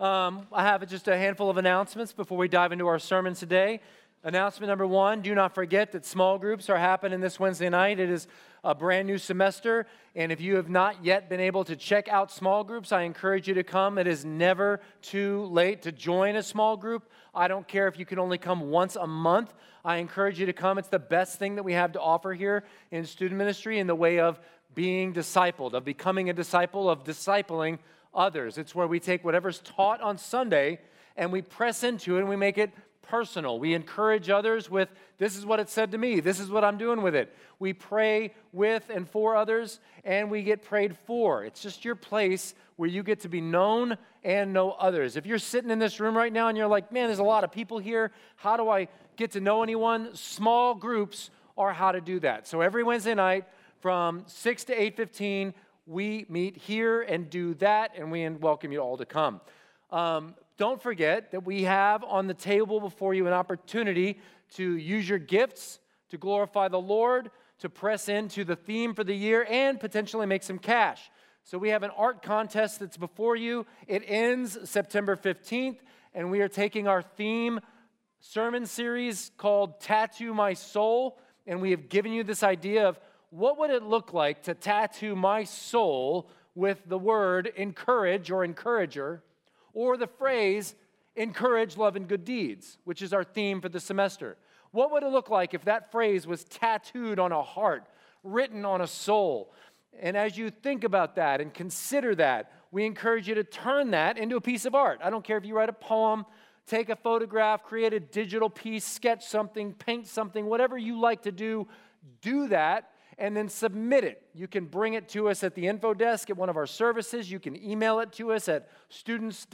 Um, 0.00 0.46
I 0.50 0.62
have 0.62 0.88
just 0.88 1.08
a 1.08 1.16
handful 1.18 1.50
of 1.50 1.58
announcements 1.58 2.14
before 2.14 2.38
we 2.38 2.48
dive 2.48 2.72
into 2.72 2.86
our 2.86 2.98
sermon 2.98 3.34
today. 3.34 3.82
Announcement 4.24 4.70
number 4.70 4.86
one 4.86 5.20
do 5.20 5.34
not 5.34 5.54
forget 5.54 5.92
that 5.92 6.06
small 6.06 6.38
groups 6.38 6.70
are 6.70 6.78
happening 6.78 7.20
this 7.20 7.38
Wednesday 7.38 7.68
night. 7.68 8.00
It 8.00 8.08
is 8.08 8.26
a 8.64 8.74
brand 8.74 9.06
new 9.06 9.18
semester, 9.18 9.86
and 10.16 10.32
if 10.32 10.40
you 10.40 10.56
have 10.56 10.70
not 10.70 11.04
yet 11.04 11.28
been 11.28 11.40
able 11.40 11.64
to 11.64 11.76
check 11.76 12.08
out 12.08 12.32
small 12.32 12.64
groups, 12.64 12.92
I 12.92 13.02
encourage 13.02 13.46
you 13.46 13.52
to 13.52 13.62
come. 13.62 13.98
It 13.98 14.06
is 14.06 14.24
never 14.24 14.80
too 15.02 15.44
late 15.50 15.82
to 15.82 15.92
join 15.92 16.36
a 16.36 16.42
small 16.42 16.78
group. 16.78 17.10
I 17.34 17.46
don't 17.46 17.68
care 17.68 17.86
if 17.86 17.98
you 17.98 18.06
can 18.06 18.18
only 18.18 18.38
come 18.38 18.70
once 18.70 18.96
a 18.96 19.06
month. 19.06 19.52
I 19.84 19.96
encourage 19.96 20.40
you 20.40 20.46
to 20.46 20.54
come. 20.54 20.78
It's 20.78 20.88
the 20.88 20.98
best 20.98 21.38
thing 21.38 21.56
that 21.56 21.62
we 21.62 21.74
have 21.74 21.92
to 21.92 22.00
offer 22.00 22.32
here 22.32 22.64
in 22.90 23.04
student 23.04 23.36
ministry 23.36 23.78
in 23.78 23.86
the 23.86 23.94
way 23.94 24.18
of 24.18 24.40
being 24.74 25.12
discipled, 25.12 25.74
of 25.74 25.84
becoming 25.84 26.30
a 26.30 26.32
disciple, 26.32 26.88
of 26.88 27.04
discipling 27.04 27.80
others. 28.14 28.58
It's 28.58 28.74
where 28.74 28.86
we 28.86 29.00
take 29.00 29.24
whatever's 29.24 29.60
taught 29.60 30.00
on 30.00 30.18
Sunday 30.18 30.80
and 31.16 31.32
we 31.32 31.42
press 31.42 31.82
into 31.82 32.16
it 32.16 32.20
and 32.20 32.28
we 32.28 32.36
make 32.36 32.58
it 32.58 32.70
personal. 33.02 33.58
We 33.58 33.74
encourage 33.74 34.30
others 34.30 34.70
with, 34.70 34.88
this 35.18 35.36
is 35.36 35.44
what 35.44 35.58
it 35.58 35.68
said 35.68 35.90
to 35.92 35.98
me, 35.98 36.20
this 36.20 36.38
is 36.38 36.48
what 36.48 36.64
I'm 36.64 36.78
doing 36.78 37.02
with 37.02 37.14
it. 37.14 37.34
We 37.58 37.72
pray 37.72 38.34
with 38.52 38.88
and 38.88 39.08
for 39.08 39.34
others, 39.36 39.80
and 40.04 40.30
we 40.30 40.42
get 40.44 40.62
prayed 40.62 40.96
for. 40.96 41.44
It's 41.44 41.60
just 41.60 41.84
your 41.84 41.96
place 41.96 42.54
where 42.76 42.88
you 42.88 43.02
get 43.02 43.20
to 43.20 43.28
be 43.28 43.40
known 43.40 43.98
and 44.22 44.52
know 44.52 44.70
others. 44.72 45.16
If 45.16 45.26
you're 45.26 45.38
sitting 45.38 45.70
in 45.70 45.78
this 45.78 45.98
room 45.98 46.16
right 46.16 46.32
now 46.32 46.48
and 46.48 46.56
you're 46.56 46.68
like, 46.68 46.92
man, 46.92 47.08
there's 47.08 47.18
a 47.18 47.24
lot 47.24 47.42
of 47.42 47.50
people 47.50 47.78
here, 47.78 48.12
how 48.36 48.56
do 48.56 48.68
I 48.68 48.88
get 49.16 49.32
to 49.32 49.40
know 49.40 49.62
anyone? 49.62 50.14
Small 50.14 50.74
groups 50.74 51.30
are 51.58 51.72
how 51.72 51.92
to 51.92 52.00
do 52.00 52.20
that. 52.20 52.46
So 52.46 52.60
every 52.60 52.82
Wednesday 52.82 53.14
night 53.14 53.44
from 53.80 54.22
6 54.26 54.64
to 54.64 54.74
8:15, 54.74 55.52
we 55.90 56.24
meet 56.28 56.56
here 56.56 57.02
and 57.02 57.28
do 57.28 57.54
that, 57.54 57.90
and 57.96 58.12
we 58.12 58.28
welcome 58.28 58.70
you 58.70 58.78
all 58.78 58.96
to 58.96 59.04
come. 59.04 59.40
Um, 59.90 60.36
don't 60.56 60.80
forget 60.80 61.32
that 61.32 61.44
we 61.44 61.64
have 61.64 62.04
on 62.04 62.28
the 62.28 62.34
table 62.34 62.78
before 62.78 63.12
you 63.12 63.26
an 63.26 63.32
opportunity 63.32 64.20
to 64.52 64.76
use 64.76 65.08
your 65.08 65.18
gifts 65.18 65.80
to 66.10 66.16
glorify 66.16 66.68
the 66.68 66.80
Lord, 66.80 67.30
to 67.58 67.68
press 67.68 68.08
into 68.08 68.44
the 68.44 68.54
theme 68.54 68.94
for 68.94 69.02
the 69.02 69.14
year, 69.14 69.44
and 69.48 69.80
potentially 69.80 70.26
make 70.26 70.44
some 70.44 70.58
cash. 70.58 71.10
So 71.42 71.58
we 71.58 71.70
have 71.70 71.82
an 71.82 71.90
art 71.96 72.22
contest 72.22 72.78
that's 72.78 72.96
before 72.96 73.34
you. 73.34 73.66
It 73.88 74.04
ends 74.06 74.70
September 74.70 75.16
15th, 75.16 75.78
and 76.14 76.30
we 76.30 76.40
are 76.40 76.48
taking 76.48 76.86
our 76.86 77.02
theme 77.02 77.58
sermon 78.20 78.64
series 78.64 79.32
called 79.36 79.80
Tattoo 79.80 80.34
My 80.34 80.54
Soul, 80.54 81.18
and 81.48 81.60
we 81.60 81.72
have 81.72 81.88
given 81.88 82.12
you 82.12 82.22
this 82.22 82.44
idea 82.44 82.88
of 82.88 83.00
what 83.30 83.58
would 83.58 83.70
it 83.70 83.82
look 83.82 84.12
like 84.12 84.42
to 84.42 84.54
tattoo 84.54 85.16
my 85.16 85.44
soul 85.44 86.28
with 86.54 86.82
the 86.86 86.98
word 86.98 87.46
encourage 87.56 88.30
or 88.30 88.44
encourager 88.44 89.22
or 89.72 89.96
the 89.96 90.06
phrase, 90.06 90.74
encourage 91.14 91.76
love 91.76 91.96
and 91.96 92.08
good 92.08 92.24
deeds, 92.24 92.78
which 92.84 93.02
is 93.02 93.12
our 93.12 93.22
theme 93.22 93.60
for 93.60 93.68
the 93.68 93.80
semester. 93.80 94.36
What 94.72 94.90
would 94.92 95.02
it 95.02 95.10
look 95.10 95.30
like 95.30 95.54
if 95.54 95.64
that 95.64 95.92
phrase 95.92 96.26
was 96.26 96.44
tattooed 96.44 97.18
on 97.18 97.32
a 97.32 97.42
heart, 97.42 97.86
written 98.24 98.64
on 98.64 98.80
a 98.80 98.86
soul? 98.86 99.52
And 100.00 100.16
as 100.16 100.36
you 100.36 100.50
think 100.50 100.84
about 100.84 101.16
that 101.16 101.40
and 101.40 101.52
consider 101.52 102.14
that, 102.16 102.52
we 102.72 102.84
encourage 102.84 103.28
you 103.28 103.34
to 103.34 103.44
turn 103.44 103.90
that 103.92 104.18
into 104.18 104.36
a 104.36 104.40
piece 104.40 104.64
of 104.64 104.74
art. 104.74 105.00
I 105.02 105.10
don't 105.10 105.24
care 105.24 105.36
if 105.36 105.44
you 105.44 105.54
write 105.54 105.68
a 105.68 105.72
poem, 105.72 106.24
take 106.66 106.88
a 106.88 106.96
photograph, 106.96 107.64
create 107.64 107.92
a 107.92 108.00
digital 108.00 108.48
piece, 108.48 108.84
sketch 108.84 109.26
something, 109.26 109.72
paint 109.74 110.06
something, 110.06 110.46
whatever 110.46 110.78
you 110.78 111.00
like 111.00 111.22
to 111.22 111.32
do, 111.32 111.66
do 112.22 112.48
that 112.48 112.90
and 113.20 113.36
then 113.36 113.50
submit 113.50 114.02
it. 114.02 114.22
You 114.34 114.48
can 114.48 114.64
bring 114.64 114.94
it 114.94 115.08
to 115.10 115.28
us 115.28 115.44
at 115.44 115.54
the 115.54 115.66
info 115.66 115.92
desk 115.92 116.30
at 116.30 116.36
one 116.38 116.48
of 116.48 116.56
our 116.56 116.66
services. 116.66 117.30
You 117.30 117.38
can 117.38 117.62
email 117.62 118.00
it 118.00 118.12
to 118.14 118.32
us 118.32 118.48
at 118.48 118.68
students, 118.88 119.46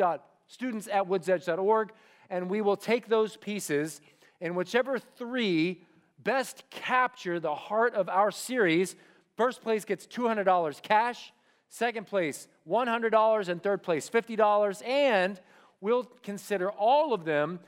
students 0.46 0.88
at 0.90 1.06
woodsedge.org, 1.06 1.90
and 2.30 2.48
we 2.48 2.60
will 2.60 2.76
take 2.76 3.08
those 3.08 3.36
pieces 3.36 4.00
and 4.40 4.56
whichever 4.56 5.00
three 5.00 5.82
best 6.22 6.62
capture 6.70 7.40
the 7.40 7.54
heart 7.54 7.94
of 7.94 8.08
our 8.08 8.30
series. 8.30 8.94
First 9.36 9.62
place 9.62 9.84
gets 9.84 10.06
$200 10.06 10.80
cash, 10.80 11.32
second 11.68 12.06
place 12.06 12.46
$100, 12.68 13.48
and 13.48 13.62
third 13.62 13.82
place 13.82 14.08
$50. 14.08 14.86
And 14.86 15.40
we'll 15.80 16.04
consider 16.22 16.70
all 16.70 17.12
of 17.12 17.24
them 17.24 17.58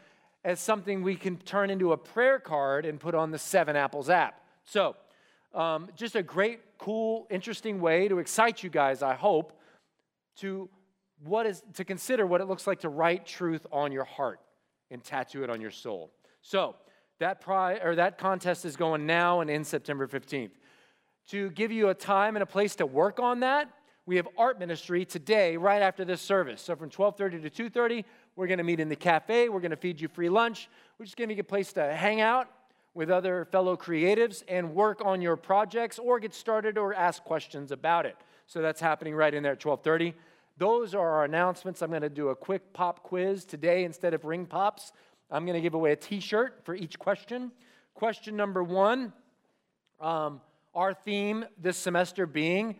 as 0.44 0.60
something 0.60 1.02
we 1.02 1.16
can 1.16 1.36
turn 1.38 1.70
into 1.70 1.90
a 1.92 1.96
prayer 1.96 2.38
card 2.38 2.86
and 2.86 3.00
put 3.00 3.16
on 3.16 3.32
the 3.32 3.38
Seven 3.38 3.74
Apples 3.74 4.08
app. 4.08 4.40
So, 4.64 4.94
um, 5.58 5.88
just 5.96 6.14
a 6.14 6.22
great, 6.22 6.60
cool, 6.78 7.26
interesting 7.30 7.80
way 7.80 8.06
to 8.06 8.20
excite 8.20 8.62
you 8.62 8.70
guys, 8.70 9.02
I 9.02 9.14
hope, 9.14 9.58
to 10.36 10.70
what 11.24 11.46
is 11.46 11.64
to 11.74 11.84
consider 11.84 12.24
what 12.24 12.40
it 12.40 12.44
looks 12.44 12.68
like 12.68 12.80
to 12.80 12.88
write 12.88 13.26
truth 13.26 13.66
on 13.72 13.90
your 13.90 14.04
heart 14.04 14.38
and 14.92 15.02
tattoo 15.02 15.42
it 15.42 15.50
on 15.50 15.60
your 15.60 15.72
soul. 15.72 16.12
So 16.42 16.76
that 17.18 17.40
pri- 17.40 17.80
or 17.82 17.96
that 17.96 18.18
contest 18.18 18.64
is 18.64 18.76
going 18.76 19.04
now 19.04 19.40
and 19.40 19.50
in 19.50 19.64
September 19.64 20.06
15th. 20.06 20.52
To 21.30 21.50
give 21.50 21.72
you 21.72 21.88
a 21.88 21.94
time 21.94 22.36
and 22.36 22.42
a 22.44 22.46
place 22.46 22.76
to 22.76 22.86
work 22.86 23.18
on 23.18 23.40
that, 23.40 23.68
we 24.06 24.14
have 24.14 24.28
art 24.38 24.60
ministry 24.60 25.04
today 25.04 25.56
right 25.56 25.82
after 25.82 26.04
this 26.04 26.22
service. 26.22 26.62
So 26.62 26.76
from 26.76 26.88
12:30 26.88 27.42
to 27.42 27.70
2:30, 27.70 28.04
we're 28.36 28.46
going 28.46 28.58
to 28.58 28.64
meet 28.64 28.78
in 28.78 28.88
the 28.88 28.96
cafe. 28.96 29.48
We're 29.48 29.60
going 29.60 29.72
to 29.72 29.76
feed 29.76 30.00
you 30.00 30.06
free 30.06 30.28
lunch. 30.28 30.68
We're 30.98 31.04
just 31.04 31.16
going 31.16 31.28
to 31.28 31.34
you 31.34 31.40
a 31.40 31.44
place 31.44 31.72
to 31.72 31.92
hang 31.92 32.20
out 32.20 32.48
with 32.94 33.10
other 33.10 33.44
fellow 33.46 33.76
creatives 33.76 34.42
and 34.48 34.74
work 34.74 35.00
on 35.04 35.20
your 35.20 35.36
projects 35.36 35.98
or 35.98 36.18
get 36.18 36.34
started 36.34 36.78
or 36.78 36.94
ask 36.94 37.22
questions 37.24 37.70
about 37.70 38.06
it. 38.06 38.16
So 38.46 38.62
that's 38.62 38.80
happening 38.80 39.14
right 39.14 39.32
in 39.32 39.42
there 39.42 39.52
at 39.52 39.60
12:30. 39.60 40.14
Those 40.56 40.94
are 40.94 41.08
our 41.08 41.24
announcements. 41.24 41.82
I'm 41.82 41.90
going 41.90 42.02
to 42.02 42.08
do 42.08 42.30
a 42.30 42.36
quick 42.36 42.72
pop 42.72 43.02
quiz 43.02 43.44
today 43.44 43.84
instead 43.84 44.14
of 44.14 44.24
ring 44.24 44.46
pops. 44.46 44.92
I'm 45.30 45.44
going 45.44 45.54
to 45.54 45.60
give 45.60 45.74
away 45.74 45.92
a 45.92 45.96
t-shirt 45.96 46.64
for 46.64 46.74
each 46.74 46.98
question. 46.98 47.52
Question 47.94 48.36
number 48.36 48.64
one, 48.64 49.12
um, 50.00 50.40
our 50.74 50.94
theme 50.94 51.44
this 51.60 51.76
semester 51.76 52.26
being 52.26 52.76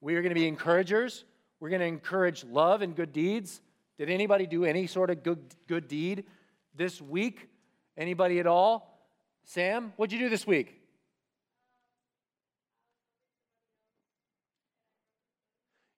we 0.00 0.14
are 0.14 0.22
going 0.22 0.30
to 0.30 0.38
be 0.38 0.46
encouragers. 0.46 1.24
We're 1.58 1.70
going 1.70 1.80
to 1.80 1.86
encourage 1.86 2.44
love 2.44 2.82
and 2.82 2.94
good 2.94 3.12
deeds. 3.12 3.60
Did 3.98 4.10
anybody 4.10 4.46
do 4.46 4.64
any 4.64 4.86
sort 4.86 5.10
of 5.10 5.22
good, 5.22 5.42
good 5.66 5.88
deed 5.88 6.24
this 6.74 7.00
week? 7.00 7.48
Anybody 7.96 8.38
at 8.38 8.46
all? 8.46 8.95
Sam, 9.46 9.92
what'd 9.96 10.12
you 10.12 10.18
do 10.18 10.28
this 10.28 10.46
week? 10.46 10.82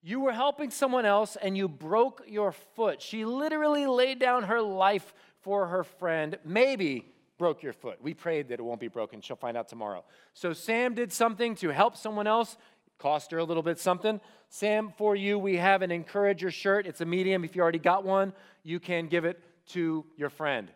You 0.03 0.21
were 0.21 0.33
helping 0.33 0.71
someone 0.71 1.07
else 1.07 1.37
and 1.37 1.57
you 1.57 1.67
broke 1.67 2.23
your 2.29 2.53
foot. 2.53 3.01
She 3.01 3.25
literally 3.25 3.87
laid 3.87 4.19
down 4.19 4.45
her 4.45 4.61
life 4.61 5.15
for 5.41 5.67
her 5.67 5.83
friend. 5.83 6.39
Maybe 6.45 7.11
broke 7.39 7.63
your 7.63 7.73
foot. 7.73 7.99
We 8.03 8.13
prayed 8.13 8.49
that 8.49 8.61
it 8.61 8.63
won't 8.63 8.81
be 8.81 8.89
broken. 8.89 9.23
She'll 9.23 9.37
find 9.37 9.57
out 9.57 9.69
tomorrow. 9.69 10.05
So 10.35 10.53
Sam 10.53 10.95
did 10.95 11.11
something 11.11 11.55
to 11.57 11.71
help 11.71 11.97
someone 11.97 12.27
else. 12.27 12.59
Cost 12.99 13.31
her 13.31 13.39
a 13.39 13.45
little 13.45 13.63
bit 13.63 13.79
something. 13.79 14.21
Sam, 14.51 14.93
for 14.99 15.17
you, 15.17 15.39
we 15.39 15.57
have 15.57 15.81
an 15.81 15.91
encourager 15.91 16.51
shirt. 16.51 16.87
It's 16.87 17.01
a 17.01 17.07
medium. 17.07 17.45
If 17.45 17.57
you 17.57 17.63
already 17.63 17.79
got 17.79 18.05
one, 18.05 18.35
you 18.63 18.79
can 18.79 19.09
give 19.09 19.25
it 19.25 19.43
to 19.69 20.05
your 20.17 20.31
friend. 20.31 20.71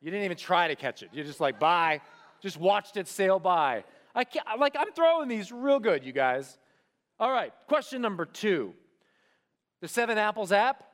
You 0.00 0.10
didn't 0.10 0.24
even 0.24 0.36
try 0.36 0.68
to 0.68 0.76
catch 0.76 1.02
it. 1.02 1.10
You're 1.12 1.24
just 1.24 1.40
like, 1.40 1.58
bye. 1.58 2.00
Just 2.40 2.58
watched 2.58 2.96
it 2.96 3.08
sail 3.08 3.38
by. 3.38 3.84
I 4.14 4.24
can't, 4.24 4.46
like, 4.58 4.76
I'm 4.78 4.92
throwing 4.92 5.28
these 5.28 5.50
real 5.50 5.80
good, 5.80 6.04
you 6.04 6.12
guys. 6.12 6.58
All 7.18 7.30
right, 7.30 7.52
question 7.66 8.02
number 8.02 8.26
two. 8.26 8.74
The 9.80 9.88
Seven 9.88 10.18
Apples 10.18 10.52
app. 10.52 10.84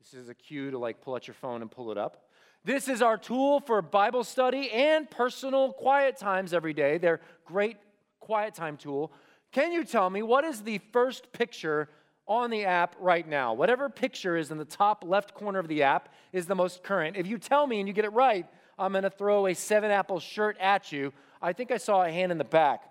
This 0.00 0.14
is 0.14 0.28
a 0.28 0.34
cue 0.34 0.70
to 0.70 0.78
like 0.78 1.02
pull 1.02 1.14
out 1.14 1.26
your 1.26 1.34
phone 1.34 1.62
and 1.62 1.70
pull 1.70 1.92
it 1.92 1.98
up. 1.98 2.24
This 2.64 2.88
is 2.88 3.02
our 3.02 3.16
tool 3.16 3.60
for 3.60 3.80
Bible 3.82 4.24
study 4.24 4.70
and 4.70 5.10
personal 5.10 5.72
quiet 5.72 6.16
times 6.16 6.52
every 6.52 6.72
day. 6.72 6.98
They're 6.98 7.20
great 7.44 7.76
quiet 8.18 8.54
time 8.54 8.76
tool. 8.76 9.12
Can 9.52 9.72
you 9.72 9.84
tell 9.84 10.08
me 10.10 10.22
what 10.22 10.44
is 10.44 10.62
the 10.62 10.80
first 10.92 11.32
picture 11.32 11.88
on 12.30 12.48
the 12.48 12.64
app 12.64 12.94
right 13.00 13.28
now. 13.28 13.52
Whatever 13.52 13.90
picture 13.90 14.36
is 14.36 14.52
in 14.52 14.56
the 14.56 14.64
top 14.64 15.02
left 15.04 15.34
corner 15.34 15.58
of 15.58 15.66
the 15.66 15.82
app 15.82 16.14
is 16.32 16.46
the 16.46 16.54
most 16.54 16.84
current. 16.84 17.16
If 17.16 17.26
you 17.26 17.38
tell 17.38 17.66
me 17.66 17.80
and 17.80 17.88
you 17.88 17.92
get 17.92 18.04
it 18.04 18.12
right, 18.12 18.46
I'm 18.78 18.92
going 18.92 19.02
to 19.02 19.10
throw 19.10 19.48
a 19.48 19.54
seven 19.54 19.90
apple 19.90 20.20
shirt 20.20 20.56
at 20.60 20.92
you. 20.92 21.12
I 21.42 21.52
think 21.52 21.72
I 21.72 21.76
saw 21.76 22.04
a 22.04 22.10
hand 22.10 22.30
in 22.30 22.38
the 22.38 22.44
back. 22.44 22.84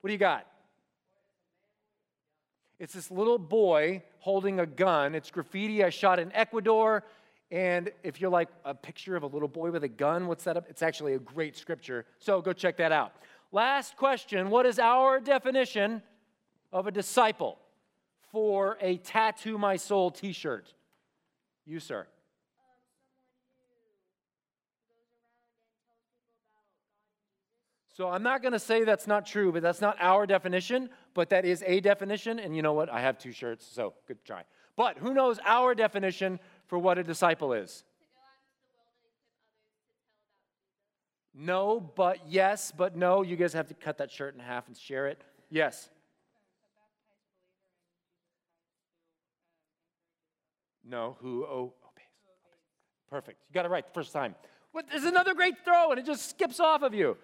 What 0.00 0.08
do 0.08 0.12
you 0.12 0.18
got? 0.18 0.48
It's 2.80 2.92
this 2.92 3.08
little 3.08 3.38
boy 3.38 4.02
holding 4.18 4.58
a 4.58 4.66
gun. 4.66 5.14
It's 5.14 5.30
graffiti 5.30 5.84
I 5.84 5.90
shot 5.90 6.18
in 6.18 6.32
Ecuador. 6.32 7.04
And 7.52 7.92
if 8.02 8.20
you're 8.20 8.30
like 8.30 8.48
a 8.64 8.74
picture 8.74 9.14
of 9.14 9.22
a 9.22 9.28
little 9.28 9.46
boy 9.46 9.70
with 9.70 9.84
a 9.84 9.88
gun, 9.88 10.26
what's 10.26 10.42
that? 10.42 10.56
Up? 10.56 10.66
It's 10.68 10.82
actually 10.82 11.14
a 11.14 11.20
great 11.20 11.56
scripture. 11.56 12.04
So 12.18 12.42
go 12.42 12.52
check 12.52 12.78
that 12.78 12.90
out. 12.90 13.12
Last 13.52 13.96
question 13.96 14.50
What 14.50 14.66
is 14.66 14.80
our 14.80 15.20
definition 15.20 16.02
of 16.72 16.88
a 16.88 16.90
disciple? 16.90 17.58
For 18.32 18.78
a 18.80 18.96
Tattoo 18.96 19.58
My 19.58 19.76
Soul 19.76 20.10
t 20.10 20.32
shirt? 20.32 20.72
You, 21.64 21.78
sir. 21.78 22.06
So 27.94 28.08
I'm 28.08 28.22
not 28.22 28.40
going 28.40 28.52
to 28.52 28.58
say 28.58 28.84
that's 28.84 29.06
not 29.06 29.26
true, 29.26 29.52
but 29.52 29.62
that's 29.62 29.82
not 29.82 29.96
our 30.00 30.26
definition, 30.26 30.88
but 31.12 31.28
that 31.28 31.44
is 31.44 31.62
a 31.66 31.80
definition. 31.80 32.38
And 32.38 32.56
you 32.56 32.62
know 32.62 32.72
what? 32.72 32.90
I 32.90 33.00
have 33.00 33.18
two 33.18 33.32
shirts, 33.32 33.68
so 33.70 33.92
good 34.08 34.24
try. 34.24 34.44
But 34.76 34.96
who 34.96 35.12
knows 35.12 35.38
our 35.44 35.74
definition 35.74 36.40
for 36.66 36.78
what 36.78 36.96
a 36.96 37.04
disciple 37.04 37.52
is? 37.52 37.84
No, 41.34 41.80
but 41.80 42.18
yes, 42.26 42.72
but 42.76 42.96
no. 42.96 43.22
You 43.22 43.36
guys 43.36 43.52
have 43.52 43.68
to 43.68 43.74
cut 43.74 43.98
that 43.98 44.10
shirt 44.10 44.34
in 44.34 44.40
half 44.40 44.68
and 44.68 44.76
share 44.76 45.06
it. 45.08 45.20
Yes. 45.50 45.90
No, 50.92 51.16
who 51.22 51.46
obeys. 51.46 51.72
Perfect. 53.08 53.38
You 53.48 53.54
got 53.54 53.64
it 53.64 53.70
right 53.70 53.84
the 53.84 53.94
first 53.94 54.12
time. 54.12 54.34
What, 54.72 54.84
there's 54.90 55.04
another 55.04 55.32
great 55.32 55.54
throw, 55.64 55.90
and 55.90 55.98
it 55.98 56.04
just 56.04 56.28
skips 56.28 56.60
off 56.60 56.82
of 56.82 56.92
you. 56.92 57.16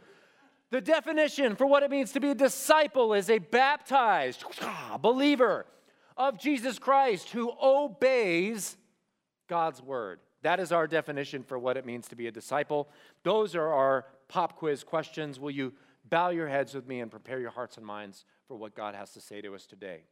The 0.70 0.81
definition 0.81 1.55
for 1.55 1.67
what 1.67 1.82
it 1.82 1.91
means 1.91 2.12
to 2.12 2.20
be 2.20 2.31
a 2.31 2.35
disciple 2.35 3.12
is 3.12 3.29
a 3.29 3.38
baptized 3.38 4.43
believer 5.03 5.67
of 6.17 6.38
Jesus 6.38 6.79
Christ 6.79 7.29
who 7.29 7.53
obeys 7.62 8.79
God's 9.49 9.82
word. 9.82 10.20
That 10.43 10.61
is 10.61 10.73
our 10.73 10.87
definition 10.87 11.43
for 11.43 11.59
what 11.59 11.76
it 11.76 11.85
means 11.85 12.09
to 12.09 12.17
be 12.17 12.26
a 12.26 12.32
disciple. 12.32 12.88
Those 13.23 13.55
are 13.55 13.69
our 13.69 14.06
pop 14.29 14.56
quiz 14.56 14.82
questions. 14.82 15.38
Will 15.38 15.50
you 15.50 15.75
bow 16.09 16.31
your 16.31 16.49
heads 16.49 16.75
with 16.75 16.87
me 16.88 17.00
and 17.00 17.11
prepare 17.11 17.38
your 17.38 17.50
hearts 17.50 17.76
and 17.76 17.85
minds 17.85 18.25
for 18.47 18.56
what 18.56 18.75
God 18.75 18.94
has 18.94 19.11
to 19.12 19.20
say 19.20 19.43
to 19.43 19.55
us 19.55 19.67
today? 19.67 20.05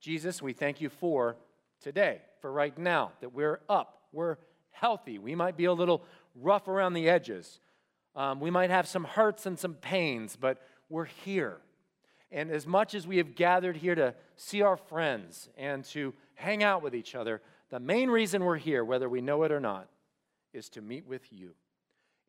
Jesus, 0.00 0.40
we 0.40 0.54
thank 0.54 0.80
you 0.80 0.88
for 0.88 1.36
today, 1.84 2.22
for 2.40 2.50
right 2.50 2.76
now, 2.78 3.12
that 3.20 3.34
we're 3.34 3.60
up, 3.68 4.00
we're 4.10 4.38
healthy. 4.70 5.18
We 5.18 5.34
might 5.34 5.56
be 5.56 5.66
a 5.66 5.72
little 5.72 6.02
rough 6.34 6.66
around 6.66 6.94
the 6.94 7.08
edges. 7.08 7.60
Um, 8.16 8.40
we 8.40 8.50
might 8.50 8.70
have 8.70 8.88
some 8.88 9.04
hurts 9.04 9.44
and 9.44 9.58
some 9.58 9.74
pains, 9.74 10.34
but 10.34 10.62
we're 10.88 11.04
here. 11.04 11.58
And 12.32 12.50
as 12.50 12.66
much 12.66 12.94
as 12.94 13.06
we 13.06 13.18
have 13.18 13.36
gathered 13.36 13.76
here 13.76 13.94
to 13.94 14.14
see 14.34 14.62
our 14.62 14.78
friends 14.78 15.50
and 15.58 15.84
to 15.86 16.14
hang 16.34 16.64
out 16.64 16.82
with 16.82 16.94
each 16.94 17.14
other, 17.14 17.42
the 17.70 17.78
main 17.78 18.08
reason 18.08 18.42
we're 18.42 18.56
here, 18.56 18.82
whether 18.82 19.08
we 19.08 19.20
know 19.20 19.42
it 19.42 19.52
or 19.52 19.60
not, 19.60 19.88
is 20.54 20.70
to 20.70 20.80
meet 20.80 21.06
with 21.06 21.30
you. 21.30 21.50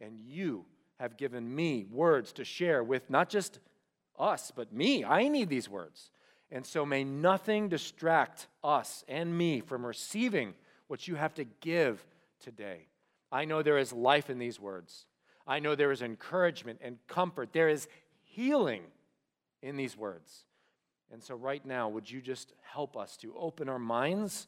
And 0.01 0.19
you 0.19 0.65
have 0.99 1.15
given 1.15 1.55
me 1.55 1.87
words 1.89 2.33
to 2.33 2.43
share 2.43 2.83
with 2.83 3.09
not 3.09 3.29
just 3.29 3.59
us, 4.19 4.51
but 4.53 4.73
me. 4.73 5.05
I 5.05 5.29
need 5.29 5.47
these 5.47 5.69
words. 5.69 6.11
And 6.51 6.65
so 6.65 6.85
may 6.85 7.03
nothing 7.03 7.69
distract 7.69 8.47
us 8.63 9.03
and 9.07 9.35
me 9.35 9.61
from 9.61 9.85
receiving 9.85 10.53
what 10.87 11.07
you 11.07 11.15
have 11.15 11.33
to 11.35 11.43
give 11.43 12.05
today. 12.39 12.87
I 13.31 13.45
know 13.45 13.61
there 13.61 13.77
is 13.77 13.91
life 13.91 14.29
in 14.29 14.37
these 14.37 14.59
words. 14.59 15.05
I 15.47 15.59
know 15.59 15.75
there 15.75 15.91
is 15.91 16.01
encouragement 16.01 16.79
and 16.81 16.97
comfort. 17.07 17.53
There 17.53 17.69
is 17.69 17.87
healing 18.23 18.83
in 19.61 19.75
these 19.75 19.97
words. 19.97 20.45
And 21.11 21.23
so, 21.23 21.35
right 21.35 21.63
now, 21.65 21.89
would 21.89 22.09
you 22.09 22.21
just 22.21 22.53
help 22.61 22.97
us 22.97 23.17
to 23.17 23.35
open 23.37 23.69
our 23.69 23.79
minds, 23.79 24.47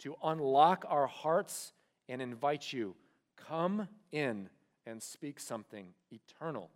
to 0.00 0.14
unlock 0.22 0.84
our 0.88 1.06
hearts, 1.06 1.72
and 2.08 2.20
invite 2.20 2.72
you, 2.72 2.94
come 3.36 3.88
in 4.12 4.48
and 4.86 5.02
speak 5.02 5.40
something 5.40 5.88
eternal, 6.12 6.70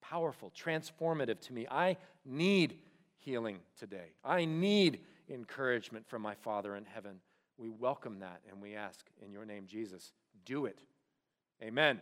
powerful, 0.00 0.50
transformative 0.50 1.40
to 1.40 1.52
me. 1.52 1.66
I 1.70 1.96
need 2.24 2.78
healing 3.24 3.58
today. 3.78 4.12
I 4.24 4.44
need 4.44 5.00
encouragement 5.30 6.06
from 6.06 6.22
my 6.22 6.34
Father 6.34 6.76
in 6.76 6.84
heaven. 6.84 7.20
We 7.56 7.70
welcome 7.70 8.20
that 8.20 8.40
and 8.50 8.60
we 8.60 8.74
ask 8.74 9.06
in 9.24 9.32
your 9.32 9.46
name, 9.46 9.64
Jesus, 9.66 10.12
do 10.44 10.66
it. 10.66 10.78
Amen. 11.62 12.00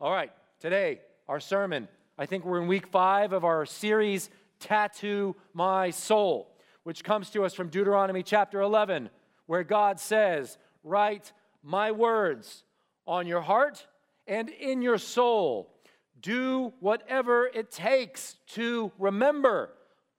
All 0.00 0.12
right, 0.12 0.30
today, 0.60 1.00
our 1.28 1.40
sermon. 1.40 1.88
I 2.18 2.26
think 2.26 2.44
we're 2.44 2.60
in 2.60 2.68
week 2.68 2.88
five 2.88 3.32
of 3.32 3.44
our 3.44 3.64
series, 3.64 4.28
Tattoo 4.58 5.34
My 5.54 5.90
Soul, 5.90 6.54
which 6.82 7.04
comes 7.04 7.30
to 7.30 7.44
us 7.44 7.54
from 7.54 7.68
Deuteronomy 7.68 8.22
chapter 8.22 8.60
11, 8.60 9.08
where 9.46 9.64
God 9.64 9.98
says, 9.98 10.58
Write 10.84 11.32
my 11.62 11.90
words 11.90 12.64
on 13.06 13.26
your 13.26 13.40
heart 13.40 13.86
and 14.26 14.50
in 14.50 14.82
your 14.82 14.98
soul. 14.98 15.72
Do 16.20 16.74
whatever 16.80 17.46
it 17.46 17.70
takes 17.70 18.36
to 18.48 18.92
remember 18.98 19.70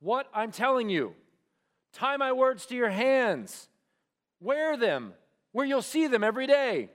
what 0.02 0.28
I'm 0.34 0.52
telling 0.52 0.90
you. 0.90 1.14
Tie 1.94 2.18
my 2.18 2.34
words 2.34 2.66
to 2.68 2.76
your 2.76 2.90
hands. 2.90 3.70
Wear 4.42 4.76
them 4.76 5.14
where 5.52 5.66
you'll 5.66 5.82
see 5.82 6.08
them 6.08 6.24
every 6.24 6.48
day. 6.48 6.90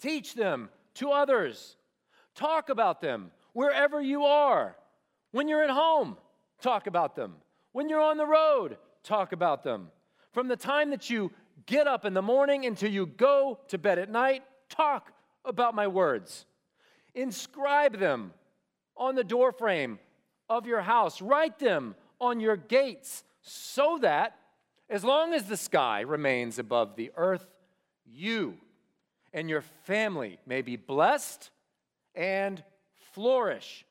Teach 0.00 0.34
them 0.34 0.68
to 0.94 1.10
others. 1.10 1.76
Talk 2.34 2.68
about 2.68 3.00
them 3.00 3.30
wherever 3.52 4.00
you 4.00 4.24
are. 4.24 4.76
When 5.32 5.48
you're 5.48 5.64
at 5.64 5.70
home, 5.70 6.16
talk 6.60 6.86
about 6.86 7.16
them. 7.16 7.34
When 7.72 7.88
you're 7.88 8.00
on 8.00 8.18
the 8.18 8.26
road, 8.26 8.76
talk 9.02 9.32
about 9.32 9.64
them. 9.64 9.88
From 10.32 10.48
the 10.48 10.56
time 10.56 10.90
that 10.90 11.08
you 11.08 11.32
get 11.64 11.86
up 11.86 12.04
in 12.04 12.14
the 12.14 12.22
morning 12.22 12.66
until 12.66 12.90
you 12.90 13.06
go 13.06 13.58
to 13.68 13.78
bed 13.78 13.98
at 13.98 14.10
night, 14.10 14.42
talk 14.68 15.12
about 15.44 15.74
my 15.74 15.86
words. 15.86 16.44
Inscribe 17.14 17.98
them 17.98 18.32
on 18.96 19.14
the 19.14 19.24
doorframe 19.24 19.98
of 20.48 20.66
your 20.66 20.80
house. 20.80 21.20
Write 21.20 21.58
them 21.58 21.94
on 22.20 22.40
your 22.40 22.56
gates 22.56 23.24
so 23.42 23.98
that 24.02 24.38
as 24.88 25.04
long 25.04 25.34
as 25.34 25.44
the 25.44 25.56
sky 25.56 26.00
remains 26.00 26.58
above 26.58 26.96
the 26.96 27.10
earth, 27.16 27.46
you 28.04 28.56
and 29.32 29.50
your 29.50 29.62
family 29.84 30.38
may 30.46 30.62
be 30.62 30.76
blessed 30.76 31.50
and 32.14 32.62
flourish 33.12 33.84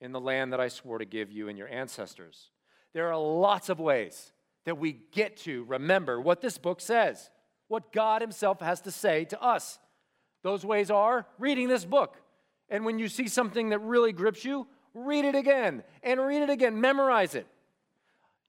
in 0.00 0.12
the 0.12 0.20
land 0.20 0.52
that 0.52 0.60
I 0.60 0.68
swore 0.68 0.98
to 0.98 1.04
give 1.04 1.30
you 1.30 1.48
and 1.48 1.56
your 1.56 1.68
ancestors. 1.68 2.50
There 2.92 3.08
are 3.08 3.18
lots 3.18 3.68
of 3.68 3.78
ways 3.78 4.32
that 4.64 4.78
we 4.78 4.98
get 5.12 5.36
to 5.38 5.64
remember 5.64 6.20
what 6.20 6.40
this 6.40 6.58
book 6.58 6.80
says, 6.80 7.30
what 7.68 7.92
God 7.92 8.20
Himself 8.20 8.60
has 8.60 8.80
to 8.82 8.90
say 8.90 9.24
to 9.26 9.42
us. 9.42 9.78
Those 10.42 10.64
ways 10.64 10.90
are 10.90 11.26
reading 11.38 11.68
this 11.68 11.84
book. 11.84 12.16
And 12.68 12.84
when 12.84 12.98
you 12.98 13.08
see 13.08 13.28
something 13.28 13.70
that 13.70 13.80
really 13.80 14.12
grips 14.12 14.44
you, 14.44 14.66
read 14.94 15.24
it 15.24 15.34
again 15.34 15.82
and 16.02 16.20
read 16.20 16.42
it 16.42 16.50
again, 16.50 16.80
memorize 16.80 17.34
it. 17.34 17.46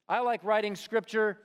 I 0.10 0.20
like 0.20 0.44
writing 0.44 0.76
scripture 0.76 1.38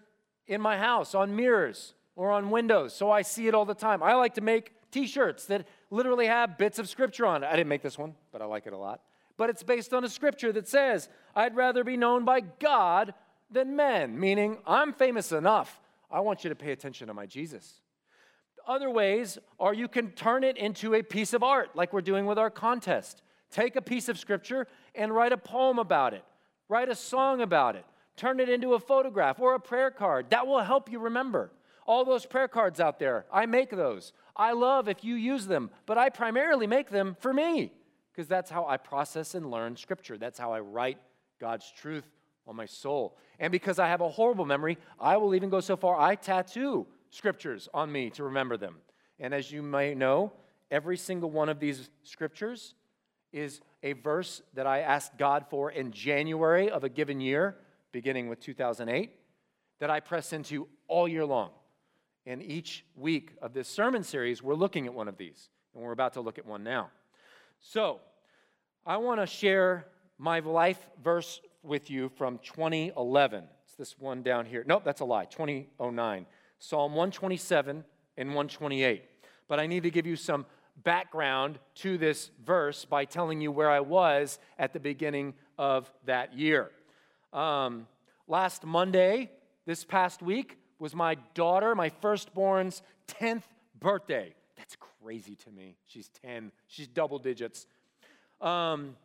in 0.46 0.60
my 0.60 0.76
house 0.76 1.14
on 1.14 1.36
mirrors 1.36 1.94
or 2.16 2.30
on 2.30 2.50
windows 2.50 2.94
so 2.94 3.10
I 3.10 3.22
see 3.22 3.46
it 3.48 3.54
all 3.54 3.64
the 3.64 3.74
time. 3.74 4.02
I 4.02 4.14
like 4.14 4.34
to 4.34 4.40
make 4.40 4.72
t 4.90 5.06
shirts 5.06 5.46
that 5.46 5.66
literally 5.90 6.26
have 6.26 6.58
bits 6.58 6.78
of 6.78 6.88
scripture 6.88 7.26
on 7.26 7.44
it. 7.44 7.46
I 7.46 7.52
didn't 7.52 7.68
make 7.68 7.82
this 7.82 7.98
one, 7.98 8.14
but 8.32 8.42
I 8.42 8.46
like 8.46 8.66
it 8.66 8.72
a 8.72 8.78
lot. 8.78 9.00
But 9.36 9.50
it's 9.50 9.62
based 9.62 9.94
on 9.94 10.04
a 10.04 10.08
scripture 10.08 10.52
that 10.52 10.66
says, 10.66 11.08
I'd 11.34 11.54
rather 11.54 11.84
be 11.84 11.96
known 11.96 12.24
by 12.24 12.40
God 12.40 13.14
than 13.50 13.76
men, 13.76 14.18
meaning 14.18 14.58
I'm 14.66 14.92
famous 14.92 15.32
enough. 15.32 15.80
I 16.10 16.20
want 16.20 16.42
you 16.42 16.50
to 16.50 16.56
pay 16.56 16.72
attention 16.72 17.06
to 17.06 17.14
my 17.14 17.26
Jesus. 17.26 17.80
Other 18.66 18.90
ways 18.90 19.38
are 19.58 19.72
you 19.72 19.88
can 19.88 20.10
turn 20.10 20.44
it 20.44 20.56
into 20.56 20.94
a 20.94 21.02
piece 21.02 21.32
of 21.32 21.42
art, 21.42 21.74
like 21.74 21.92
we're 21.92 22.02
doing 22.02 22.26
with 22.26 22.38
our 22.38 22.50
contest. 22.50 23.22
Take 23.50 23.76
a 23.76 23.82
piece 23.82 24.08
of 24.08 24.18
scripture 24.18 24.66
and 24.94 25.14
write 25.14 25.32
a 25.32 25.38
poem 25.38 25.78
about 25.78 26.14
it, 26.14 26.24
write 26.68 26.88
a 26.88 26.94
song 26.94 27.40
about 27.40 27.76
it, 27.76 27.84
turn 28.16 28.40
it 28.40 28.48
into 28.48 28.74
a 28.74 28.80
photograph 28.80 29.40
or 29.40 29.54
a 29.54 29.60
prayer 29.60 29.90
card. 29.90 30.30
That 30.30 30.46
will 30.46 30.60
help 30.60 30.90
you 30.90 30.98
remember. 30.98 31.50
All 31.86 32.04
those 32.04 32.26
prayer 32.26 32.48
cards 32.48 32.80
out 32.80 32.98
there, 32.98 33.24
I 33.32 33.46
make 33.46 33.70
those. 33.70 34.12
I 34.36 34.52
love 34.52 34.88
if 34.88 35.02
you 35.02 35.14
use 35.14 35.46
them, 35.46 35.70
but 35.86 35.96
I 35.96 36.10
primarily 36.10 36.66
make 36.66 36.90
them 36.90 37.16
for 37.18 37.32
me 37.32 37.72
because 38.12 38.28
that's 38.28 38.50
how 38.50 38.66
I 38.66 38.76
process 38.76 39.34
and 39.34 39.50
learn 39.50 39.76
scripture. 39.76 40.18
That's 40.18 40.38
how 40.38 40.52
I 40.52 40.60
write 40.60 40.98
God's 41.40 41.70
truth 41.70 42.04
on 42.46 42.56
my 42.56 42.66
soul. 42.66 43.16
And 43.38 43.52
because 43.52 43.78
I 43.78 43.88
have 43.88 44.00
a 44.00 44.08
horrible 44.08 44.44
memory, 44.44 44.76
I 44.98 45.16
will 45.16 45.34
even 45.34 45.50
go 45.50 45.60
so 45.60 45.76
far 45.76 45.98
I 45.98 46.16
tattoo 46.16 46.86
scriptures 47.10 47.68
on 47.72 47.90
me 47.90 48.10
to 48.10 48.24
remember 48.24 48.56
them. 48.56 48.76
And 49.20 49.32
as 49.32 49.50
you 49.50 49.62
may 49.62 49.94
know, 49.94 50.32
every 50.70 50.96
single 50.96 51.30
one 51.30 51.48
of 51.48 51.60
these 51.60 51.90
scriptures 52.02 52.74
is 53.32 53.60
a 53.82 53.92
verse 53.92 54.42
that 54.54 54.66
I 54.66 54.80
asked 54.80 55.18
God 55.18 55.46
for 55.50 55.70
in 55.70 55.92
January 55.92 56.70
of 56.70 56.84
a 56.84 56.88
given 56.88 57.20
year, 57.20 57.56
beginning 57.92 58.28
with 58.28 58.40
2008, 58.40 59.12
that 59.80 59.90
I 59.90 60.00
press 60.00 60.32
into 60.32 60.68
all 60.86 61.06
year 61.06 61.24
long. 61.24 61.50
And 62.26 62.42
each 62.42 62.84
week 62.96 63.32
of 63.40 63.54
this 63.54 63.68
sermon 63.68 64.02
series, 64.02 64.42
we're 64.42 64.54
looking 64.54 64.86
at 64.86 64.94
one 64.94 65.08
of 65.08 65.16
these, 65.16 65.48
and 65.74 65.82
we're 65.82 65.92
about 65.92 66.14
to 66.14 66.20
look 66.20 66.38
at 66.38 66.46
one 66.46 66.62
now. 66.62 66.90
So, 67.60 68.00
I 68.84 68.96
want 68.96 69.20
to 69.20 69.26
share 69.26 69.86
my 70.18 70.40
life 70.40 70.86
verse 71.02 71.40
with 71.62 71.90
you 71.90 72.08
from 72.08 72.38
2011. 72.38 73.44
It's 73.64 73.74
this 73.74 73.98
one 73.98 74.22
down 74.22 74.46
here. 74.46 74.64
Nope, 74.66 74.82
that's 74.84 75.00
a 75.00 75.04
lie. 75.04 75.26
2009. 75.26 76.26
Psalm 76.58 76.92
127 76.92 77.84
and 78.16 78.28
128. 78.30 79.04
But 79.46 79.60
I 79.60 79.66
need 79.66 79.82
to 79.84 79.90
give 79.90 80.06
you 80.06 80.16
some 80.16 80.46
background 80.84 81.58
to 81.76 81.98
this 81.98 82.30
verse 82.44 82.84
by 82.84 83.04
telling 83.04 83.40
you 83.40 83.50
where 83.50 83.70
I 83.70 83.80
was 83.80 84.38
at 84.58 84.72
the 84.72 84.80
beginning 84.80 85.34
of 85.58 85.90
that 86.06 86.34
year. 86.36 86.70
Um, 87.32 87.86
last 88.26 88.64
Monday, 88.64 89.30
this 89.66 89.84
past 89.84 90.22
week, 90.22 90.58
was 90.78 90.94
my 90.94 91.16
daughter, 91.34 91.74
my 91.74 91.88
firstborn's 91.88 92.82
10th 93.20 93.42
birthday. 93.78 94.34
That's 94.56 94.76
crazy 95.02 95.34
to 95.36 95.50
me. 95.50 95.76
She's 95.86 96.08
10, 96.22 96.52
she's 96.66 96.88
double 96.88 97.18
digits. 97.18 97.66
Um, 98.40 98.96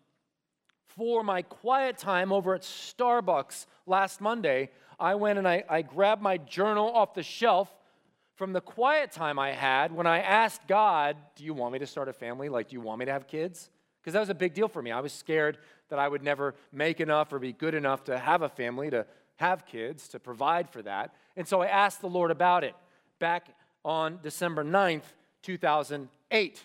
for 0.95 1.23
my 1.23 1.41
quiet 1.41 1.97
time 1.97 2.31
over 2.31 2.53
at 2.53 2.61
Starbucks 2.61 3.65
last 3.87 4.21
Monday, 4.21 4.69
I 4.99 5.15
went 5.15 5.39
and 5.39 5.47
I, 5.47 5.63
I 5.67 5.81
grabbed 5.81 6.21
my 6.21 6.37
journal 6.37 6.91
off 6.93 7.15
the 7.15 7.23
shelf 7.23 7.73
from 8.35 8.53
the 8.53 8.61
quiet 8.61 9.11
time 9.11 9.37
I 9.37 9.51
had 9.51 9.91
when 9.91 10.07
I 10.07 10.19
asked 10.19 10.67
God, 10.67 11.15
Do 11.35 11.43
you 11.43 11.53
want 11.53 11.73
me 11.73 11.79
to 11.79 11.87
start 11.87 12.09
a 12.09 12.13
family? 12.13 12.49
Like, 12.49 12.69
do 12.69 12.73
you 12.73 12.81
want 12.81 12.99
me 12.99 13.05
to 13.05 13.11
have 13.11 13.27
kids? 13.27 13.69
Because 14.01 14.13
that 14.13 14.19
was 14.19 14.29
a 14.29 14.35
big 14.35 14.53
deal 14.53 14.67
for 14.67 14.81
me. 14.81 14.91
I 14.91 14.99
was 14.99 15.13
scared 15.13 15.57
that 15.89 15.99
I 15.99 16.07
would 16.07 16.23
never 16.23 16.55
make 16.71 16.99
enough 16.99 17.31
or 17.31 17.39
be 17.39 17.53
good 17.53 17.73
enough 17.73 18.03
to 18.05 18.17
have 18.17 18.41
a 18.41 18.49
family, 18.49 18.89
to 18.89 19.05
have 19.37 19.65
kids, 19.65 20.07
to 20.09 20.19
provide 20.19 20.69
for 20.69 20.81
that. 20.81 21.13
And 21.37 21.47
so 21.47 21.61
I 21.61 21.67
asked 21.67 22.01
the 22.01 22.09
Lord 22.09 22.31
about 22.31 22.63
it 22.63 22.75
back 23.19 23.47
on 23.85 24.19
December 24.21 24.63
9th, 24.63 25.03
2008. 25.41 26.63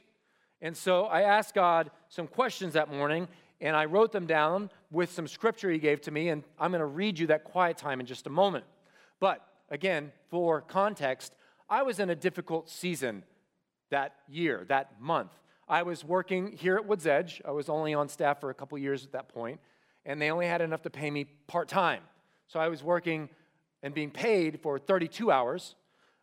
And 0.60 0.76
so 0.76 1.04
I 1.04 1.22
asked 1.22 1.54
God 1.54 1.90
some 2.08 2.26
questions 2.26 2.72
that 2.74 2.92
morning, 2.92 3.28
and 3.60 3.76
I 3.76 3.84
wrote 3.84 4.10
them 4.10 4.26
down 4.26 4.70
with 4.90 5.12
some 5.12 5.28
scripture 5.28 5.70
He 5.70 5.78
gave 5.78 6.00
to 6.02 6.10
me, 6.10 6.30
and 6.30 6.42
I'm 6.58 6.72
going 6.72 6.80
to 6.80 6.86
read 6.86 7.18
you 7.18 7.28
that 7.28 7.44
quiet 7.44 7.76
time 7.76 8.00
in 8.00 8.06
just 8.06 8.26
a 8.26 8.30
moment. 8.30 8.64
But 9.20 9.46
again, 9.70 10.10
for 10.28 10.60
context, 10.62 11.34
I 11.70 11.82
was 11.82 11.98
in 11.98 12.10
a 12.10 12.14
difficult 12.16 12.70
season 12.70 13.24
that 13.90 14.14
year, 14.28 14.64
that 14.68 15.00
month. 15.00 15.32
I 15.68 15.82
was 15.82 16.02
working 16.02 16.52
here 16.52 16.76
at 16.76 16.86
Woods 16.86 17.06
Edge. 17.06 17.42
I 17.44 17.50
was 17.50 17.68
only 17.68 17.92
on 17.92 18.08
staff 18.08 18.40
for 18.40 18.48
a 18.48 18.54
couple 18.54 18.78
years 18.78 19.04
at 19.04 19.12
that 19.12 19.28
point, 19.28 19.60
and 20.06 20.20
they 20.20 20.30
only 20.30 20.46
had 20.46 20.62
enough 20.62 20.82
to 20.82 20.90
pay 20.90 21.10
me 21.10 21.24
part 21.46 21.68
time. 21.68 22.02
So 22.46 22.58
I 22.58 22.68
was 22.68 22.82
working 22.82 23.28
and 23.82 23.92
being 23.92 24.10
paid 24.10 24.60
for 24.62 24.78
32 24.78 25.30
hours, 25.30 25.74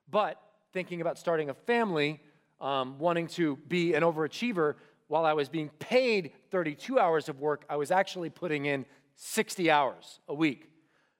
but 0.09 0.41
thinking 0.73 1.01
about 1.01 1.19
starting 1.19 1.49
a 1.49 1.53
family, 1.53 2.19
um, 2.59 2.97
wanting 2.97 3.27
to 3.27 3.57
be 3.67 3.93
an 3.93 4.01
overachiever, 4.01 4.75
while 5.07 5.25
I 5.25 5.33
was 5.33 5.49
being 5.49 5.69
paid 5.77 6.31
32 6.49 6.97
hours 6.97 7.29
of 7.29 7.39
work, 7.39 7.63
I 7.69 7.75
was 7.75 7.91
actually 7.91 8.31
putting 8.31 8.65
in 8.65 8.85
60 9.15 9.69
hours 9.69 10.19
a 10.27 10.33
week 10.33 10.71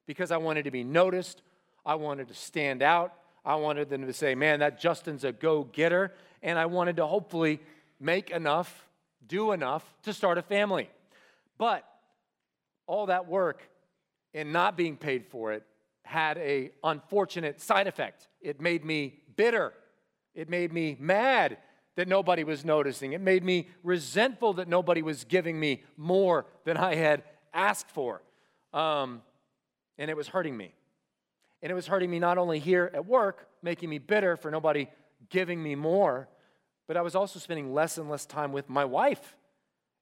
because 0.08 0.32
I 0.32 0.38
wanted 0.38 0.64
to 0.64 0.72
be 0.72 0.84
noticed. 0.84 1.44
I 1.86 1.94
wanted 1.96 2.28
to 2.30 2.34
stand 2.34 2.82
out. 2.82 3.14
I 3.46 3.56
wanted 3.56 3.90
them 3.90 4.08
to 4.08 4.14
say, 4.14 4.34
man, 4.36 4.60
that 4.60 4.80
Justin's 4.80 5.24
a 5.24 5.32
go 5.32 5.64
getter. 5.64 6.14
And 6.42 6.58
I 6.58 6.66
wanted 6.66 6.98
to 6.98 7.06
hopefully 7.06 7.60
make 8.00 8.32
enough, 8.32 8.88
do 9.28 9.52
enough 9.52 9.84
to 10.04 10.14
start 10.14 10.38
a 10.38 10.42
family. 10.42 10.90
But 11.58 11.86
all 12.88 13.08
that 13.08 13.28
work 13.28 13.62
and 14.34 14.52
not 14.52 14.76
being 14.76 14.98
paid 14.98 15.26
for 15.28 15.54
it 15.54 15.64
had 16.04 16.38
a 16.38 16.72
unfortunate 16.84 17.62
side 17.62 17.88
effect. 17.88 18.28
It 18.42 18.62
made 18.62 18.84
me 18.84 19.20
bitter. 19.36 19.74
It 20.34 20.50
made 20.50 20.72
me 20.72 20.98
mad 21.00 21.58
that 21.96 22.08
nobody 22.08 22.44
was 22.44 22.66
noticing. 22.66 23.14
It 23.14 23.22
made 23.22 23.44
me 23.44 23.70
resentful 23.84 24.54
that 24.54 24.68
nobody 24.68 25.02
was 25.02 25.24
giving 25.24 25.60
me 25.60 25.84
more 25.98 26.46
than 26.66 26.78
I 26.78 26.96
had 26.96 27.24
asked 27.54 27.90
for. 27.90 28.22
Um, 28.74 29.22
and 29.98 30.12
it 30.12 30.18
was 30.18 30.28
hurting 30.28 30.56
me. 30.56 30.74
And 31.66 31.72
it 31.72 31.74
was 31.74 31.88
hurting 31.88 32.12
me 32.12 32.20
not 32.20 32.38
only 32.38 32.60
here 32.60 32.92
at 32.94 33.08
work, 33.08 33.48
making 33.64 33.90
me 33.90 33.98
bitter 33.98 34.38
for 34.38 34.52
nobody 34.52 34.88
giving 35.32 35.64
me 35.64 35.74
more, 35.74 36.30
but 36.88 36.96
I 36.96 37.02
was 37.02 37.16
also 37.16 37.40
spending 37.40 37.74
less 37.74 37.98
and 37.98 38.08
less 38.08 38.28
time 38.28 38.52
with 38.52 38.70
my 38.70 38.86
wife 38.86 39.36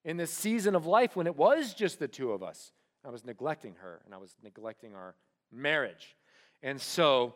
in 0.04 0.18
this 0.18 0.30
season 0.30 0.76
of 0.76 0.86
life 0.86 1.16
when 1.16 1.26
it 1.26 1.38
was 1.38 1.74
just 1.74 2.00
the 2.00 2.08
two 2.10 2.34
of 2.34 2.44
us. 2.44 2.74
I 3.06 3.12
was 3.12 3.24
neglecting 3.24 3.76
her 3.76 4.02
and 4.04 4.14
I 4.14 4.18
was 4.18 4.36
neglecting 4.44 4.94
our 4.94 5.16
marriage. 5.54 6.18
And 6.62 6.82
so 6.82 7.34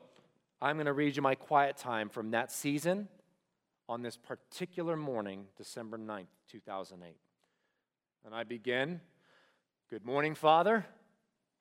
I'm 0.61 0.75
going 0.75 0.87
to 0.87 0.93
read 0.93 1.15
you 1.15 1.21
my 1.21 1.35
quiet 1.35 1.77
time 1.77 2.09
from 2.09 2.31
that 2.31 2.51
season 2.51 3.07
on 3.87 4.01
this 4.01 4.17
particular 4.17 4.97
morning, 4.97 5.45
December 5.55 5.97
9th, 5.97 6.25
2008. 6.51 7.15
And 8.25 8.35
I 8.35 8.43
begin 8.43 8.99
Good 9.89 10.03
morning, 10.05 10.35
Father. 10.35 10.85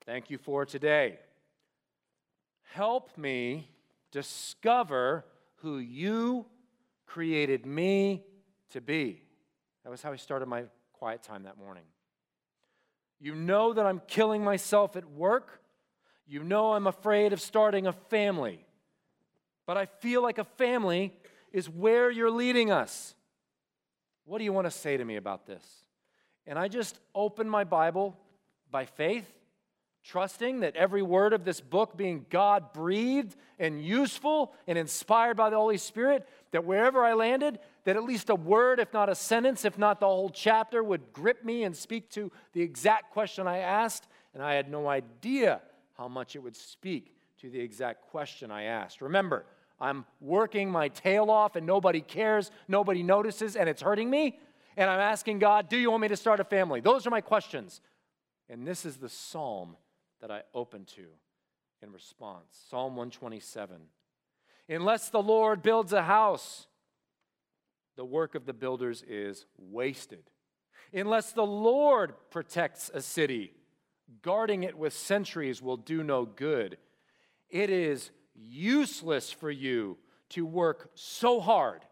Thank 0.04 0.30
you 0.30 0.38
for 0.38 0.66
today. 0.66 1.20
Help 2.73 3.16
me 3.16 3.70
discover 4.11 5.25
who 5.56 5.78
you 5.78 6.46
created 7.06 7.66
me 7.66 8.25
to 8.70 8.80
be. 8.80 9.23
That 9.85 9.90
was 9.90 10.02
how 10.02 10.12
I 10.12 10.16
started 10.16 10.46
my 10.46 10.64
quiet 10.92 11.23
time 11.23 11.44
that 11.44 11.58
morning. 11.58 11.85
You 13.20 13.35
know 13.35 13.73
that 13.73 13.87
I'm 13.87 14.02
killing 14.06 14.44
myself 14.44 14.96
at 14.96 15.11
work. 15.11 15.61
You 16.26 16.42
know 16.42 16.73
I'm 16.73 16.87
afraid 16.87 17.32
of 17.32 17.40
starting 17.40 17.87
a 17.87 17.92
family. 17.92 18.66
But 19.66 19.76
I 19.76 19.87
feel 19.87 20.23
like 20.23 20.38
a 20.38 20.44
family 20.44 21.14
is 21.52 21.68
where 21.68 22.11
you're 22.11 22.30
leading 22.30 22.70
us. 22.70 23.14
What 24.25 24.38
do 24.38 24.44
you 24.44 24.52
want 24.52 24.66
to 24.66 24.70
say 24.70 24.96
to 24.96 25.04
me 25.04 25.16
about 25.16 25.46
this? 25.46 25.64
And 26.46 26.58
I 26.58 26.68
just 26.68 26.99
opened 27.14 27.50
my 27.50 27.64
Bible 27.64 28.16
by 28.70 28.85
faith 28.85 29.30
trusting 30.06 30.60
that 30.60 30.76
every 30.76 31.02
word 31.02 31.32
of 31.32 31.44
this 31.44 31.60
book 31.60 31.96
being 31.96 32.26
God 32.30 32.72
breathed 32.72 33.36
and 33.58 33.84
useful 33.84 34.54
and 34.66 34.78
inspired 34.78 35.36
by 35.36 35.50
the 35.50 35.56
Holy 35.56 35.78
Spirit, 35.78 36.28
that 36.52 36.64
wherever 36.64 37.04
I 37.04 37.14
landed, 37.14 37.58
that 37.84 37.96
at 37.96 38.04
least 38.04 38.30
a 38.30 38.34
word, 38.34 38.78
if 38.78 38.92
not 38.92 39.08
a 39.08 39.14
sentence, 39.14 39.64
if 39.64 39.78
not 39.78 39.98
the 39.98 40.06
whole 40.06 40.30
chapter, 40.30 40.82
would 40.82 41.12
grip 41.12 41.44
me 41.44 41.64
and 41.64 41.76
speak 41.76 42.08
to 42.10 42.30
the 42.52 42.62
exact 42.62 43.12
question 43.12 43.48
I 43.48 43.58
asked. 43.58 44.06
And 44.32 44.42
I 44.42 44.54
had 44.54 44.70
no 44.70 44.88
idea 44.88 45.60
how 45.98 46.08
much 46.08 46.36
it 46.36 46.40
would 46.40 46.56
speak 46.56 47.16
to 47.40 47.50
the 47.50 47.60
exact 47.60 48.02
question 48.10 48.50
I 48.50 48.64
asked. 48.64 49.00
Remember, 49.00 49.44
I'm 49.80 50.04
working 50.20 50.70
my 50.70 50.88
tail 50.88 51.30
off 51.30 51.56
and 51.56 51.66
nobody 51.66 52.00
cares, 52.00 52.50
nobody 52.68 53.02
notices, 53.02 53.56
and 53.56 53.68
it's 53.68 53.82
hurting 53.82 54.08
me. 54.08 54.38
And 54.76 54.88
I'm 54.88 55.00
asking 55.00 55.40
God, 55.40 55.68
Do 55.68 55.76
you 55.76 55.90
want 55.90 56.02
me 56.02 56.08
to 56.08 56.16
start 56.16 56.38
a 56.38 56.44
family? 56.44 56.80
Those 56.80 57.06
are 57.06 57.10
my 57.10 57.20
questions. 57.20 57.80
And 58.48 58.66
this 58.66 58.84
is 58.86 58.98
the 58.98 59.08
psalm 59.08 59.76
that 60.20 60.30
I 60.30 60.42
open 60.54 60.85
to 60.96 61.06
in 61.82 61.92
response. 61.92 62.46
Psalm 62.68 62.96
127. 62.96 63.76
Unless 64.68 65.11
the 65.11 65.23
Lord 65.23 65.62
builds 65.62 65.92
a 65.92 66.02
house, 66.02 66.66
the 67.96 68.04
work 68.04 68.35
of 68.35 68.46
the 68.46 68.52
builders 68.52 69.02
is 69.08 69.46
wasted. 69.56 70.30
Unless 70.92 71.32
the 71.32 71.46
Lord 71.46 72.14
protects 72.30 72.90
a 72.92 73.00
city, 73.00 73.52
guarding 74.23 74.62
it 74.62 74.76
with 74.76 74.92
sentries 74.92 75.62
will 75.62 75.76
do 75.76 76.02
no 76.02 76.25
good. 76.25 76.78
It 77.49 77.70
is 77.70 78.11
useless 78.35 79.30
for 79.30 79.50
you 79.50 79.99
to 80.30 80.44
work 80.44 80.90
so 80.94 81.40
hard 81.40 81.82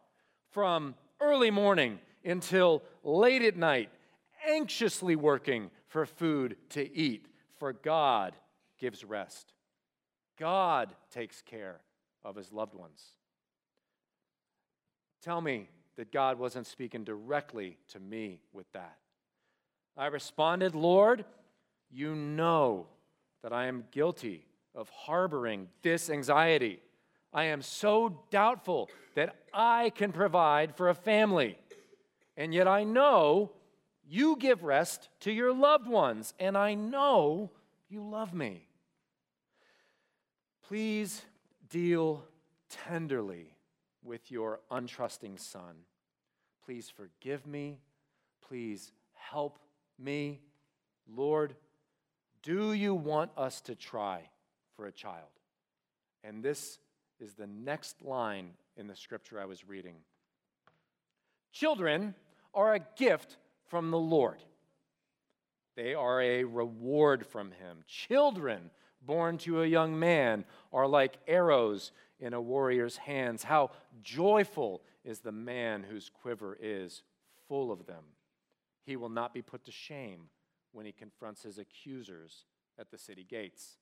from 0.50 0.94
early 1.20 1.50
morning 1.50 2.00
until 2.24 2.82
late 3.02 3.42
at 3.42 3.56
night, 3.56 3.90
anxiously 4.48 5.16
working 5.16 5.70
for 5.86 6.06
food 6.06 6.56
to 6.70 6.96
eat 6.96 7.28
for 7.64 7.72
God 7.72 8.36
gives 8.78 9.02
rest. 9.04 9.54
God 10.38 10.94
takes 11.10 11.40
care 11.40 11.80
of 12.22 12.36
his 12.36 12.52
loved 12.52 12.74
ones. 12.74 13.02
Tell 15.22 15.40
me 15.40 15.70
that 15.96 16.12
God 16.12 16.38
wasn't 16.38 16.66
speaking 16.66 17.04
directly 17.04 17.78
to 17.88 17.98
me 17.98 18.42
with 18.52 18.70
that. 18.74 18.98
I 19.96 20.08
responded, 20.08 20.74
Lord, 20.74 21.24
you 21.90 22.14
know 22.14 22.86
that 23.42 23.54
I 23.54 23.64
am 23.64 23.84
guilty 23.92 24.44
of 24.74 24.90
harboring 24.90 25.68
this 25.80 26.10
anxiety. 26.10 26.80
I 27.32 27.44
am 27.44 27.62
so 27.62 28.24
doubtful 28.30 28.90
that 29.14 29.36
I 29.54 29.90
can 29.94 30.12
provide 30.12 30.76
for 30.76 30.90
a 30.90 30.94
family. 30.94 31.56
And 32.36 32.52
yet 32.52 32.68
I 32.68 32.84
know 32.84 33.52
you 34.08 34.36
give 34.36 34.62
rest 34.62 35.08
to 35.20 35.32
your 35.32 35.52
loved 35.52 35.88
ones, 35.88 36.34
and 36.38 36.56
I 36.56 36.74
know 36.74 37.50
you 37.88 38.02
love 38.02 38.34
me. 38.34 38.68
Please 40.66 41.22
deal 41.68 42.24
tenderly 42.68 43.54
with 44.02 44.30
your 44.30 44.60
untrusting 44.70 45.38
son. 45.38 45.76
Please 46.64 46.90
forgive 46.90 47.46
me. 47.46 47.78
Please 48.46 48.92
help 49.12 49.58
me. 49.98 50.40
Lord, 51.06 51.54
do 52.42 52.72
you 52.72 52.94
want 52.94 53.30
us 53.36 53.60
to 53.62 53.74
try 53.74 54.28
for 54.76 54.86
a 54.86 54.92
child? 54.92 55.28
And 56.22 56.42
this 56.42 56.78
is 57.20 57.34
the 57.34 57.46
next 57.46 58.02
line 58.02 58.50
in 58.76 58.86
the 58.86 58.96
scripture 58.96 59.40
I 59.40 59.44
was 59.44 59.68
reading. 59.68 59.96
Children 61.52 62.14
are 62.54 62.74
a 62.74 62.80
gift 62.96 63.36
from 63.74 63.90
the 63.90 63.98
Lord. 63.98 64.38
They 65.74 65.94
are 65.94 66.22
a 66.22 66.44
reward 66.44 67.26
from 67.26 67.50
him. 67.50 67.78
Children 67.88 68.70
born 69.02 69.36
to 69.38 69.62
a 69.62 69.66
young 69.66 69.98
man 69.98 70.44
are 70.72 70.86
like 70.86 71.18
arrows 71.26 71.90
in 72.20 72.34
a 72.34 72.40
warrior's 72.40 72.98
hands. 72.98 73.42
How 73.42 73.72
joyful 74.00 74.82
is 75.04 75.18
the 75.18 75.32
man 75.32 75.82
whose 75.82 76.08
quiver 76.08 76.56
is 76.62 77.02
full 77.48 77.72
of 77.72 77.86
them. 77.86 78.04
He 78.86 78.94
will 78.94 79.08
not 79.08 79.34
be 79.34 79.42
put 79.42 79.64
to 79.64 79.72
shame 79.72 80.28
when 80.70 80.86
he 80.86 80.92
confronts 80.92 81.42
his 81.42 81.58
accusers 81.58 82.44
at 82.78 82.92
the 82.92 82.98
city 82.98 83.26
gates. 83.28 83.78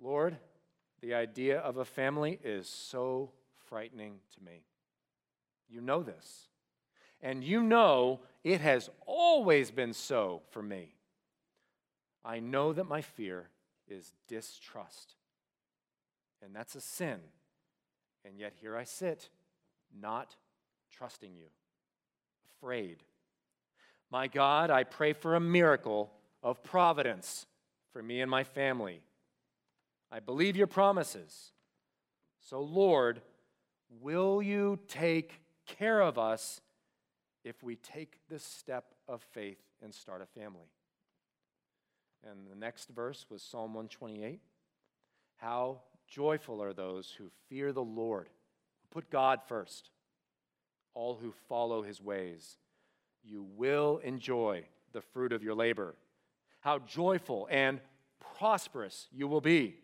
Lord, 0.00 0.38
the 1.02 1.12
idea 1.12 1.58
of 1.58 1.76
a 1.76 1.84
family 1.84 2.40
is 2.42 2.66
so 2.66 3.32
frightening 3.68 4.20
to 4.34 4.42
me. 4.42 4.64
You 5.68 5.82
know 5.82 6.02
this. 6.02 6.48
And 7.22 7.44
you 7.44 7.62
know 7.62 8.20
it 8.42 8.60
has 8.60 8.90
always 9.06 9.70
been 9.70 9.92
so 9.92 10.42
for 10.50 10.62
me. 10.62 10.94
I 12.24 12.40
know 12.40 12.72
that 12.72 12.84
my 12.84 13.00
fear 13.00 13.48
is 13.88 14.12
distrust, 14.28 15.14
and 16.42 16.54
that's 16.54 16.74
a 16.74 16.80
sin. 16.80 17.20
And 18.24 18.38
yet 18.38 18.54
here 18.60 18.76
I 18.76 18.84
sit, 18.84 19.28
not 20.00 20.36
trusting 20.90 21.34
you, 21.34 21.46
afraid. 22.56 23.02
My 24.10 24.28
God, 24.28 24.70
I 24.70 24.84
pray 24.84 25.12
for 25.12 25.34
a 25.34 25.40
miracle 25.40 26.12
of 26.42 26.62
providence 26.62 27.46
for 27.92 28.02
me 28.02 28.20
and 28.20 28.30
my 28.30 28.44
family. 28.44 29.00
I 30.10 30.20
believe 30.20 30.56
your 30.56 30.66
promises. 30.66 31.52
So, 32.40 32.60
Lord, 32.60 33.22
will 34.00 34.42
you 34.42 34.78
take 34.88 35.40
care 35.66 36.00
of 36.00 36.18
us 36.18 36.60
if 37.44 37.62
we 37.62 37.76
take 37.76 38.18
this 38.28 38.44
step 38.44 38.94
of 39.08 39.22
faith 39.32 39.58
and 39.82 39.94
start 39.94 40.22
a 40.22 40.40
family? 40.40 40.70
And 42.28 42.46
the 42.50 42.56
next 42.56 42.88
verse 42.88 43.26
was 43.28 43.42
Psalm 43.42 43.74
128. 43.74 44.40
How 45.36 45.80
joyful 46.06 46.62
are 46.62 46.72
those 46.72 47.14
who 47.18 47.30
fear 47.48 47.72
the 47.72 47.82
Lord, 47.82 48.28
who 48.28 48.88
put 48.90 49.10
God 49.10 49.40
first, 49.46 49.90
all 50.94 51.18
who 51.20 51.32
follow 51.48 51.82
his 51.82 52.00
ways. 52.00 52.58
You 53.24 53.46
will 53.56 53.98
enjoy 54.04 54.64
the 54.92 55.00
fruit 55.00 55.32
of 55.32 55.42
your 55.42 55.54
labor. 55.54 55.94
How 56.60 56.78
joyful 56.80 57.48
and 57.50 57.80
prosperous 58.38 59.08
you 59.10 59.26
will 59.26 59.40
be. 59.40 59.76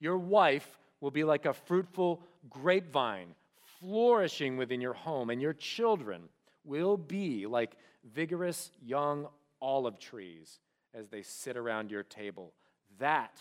Your 0.00 0.16
wife 0.16 0.78
will 1.00 1.10
be 1.10 1.24
like 1.24 1.44
a 1.44 1.52
fruitful 1.52 2.22
grapevine 2.48 3.34
flourishing 3.80 4.56
within 4.56 4.80
your 4.80 4.94
home, 4.94 5.30
and 5.30 5.40
your 5.40 5.52
children 5.52 6.22
will 6.64 6.96
be 6.96 7.46
like 7.46 7.76
vigorous 8.14 8.70
young 8.84 9.28
olive 9.60 9.98
trees 9.98 10.60
as 10.94 11.08
they 11.08 11.22
sit 11.22 11.56
around 11.56 11.90
your 11.90 12.02
table. 12.02 12.52
That 12.98 13.40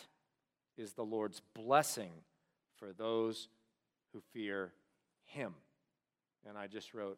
is 0.78 0.94
the 0.94 1.04
Lord's 1.04 1.42
blessing 1.54 2.12
for 2.78 2.94
those 2.94 3.48
who 4.14 4.22
fear 4.34 4.74
Him. 5.26 5.54
And 6.48 6.58
I 6.58 6.68
just 6.68 6.94
wrote, 6.94 7.18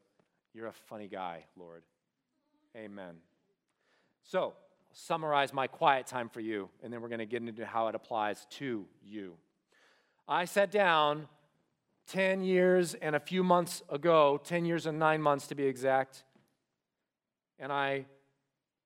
You're 0.54 0.68
a 0.68 0.74
funny 0.74 1.08
guy, 1.08 1.46
Lord. 1.58 1.84
Amen. 2.76 3.16
So, 4.24 4.40
I'll 4.40 4.56
summarize 4.94 5.54
my 5.54 5.68
quiet 5.68 6.08
time 6.08 6.30
for 6.30 6.40
you, 6.40 6.70
and 6.84 6.92
then 6.92 7.02
we're 7.02 7.10
going 7.10 7.20
to 7.20 7.26
get 7.26 7.42
into 7.42 7.66
how 7.66 7.88
it 7.88 7.96
applies 7.96 8.46
to 8.52 8.86
you. 9.04 9.34
I 10.28 10.46
sat 10.46 10.72
down 10.72 11.28
10 12.10 12.44
years 12.44 12.96
and 12.96 13.16
a 13.16 13.20
few 13.20 13.44
months 13.44 13.84
ago, 13.90 14.40
10 14.44 14.66
years 14.66 14.86
and 14.86 14.98
nine 14.98 15.22
months 15.22 15.48
to 15.48 15.56
be 15.56 15.66
exact, 15.66 16.24
and 17.60 17.72
I 17.72 18.06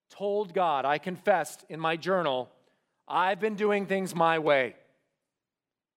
told 0.09 0.53
God, 0.53 0.85
I 0.85 0.97
confessed 0.97 1.65
in 1.69 1.79
my 1.79 1.95
journal, 1.95 2.49
I've 3.07 3.39
been 3.39 3.55
doing 3.55 3.85
things 3.85 4.13
my 4.13 4.39
way, 4.39 4.75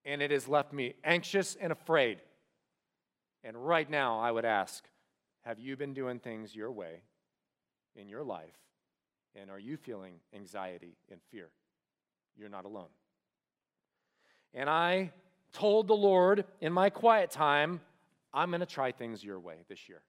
and 0.05 0.23
it 0.23 0.31
has 0.31 0.47
left 0.47 0.73
me 0.73 0.95
anxious 1.05 1.57
and 1.61 1.73
afraid. 1.73 2.19
And 3.43 3.57
right 3.57 3.89
now, 3.89 4.21
I 4.21 4.31
would 4.31 4.45
ask, 4.45 4.85
have 5.45 5.59
you 5.59 5.77
been 5.77 5.95
doing 5.95 6.19
things 6.19 6.55
your 6.55 6.71
way 6.71 7.03
in 7.95 8.09
your 8.09 8.23
life? 8.23 8.57
And 9.35 9.51
are 9.51 9.59
you 9.59 9.77
feeling 9.77 10.15
anxiety 10.35 10.97
and 11.11 11.21
fear? 11.31 11.49
You're 12.37 12.49
not 12.49 12.65
alone. 12.65 12.89
And 14.55 14.71
I 14.71 15.13
told 15.57 15.89
the 15.89 15.95
Lord 15.95 16.45
in 16.61 16.71
my 16.71 16.91
quiet 16.91 17.31
time, 17.31 17.81
I'm 18.35 18.51
going 18.51 18.61
to 18.61 18.67
try 18.67 18.93
things 18.93 19.25
your 19.25 19.41
way 19.41 19.57
this 19.69 19.89
year. 19.89 20.03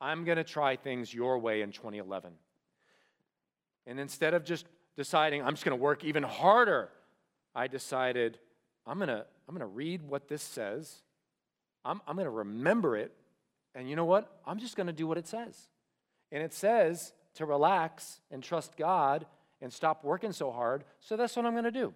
I'm 0.00 0.24
going 0.24 0.38
to 0.38 0.44
try 0.44 0.74
things 0.74 1.14
your 1.14 1.38
way 1.38 1.62
in 1.62 1.70
2011. 1.70 2.32
And 3.86 4.00
instead 4.00 4.34
of 4.34 4.44
just 4.44 4.66
deciding 4.96 5.42
I'm 5.42 5.52
just 5.52 5.64
going 5.64 5.78
to 5.78 5.82
work 5.82 6.02
even 6.02 6.24
harder, 6.24 6.88
I 7.54 7.68
decided 7.68 8.38
I'm 8.84 8.98
going 8.98 9.08
to 9.08 9.24
I'm 9.48 9.54
going 9.54 9.60
to 9.60 9.74
read 9.74 10.02
what 10.02 10.28
this 10.28 10.42
says. 10.42 11.02
I'm, 11.84 12.00
I'm 12.06 12.16
going 12.16 12.26
to 12.26 12.30
remember 12.30 12.96
it. 12.96 13.12
And 13.74 13.88
you 13.88 13.96
know 13.96 14.04
what? 14.04 14.40
I'm 14.46 14.58
just 14.58 14.76
going 14.76 14.86
to 14.86 14.92
do 14.92 15.06
what 15.06 15.18
it 15.18 15.26
says. 15.26 15.68
And 16.30 16.42
it 16.42 16.54
says 16.54 17.12
to 17.34 17.46
relax 17.46 18.20
and 18.30 18.42
trust 18.42 18.76
God 18.76 19.26
and 19.60 19.72
stop 19.72 20.04
working 20.04 20.32
so 20.32 20.50
hard. 20.50 20.84
So 21.00 21.16
that's 21.16 21.36
what 21.36 21.44
I'm 21.44 21.52
going 21.52 21.64
to 21.64 21.70
do. 21.70 21.92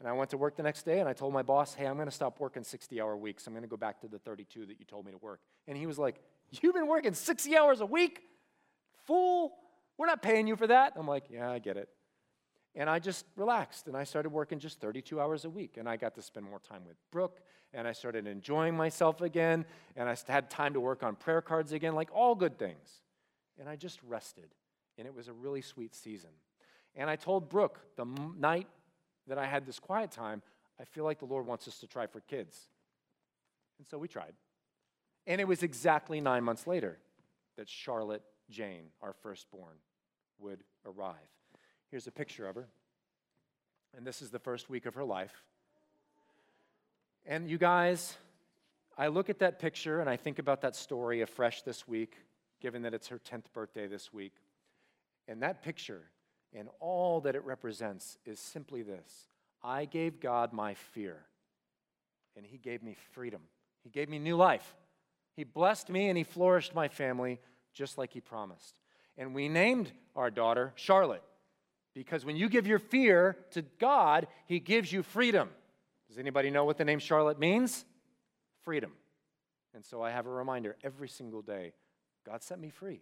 And 0.00 0.08
I 0.08 0.12
went 0.12 0.30
to 0.30 0.38
work 0.38 0.56
the 0.56 0.62
next 0.62 0.84
day 0.84 0.98
and 0.98 1.08
I 1.08 1.12
told 1.12 1.34
my 1.34 1.42
boss, 1.42 1.74
hey, 1.74 1.86
I'm 1.86 1.96
going 1.96 2.08
to 2.08 2.14
stop 2.14 2.40
working 2.40 2.64
60 2.64 3.00
hour 3.00 3.16
weeks. 3.16 3.46
I'm 3.46 3.52
going 3.52 3.62
to 3.62 3.68
go 3.68 3.76
back 3.76 4.00
to 4.00 4.08
the 4.08 4.18
32 4.18 4.66
that 4.66 4.80
you 4.80 4.86
told 4.86 5.04
me 5.04 5.12
to 5.12 5.18
work. 5.18 5.40
And 5.68 5.76
he 5.76 5.86
was 5.86 5.98
like, 5.98 6.16
You've 6.62 6.74
been 6.74 6.88
working 6.88 7.14
60 7.14 7.56
hours 7.56 7.80
a 7.80 7.86
week? 7.86 8.22
Fool, 9.06 9.52
we're 9.96 10.06
not 10.06 10.20
paying 10.20 10.48
you 10.48 10.56
for 10.56 10.66
that. 10.66 10.94
I'm 10.96 11.06
like, 11.06 11.24
Yeah, 11.30 11.50
I 11.50 11.60
get 11.60 11.76
it. 11.76 11.88
And 12.74 12.88
I 12.88 12.98
just 12.98 13.26
relaxed 13.36 13.88
and 13.88 13.96
I 13.96 14.04
started 14.04 14.30
working 14.30 14.58
just 14.58 14.80
32 14.80 15.20
hours 15.20 15.44
a 15.44 15.50
week. 15.50 15.76
And 15.76 15.88
I 15.88 15.96
got 15.96 16.14
to 16.14 16.22
spend 16.22 16.46
more 16.46 16.60
time 16.60 16.82
with 16.86 16.96
Brooke 17.10 17.40
and 17.74 17.86
I 17.86 17.92
started 17.92 18.26
enjoying 18.26 18.76
myself 18.76 19.20
again. 19.20 19.64
And 19.96 20.08
I 20.08 20.16
had 20.28 20.50
time 20.50 20.72
to 20.74 20.80
work 20.80 21.02
on 21.02 21.16
prayer 21.16 21.42
cards 21.42 21.72
again, 21.72 21.94
like 21.94 22.08
all 22.12 22.34
good 22.34 22.58
things. 22.58 23.02
And 23.58 23.68
I 23.68 23.76
just 23.76 24.00
rested. 24.06 24.54
And 24.98 25.06
it 25.06 25.14
was 25.14 25.28
a 25.28 25.32
really 25.32 25.62
sweet 25.62 25.94
season. 25.94 26.30
And 26.94 27.10
I 27.10 27.16
told 27.16 27.48
Brooke 27.48 27.80
the 27.96 28.06
night 28.38 28.68
that 29.26 29.38
I 29.38 29.46
had 29.46 29.66
this 29.66 29.78
quiet 29.78 30.10
time, 30.10 30.42
I 30.80 30.84
feel 30.84 31.04
like 31.04 31.18
the 31.18 31.26
Lord 31.26 31.46
wants 31.46 31.68
us 31.68 31.78
to 31.80 31.86
try 31.86 32.06
for 32.06 32.20
kids. 32.20 32.68
And 33.78 33.86
so 33.86 33.98
we 33.98 34.08
tried. 34.08 34.32
And 35.26 35.40
it 35.40 35.48
was 35.48 35.62
exactly 35.62 36.20
nine 36.20 36.44
months 36.44 36.66
later 36.66 36.98
that 37.56 37.68
Charlotte 37.68 38.22
Jane, 38.50 38.86
our 39.02 39.12
firstborn, 39.12 39.76
would 40.38 40.60
arrive. 40.86 41.16
Here's 41.90 42.06
a 42.06 42.12
picture 42.12 42.48
of 42.48 42.56
her. 42.56 42.68
And 43.96 44.06
this 44.06 44.22
is 44.22 44.30
the 44.30 44.38
first 44.38 44.70
week 44.70 44.86
of 44.86 44.94
her 44.94 45.04
life. 45.04 45.44
And 47.26 47.48
you 47.48 47.58
guys, 47.58 48.16
I 48.96 49.08
look 49.08 49.28
at 49.28 49.40
that 49.40 49.58
picture 49.58 50.00
and 50.00 50.08
I 50.08 50.16
think 50.16 50.38
about 50.38 50.62
that 50.62 50.74
story 50.76 51.20
afresh 51.20 51.62
this 51.62 51.86
week, 51.86 52.16
given 52.60 52.82
that 52.82 52.94
it's 52.94 53.08
her 53.08 53.18
10th 53.18 53.52
birthday 53.52 53.86
this 53.86 54.12
week. 54.12 54.32
And 55.28 55.42
that 55.42 55.62
picture 55.62 56.02
and 56.54 56.68
all 56.80 57.20
that 57.22 57.36
it 57.36 57.44
represents 57.44 58.18
is 58.24 58.38
simply 58.38 58.82
this 58.82 59.28
I 59.62 59.84
gave 59.84 60.20
God 60.20 60.52
my 60.52 60.74
fear, 60.74 61.16
and 62.36 62.44
He 62.46 62.58
gave 62.58 62.82
me 62.82 62.96
freedom. 63.12 63.42
He 63.82 63.90
gave 63.90 64.08
me 64.08 64.18
new 64.18 64.36
life. 64.36 64.76
He 65.36 65.44
blessed 65.44 65.88
me 65.88 66.08
and 66.08 66.18
He 66.18 66.24
flourished 66.24 66.74
my 66.74 66.88
family 66.88 67.40
just 67.72 67.98
like 67.98 68.12
He 68.12 68.20
promised. 68.20 68.80
And 69.16 69.34
we 69.34 69.48
named 69.48 69.92
our 70.16 70.30
daughter 70.30 70.72
Charlotte 70.74 71.22
because 71.94 72.24
when 72.24 72.36
you 72.36 72.48
give 72.48 72.66
your 72.66 72.78
fear 72.78 73.36
to 73.52 73.62
God, 73.62 74.26
He 74.46 74.60
gives 74.60 74.92
you 74.92 75.02
freedom. 75.02 75.48
Does 76.08 76.18
anybody 76.18 76.50
know 76.50 76.64
what 76.64 76.78
the 76.78 76.84
name 76.84 76.98
Charlotte 76.98 77.38
means? 77.38 77.84
Freedom. 78.62 78.92
And 79.74 79.84
so 79.84 80.02
I 80.02 80.10
have 80.10 80.26
a 80.26 80.30
reminder 80.30 80.76
every 80.82 81.08
single 81.08 81.42
day 81.42 81.72
God 82.26 82.42
set 82.42 82.58
me 82.58 82.70
free. 82.70 83.00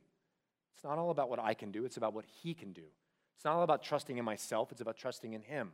It's 0.75 0.85
not 0.85 0.99
all 0.99 1.11
about 1.11 1.29
what 1.29 1.41
I 1.41 1.55
can 1.55 1.73
do, 1.73 1.85
it's 1.85 1.97
about 1.97 2.15
what 2.15 2.25
He 2.43 2.55
can 2.55 2.73
do. 2.73 2.83
It's 3.39 3.45
not 3.45 3.55
all 3.55 3.63
about 3.63 3.85
trusting 3.85 4.19
in 4.19 4.25
myself, 4.25 4.73
it's 4.73 4.81
about 4.81 4.97
trusting 4.97 5.33
in 5.33 5.43
Him. 5.43 5.71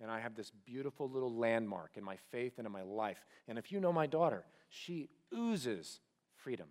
And 0.00 0.12
I 0.12 0.20
have 0.20 0.36
this 0.36 0.52
beautiful 0.64 1.10
little 1.10 1.34
landmark 1.34 1.96
in 1.96 2.04
my 2.04 2.16
faith 2.30 2.52
and 2.58 2.66
in 2.66 2.72
my 2.72 2.82
life. 2.82 3.18
And 3.48 3.58
if 3.58 3.72
you 3.72 3.80
know 3.80 3.92
my 3.92 4.06
daughter, 4.06 4.44
she 4.68 5.08
oozes 5.36 5.98
freedom. 6.36 6.68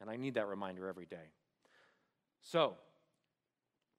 And 0.00 0.10
I 0.10 0.16
need 0.16 0.34
that 0.34 0.48
reminder 0.48 0.88
every 0.88 1.06
day. 1.06 1.30
So, 2.42 2.74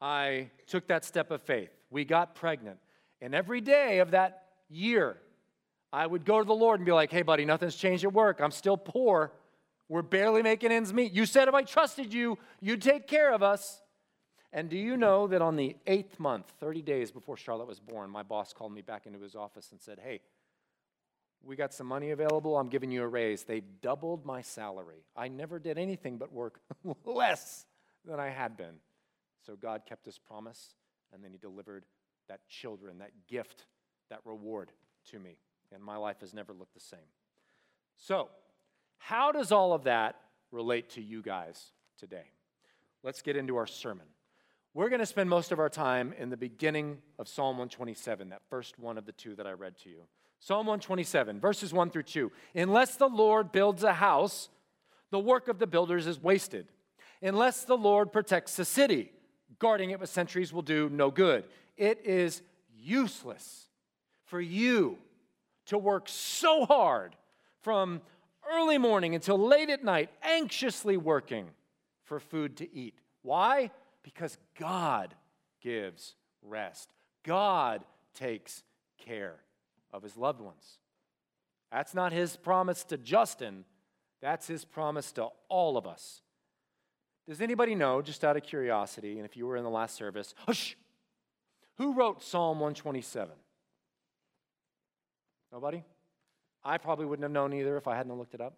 I 0.02 0.50
took 0.68 0.88
that 0.88 1.06
step 1.06 1.32
of 1.32 1.42
faith. 1.42 1.72
We 1.90 2.04
got 2.04 2.36
pregnant. 2.36 2.80
And 3.22 3.34
every 3.34 3.62
day 3.62 4.00
of 4.00 4.12
that 4.12 4.48
year, 4.68 5.16
I 5.94 6.06
would 6.06 6.26
go 6.26 6.40
to 6.40 6.46
the 6.46 6.54
Lord 6.54 6.82
and 6.82 6.86
be 6.86 6.92
like, 6.92 7.10
hey, 7.10 7.22
buddy, 7.22 7.46
nothing's 7.46 7.76
changed 7.76 8.04
at 8.04 8.12
work. 8.12 8.42
I'm 8.42 8.52
still 8.52 8.78
poor. 8.78 9.32
We're 9.88 10.02
barely 10.02 10.44
making 10.44 10.74
ends 10.74 10.92
meet. 10.94 11.14
You 11.14 11.26
said 11.26 11.48
if 11.48 11.54
I 11.54 11.64
trusted 11.64 12.14
you, 12.14 12.38
you'd 12.60 12.82
take 12.82 13.08
care 13.08 13.34
of 13.34 13.42
us. 13.42 13.82
And 14.52 14.70
do 14.70 14.78
you 14.78 14.98
know 14.98 15.28
that 15.28 15.42
on 15.42 15.56
the 15.56 15.76
eighth 15.86 16.20
month, 16.20 16.52
30 16.60 16.82
days 16.82 17.12
before 17.12 17.38
Charlotte 17.38 17.68
was 17.68 17.80
born, 17.80 18.10
my 18.10 18.24
boss 18.24 18.52
called 18.52 18.74
me 18.74 18.82
back 18.82 19.06
into 19.06 19.20
his 19.20 19.36
office 19.36 19.72
and 19.72 19.80
said, 19.80 20.00
Hey, 20.04 20.22
we 21.44 21.56
got 21.56 21.74
some 21.74 21.88
money 21.88 22.12
available. 22.12 22.58
I'm 22.58 22.68
giving 22.68 22.92
you 22.92 23.04
a 23.04 23.08
raise. 23.08 23.44
They 23.44 23.62
doubled 23.82 24.26
my 24.26 24.42
salary. 24.42 25.06
I 25.16 25.28
never 25.28 25.60
did 25.60 25.78
anything 25.78 26.18
but 26.18 26.34
work 26.34 26.60
less 27.06 27.66
than 28.06 28.20
I 28.20 28.30
had 28.30 28.58
been. 28.58 28.76
So 29.46 29.56
God 29.56 29.84
kept 29.88 30.06
his 30.06 30.20
promise, 30.20 30.76
and 31.14 31.24
then 31.24 31.32
he 31.32 31.38
delivered 31.38 31.86
that 32.28 32.42
children, 32.50 32.98
that 33.00 33.12
gift, 33.28 33.66
that 34.10 34.20
reward 34.26 34.72
to 35.12 35.20
me. 35.20 35.38
And 35.74 35.84
my 35.84 35.98
life 35.98 36.20
has 36.22 36.34
never 36.34 36.54
looked 36.54 36.74
the 36.74 36.80
same. 36.80 37.00
So, 37.98 38.30
how 38.98 39.32
does 39.32 39.52
all 39.52 39.74
of 39.74 39.84
that 39.84 40.16
relate 40.52 40.90
to 40.92 41.02
you 41.02 41.22
guys 41.22 41.72
today? 41.98 42.26
Let's 43.04 43.22
get 43.22 43.38
into 43.38 43.56
our 43.56 43.68
sermon. 43.68 44.08
We're 44.76 44.90
going 44.90 45.00
to 45.00 45.06
spend 45.08 45.30
most 45.32 45.52
of 45.52 45.60
our 45.60 45.70
time 45.70 46.14
in 46.18 46.30
the 46.30 46.38
beginning 46.38 47.00
of 47.18 47.28
Psalm 47.28 47.58
127, 47.58 48.30
that 48.30 48.42
first 48.52 48.78
one 48.78 49.00
of 49.00 49.06
the 49.06 49.12
two 49.12 49.36
that 49.36 49.48
I 49.48 49.54
read 49.54 49.76
to 49.80 49.90
you. 49.90 50.02
Psalm 50.40 50.68
127, 50.68 51.40
verses 51.40 51.74
1 51.74 51.90
through 51.90 52.04
2. 52.04 52.32
Unless 52.54 52.98
the 52.98 53.10
Lord 53.10 53.52
builds 53.52 53.84
a 53.84 53.94
house, 53.94 54.50
the 55.10 55.20
work 55.20 55.48
of 55.48 55.58
the 55.58 55.66
builders 55.66 56.06
is 56.06 56.22
wasted. 56.22 56.68
Unless 57.22 57.64
the 57.64 57.76
Lord 57.76 58.14
protects 58.14 58.56
the 58.56 58.64
city, 58.64 59.12
guarding 59.58 59.90
it 59.90 60.00
with 60.00 60.10
sentries 60.10 60.54
will 60.54 60.62
do 60.62 60.88
no 60.88 61.10
good. 61.10 61.46
It 61.76 62.06
is 62.06 62.44
useless 62.78 63.70
for 64.26 64.40
you 64.40 65.00
to 65.66 65.80
work 65.80 66.08
so 66.08 66.66
hard 66.66 67.16
from 67.62 68.02
early 68.54 68.78
morning 68.78 69.16
until 69.16 69.40
late 69.40 69.72
at 69.72 69.84
night, 69.84 70.12
anxiously 70.22 70.96
working 70.96 71.48
for 72.04 72.20
food 72.20 72.58
to 72.58 72.72
eat. 72.74 72.94
Why? 73.24 73.72
Because 74.14 74.40
God 74.60 75.14
gives 75.62 76.16
rest. 76.42 76.90
God 77.24 77.84
takes 78.16 78.64
care 78.98 79.36
of 79.94 80.02
his 80.02 80.18
loved 80.18 80.42
ones. 80.42 80.80
That's 81.72 81.94
not 81.94 82.12
his 82.12 82.36
promise 82.36 82.84
to 82.86 82.98
Justin, 82.98 83.66
that's 84.20 84.48
his 84.48 84.66
promise 84.66 85.12
to 85.12 85.28
all 85.48 85.78
of 85.78 85.86
us. 85.86 86.24
Does 87.28 87.40
anybody 87.40 87.76
know, 87.76 88.02
just 88.02 88.26
out 88.26 88.36
of 88.36 88.42
curiosity, 88.42 89.18
and 89.18 89.26
if 89.26 89.38
you 89.38 89.46
were 89.46 89.58
in 89.58 89.64
the 89.64 89.70
last 89.70 89.96
service, 89.96 90.34
hush, 90.48 90.76
who 91.78 91.94
wrote 91.94 92.24
Psalm 92.24 92.60
127? 92.60 93.30
Nobody? 95.52 95.84
I 96.64 96.80
probably 96.80 97.06
wouldn't 97.06 97.24
have 97.24 97.32
known 97.32 97.54
either 97.54 97.78
if 97.78 97.88
I 97.88 97.96
hadn't 97.96 98.18
looked 98.18 98.34
it 98.34 98.42
up. 98.42 98.58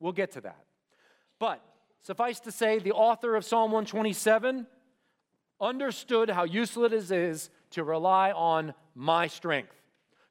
We'll 0.00 0.10
get 0.10 0.32
to 0.32 0.40
that. 0.40 0.64
But 1.38 1.62
suffice 2.02 2.40
to 2.40 2.50
say, 2.50 2.80
the 2.80 2.92
author 2.92 3.36
of 3.36 3.44
Psalm 3.44 3.70
127 3.70 4.66
understood 5.60 6.30
how 6.30 6.44
useless 6.44 7.10
it 7.10 7.18
is 7.18 7.50
to 7.70 7.84
rely 7.84 8.32
on 8.32 8.74
my 8.94 9.26
strength, 9.26 9.74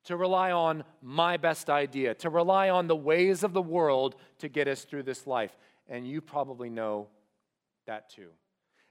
to 0.06 0.18
rely 0.18 0.52
on 0.52 0.84
my 1.02 1.38
best 1.38 1.70
idea, 1.70 2.14
to 2.16 2.30
rely 2.30 2.70
on 2.70 2.88
the 2.88 2.96
ways 2.96 3.44
of 3.44 3.54
the 3.54 3.62
world 3.62 4.16
to 4.40 4.50
get 4.50 4.68
us 4.68 4.84
through 4.84 5.04
this 5.04 5.28
life. 5.28 5.56
And 5.88 6.08
you 6.08 6.22
probably 6.22 6.70
know 6.70 7.08
that 7.86 8.10
too. 8.10 8.30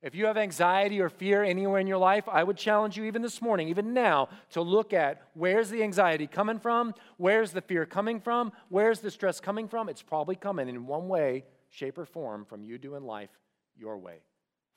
If 0.01 0.15
you 0.15 0.27
have 0.27 0.37
anxiety 0.37 1.01
or 1.01 1.09
fear 1.09 1.43
anywhere 1.43 1.81
in 1.81 1.89
your 1.89 1.99
life, 1.99 2.29
I 2.29 2.45
would 2.45 2.57
challenge 2.57 2.97
you, 2.97 3.05
even 3.05 3.21
this 3.21 3.43
morning, 3.43 3.69
even 3.69 3.93
now, 3.93 4.29
to 4.53 4.63
look 4.63 4.93
at 4.93 5.23
where's 5.35 5.71
the 5.71 5.83
anxiety 5.83 6.29
coming 6.29 6.61
from? 6.61 6.95
Where's 7.17 7.51
the 7.51 7.61
fear 7.61 7.85
coming 7.85 8.21
from? 8.21 8.53
Where's 8.69 9.01
the 9.01 9.11
stress 9.11 9.41
coming 9.41 9.67
from? 9.67 9.89
It's 9.89 10.03
probably 10.03 10.37
coming 10.37 10.69
in 10.69 10.87
one 10.87 11.09
way, 11.09 11.45
shape, 11.69 11.99
or 11.99 12.05
form 12.05 12.45
from 12.45 12.63
you 12.63 12.79
doing 12.79 13.03
life 13.03 13.31
your 13.77 13.99
way, 13.99 14.21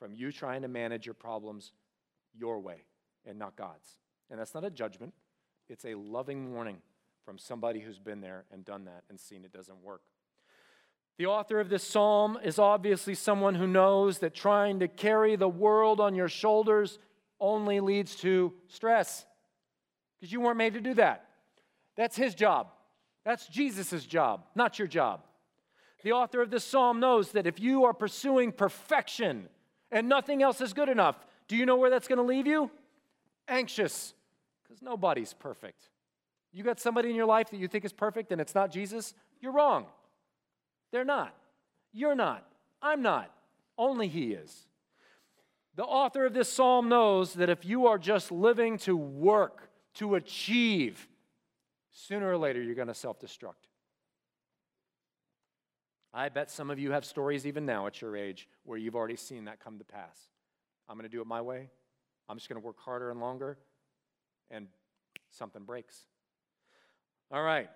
from 0.01 0.15
you 0.15 0.31
trying 0.31 0.63
to 0.63 0.67
manage 0.67 1.05
your 1.05 1.13
problems 1.13 1.73
your 2.33 2.59
way 2.59 2.85
and 3.23 3.37
not 3.37 3.55
God's. 3.55 3.99
And 4.31 4.39
that's 4.39 4.55
not 4.55 4.65
a 4.65 4.71
judgment, 4.71 5.13
it's 5.69 5.85
a 5.85 5.93
loving 5.93 6.53
warning 6.53 6.77
from 7.23 7.37
somebody 7.37 7.79
who's 7.79 7.99
been 7.99 8.19
there 8.19 8.45
and 8.51 8.65
done 8.65 8.85
that 8.85 9.03
and 9.11 9.19
seen 9.19 9.45
it 9.45 9.53
doesn't 9.53 9.79
work. 9.83 10.01
The 11.19 11.27
author 11.27 11.59
of 11.59 11.69
this 11.69 11.83
psalm 11.83 12.39
is 12.43 12.57
obviously 12.57 13.13
someone 13.13 13.53
who 13.53 13.67
knows 13.67 14.17
that 14.19 14.33
trying 14.33 14.79
to 14.79 14.87
carry 14.87 15.35
the 15.35 15.47
world 15.47 15.99
on 15.99 16.15
your 16.15 16.29
shoulders 16.29 16.97
only 17.39 17.79
leads 17.79 18.15
to 18.17 18.53
stress 18.69 19.27
because 20.19 20.33
you 20.33 20.41
weren't 20.41 20.57
made 20.57 20.73
to 20.73 20.81
do 20.81 20.95
that. 20.95 21.25
That's 21.95 22.15
his 22.15 22.33
job. 22.33 22.69
That's 23.23 23.45
Jesus' 23.45 24.03
job, 24.07 24.45
not 24.55 24.79
your 24.79 24.87
job. 24.87 25.21
The 26.03 26.13
author 26.13 26.41
of 26.41 26.49
this 26.49 26.63
psalm 26.63 26.99
knows 26.99 27.33
that 27.33 27.45
if 27.45 27.59
you 27.59 27.85
are 27.85 27.93
pursuing 27.93 28.51
perfection 28.51 29.47
and 29.91 30.07
nothing 30.07 30.41
else 30.41 30.61
is 30.61 30.73
good 30.73 30.89
enough, 30.89 31.15
do 31.47 31.55
you 31.55 31.65
know 31.65 31.75
where 31.75 31.89
that's 31.89 32.07
going 32.07 32.17
to 32.17 32.23
leave 32.23 32.47
you? 32.47 32.71
Anxious, 33.47 34.13
because 34.63 34.81
nobody's 34.81 35.33
perfect. 35.33 35.89
You 36.53 36.63
got 36.63 36.79
somebody 36.79 37.09
in 37.09 37.15
your 37.15 37.25
life 37.25 37.49
that 37.51 37.57
you 37.57 37.67
think 37.67 37.85
is 37.85 37.93
perfect 37.93 38.31
and 38.31 38.41
it's 38.41 38.55
not 38.55 38.71
Jesus? 38.71 39.13
You're 39.39 39.53
wrong. 39.53 39.85
They're 40.91 41.05
not. 41.05 41.35
You're 41.93 42.15
not. 42.15 42.45
I'm 42.81 43.01
not. 43.01 43.31
Only 43.77 44.07
He 44.07 44.33
is. 44.33 44.67
The 45.75 45.83
author 45.83 46.25
of 46.25 46.33
this 46.33 46.51
psalm 46.51 46.89
knows 46.89 47.33
that 47.33 47.49
if 47.49 47.65
you 47.65 47.87
are 47.87 47.97
just 47.97 48.31
living 48.31 48.77
to 48.79 48.95
work, 48.95 49.69
to 49.95 50.15
achieve, 50.15 51.07
sooner 51.91 52.29
or 52.29 52.37
later 52.37 52.61
you're 52.61 52.75
going 52.75 52.87
to 52.89 52.93
self 52.93 53.19
destruct. 53.19 53.70
I 56.13 56.29
bet 56.29 56.51
some 56.51 56.69
of 56.69 56.79
you 56.79 56.91
have 56.91 57.05
stories 57.05 57.47
even 57.47 57.65
now 57.65 57.87
at 57.87 58.01
your 58.01 58.17
age 58.17 58.49
where 58.63 58.77
you've 58.77 58.95
already 58.95 59.15
seen 59.15 59.45
that 59.45 59.59
come 59.59 59.77
to 59.77 59.85
pass. 59.85 60.27
I'm 60.89 60.97
going 60.97 61.09
to 61.09 61.15
do 61.15 61.21
it 61.21 61.27
my 61.27 61.41
way. 61.41 61.69
I'm 62.27 62.37
just 62.37 62.49
going 62.49 62.61
to 62.61 62.65
work 62.65 62.79
harder 62.79 63.11
and 63.11 63.19
longer, 63.19 63.57
and 64.49 64.67
something 65.29 65.63
breaks. 65.63 66.05
All 67.31 67.41
right. 67.41 67.69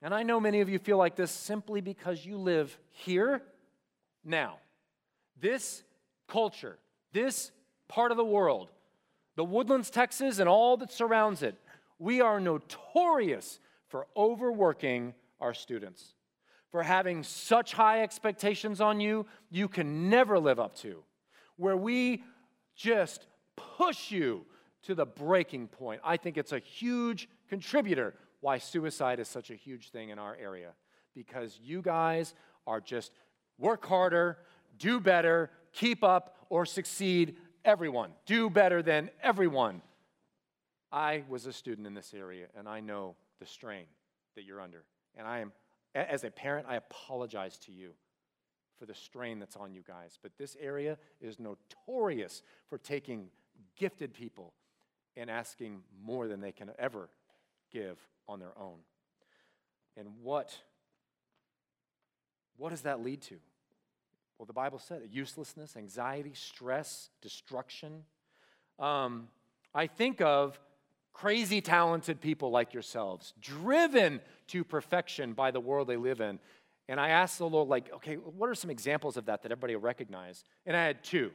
And 0.00 0.14
I 0.14 0.22
know 0.22 0.40
many 0.40 0.60
of 0.60 0.68
you 0.68 0.78
feel 0.78 0.96
like 0.96 1.14
this 1.14 1.30
simply 1.30 1.80
because 1.80 2.24
you 2.24 2.36
live 2.36 2.76
here 2.90 3.42
now. 4.24 4.56
This 5.40 5.84
culture, 6.26 6.78
this 7.12 7.52
part 7.88 8.10
of 8.10 8.16
the 8.16 8.24
world, 8.24 8.70
the 9.36 9.44
Woodlands, 9.44 9.90
Texas, 9.90 10.38
and 10.38 10.48
all 10.48 10.76
that 10.78 10.90
surrounds 10.90 11.42
it, 11.42 11.56
we 11.98 12.20
are 12.20 12.40
notorious 12.40 13.60
for 13.88 14.06
overworking 14.16 15.14
our 15.40 15.54
students, 15.54 16.14
for 16.72 16.82
having 16.82 17.22
such 17.22 17.74
high 17.74 18.02
expectations 18.02 18.80
on 18.80 18.98
you 18.98 19.26
you 19.50 19.68
can 19.68 20.10
never 20.10 20.38
live 20.38 20.58
up 20.58 20.74
to, 20.76 21.04
where 21.56 21.76
we 21.76 22.24
just 22.74 23.26
push 23.76 24.10
you 24.10 24.44
to 24.82 24.94
the 24.94 25.06
breaking 25.06 25.68
point. 25.68 26.00
I 26.02 26.16
think 26.16 26.36
it's 26.36 26.52
a 26.52 26.58
huge 26.58 27.28
contributor 27.48 28.14
why 28.40 28.58
suicide 28.58 29.20
is 29.20 29.28
such 29.28 29.50
a 29.50 29.54
huge 29.54 29.90
thing 29.90 30.08
in 30.08 30.18
our 30.18 30.34
area. 30.34 30.72
Because 31.14 31.58
you 31.62 31.82
guys 31.82 32.34
are 32.66 32.80
just 32.80 33.12
work 33.58 33.84
harder, 33.86 34.38
do 34.78 34.98
better, 34.98 35.50
keep 35.72 36.02
up, 36.02 36.36
or 36.48 36.66
succeed 36.66 37.36
everyone. 37.64 38.10
Do 38.26 38.50
better 38.50 38.82
than 38.82 39.10
everyone. 39.22 39.82
I 40.90 41.22
was 41.28 41.46
a 41.46 41.52
student 41.52 41.86
in 41.86 41.94
this 41.94 42.12
area, 42.14 42.46
and 42.58 42.68
I 42.68 42.80
know 42.80 43.14
the 43.38 43.46
strain 43.46 43.84
that 44.34 44.44
you're 44.44 44.60
under. 44.60 44.84
And 45.16 45.26
I 45.26 45.40
am, 45.40 45.52
as 45.94 46.24
a 46.24 46.30
parent, 46.30 46.66
I 46.68 46.76
apologize 46.76 47.58
to 47.58 47.72
you 47.72 47.90
for 48.78 48.86
the 48.86 48.94
strain 48.94 49.38
that's 49.38 49.56
on 49.56 49.74
you 49.74 49.82
guys. 49.86 50.18
But 50.22 50.32
this 50.38 50.56
area 50.60 50.98
is 51.20 51.38
notorious 51.38 52.42
for 52.68 52.78
taking 52.78 53.28
gifted 53.76 54.14
people 54.14 54.54
and 55.16 55.30
asking 55.30 55.82
more 56.02 56.26
than 56.26 56.40
they 56.40 56.52
can 56.52 56.70
ever 56.78 57.08
give 57.70 57.98
on 58.28 58.38
their 58.38 58.56
own. 58.58 58.78
And 59.96 60.08
what, 60.22 60.56
what 62.56 62.70
does 62.70 62.82
that 62.82 63.02
lead 63.02 63.20
to? 63.22 63.36
Well, 64.38 64.46
the 64.46 64.52
Bible 64.52 64.78
said 64.78 65.02
it 65.02 65.10
uselessness, 65.12 65.76
anxiety, 65.76 66.32
stress, 66.34 67.10
destruction. 67.20 68.04
Um, 68.78 69.28
I 69.74 69.86
think 69.86 70.20
of 70.20 70.58
crazy 71.12 71.60
talented 71.60 72.20
people 72.20 72.50
like 72.50 72.72
yourselves, 72.72 73.34
driven 73.40 74.20
to 74.48 74.64
perfection 74.64 75.32
by 75.32 75.50
the 75.50 75.60
world 75.60 75.88
they 75.88 75.96
live 75.96 76.20
in. 76.20 76.38
And 76.88 77.00
I 77.00 77.10
asked 77.10 77.38
the 77.38 77.48
Lord, 77.48 77.68
like, 77.68 77.92
okay, 77.94 78.16
what 78.16 78.48
are 78.48 78.54
some 78.54 78.70
examples 78.70 79.16
of 79.16 79.26
that 79.26 79.42
that 79.42 79.52
everybody 79.52 79.74
will 79.76 79.82
recognize? 79.82 80.44
And 80.66 80.76
I 80.76 80.84
had 80.84 81.04
two. 81.04 81.30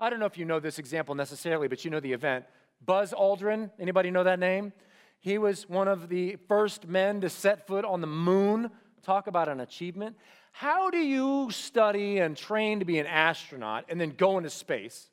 I 0.00 0.10
don't 0.10 0.20
know 0.20 0.26
if 0.26 0.38
you 0.38 0.44
know 0.44 0.60
this 0.60 0.78
example 0.78 1.14
necessarily, 1.14 1.68
but 1.68 1.84
you 1.84 1.90
know 1.90 2.00
the 2.00 2.12
event. 2.12 2.44
Buzz 2.84 3.12
Aldrin, 3.12 3.70
anybody 3.78 4.10
know 4.10 4.24
that 4.24 4.38
name? 4.38 4.72
He 5.20 5.38
was 5.38 5.68
one 5.68 5.88
of 5.88 6.08
the 6.08 6.36
first 6.48 6.86
men 6.86 7.20
to 7.20 7.28
set 7.28 7.66
foot 7.66 7.84
on 7.84 8.00
the 8.00 8.06
moon. 8.06 8.70
Talk 9.02 9.26
about 9.26 9.48
an 9.48 9.60
achievement. 9.60 10.16
How 10.52 10.90
do 10.90 10.98
you 10.98 11.50
study 11.50 12.18
and 12.18 12.36
train 12.36 12.78
to 12.78 12.84
be 12.84 12.98
an 12.98 13.06
astronaut 13.06 13.84
and 13.88 14.00
then 14.00 14.10
go 14.10 14.38
into 14.38 14.50
space? 14.50 15.08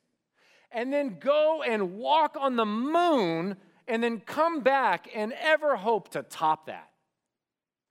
And 0.70 0.92
then 0.92 1.18
go 1.20 1.62
and 1.62 1.94
walk 1.94 2.36
on 2.38 2.56
the 2.56 2.64
moon 2.64 3.56
and 3.88 4.02
then 4.02 4.20
come 4.20 4.60
back 4.60 5.08
and 5.14 5.32
ever 5.40 5.76
hope 5.76 6.10
to 6.10 6.22
top 6.22 6.66
that? 6.66 6.90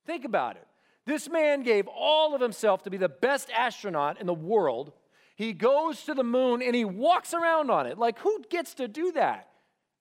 Think 0.05 0.25
about 0.25 0.55
it. 0.55 0.67
This 1.05 1.29
man 1.29 1.63
gave 1.63 1.87
all 1.87 2.33
of 2.33 2.41
himself 2.41 2.83
to 2.83 2.89
be 2.89 2.97
the 2.97 3.09
best 3.09 3.49
astronaut 3.51 4.19
in 4.19 4.27
the 4.27 4.33
world. 4.33 4.91
He 5.35 5.53
goes 5.53 6.03
to 6.03 6.13
the 6.13 6.23
moon 6.23 6.61
and 6.61 6.75
he 6.75 6.85
walks 6.85 7.33
around 7.33 7.69
on 7.69 7.85
it. 7.85 7.97
Like, 7.97 8.19
who 8.19 8.43
gets 8.49 8.73
to 8.75 8.87
do 8.87 9.11
that? 9.11 9.49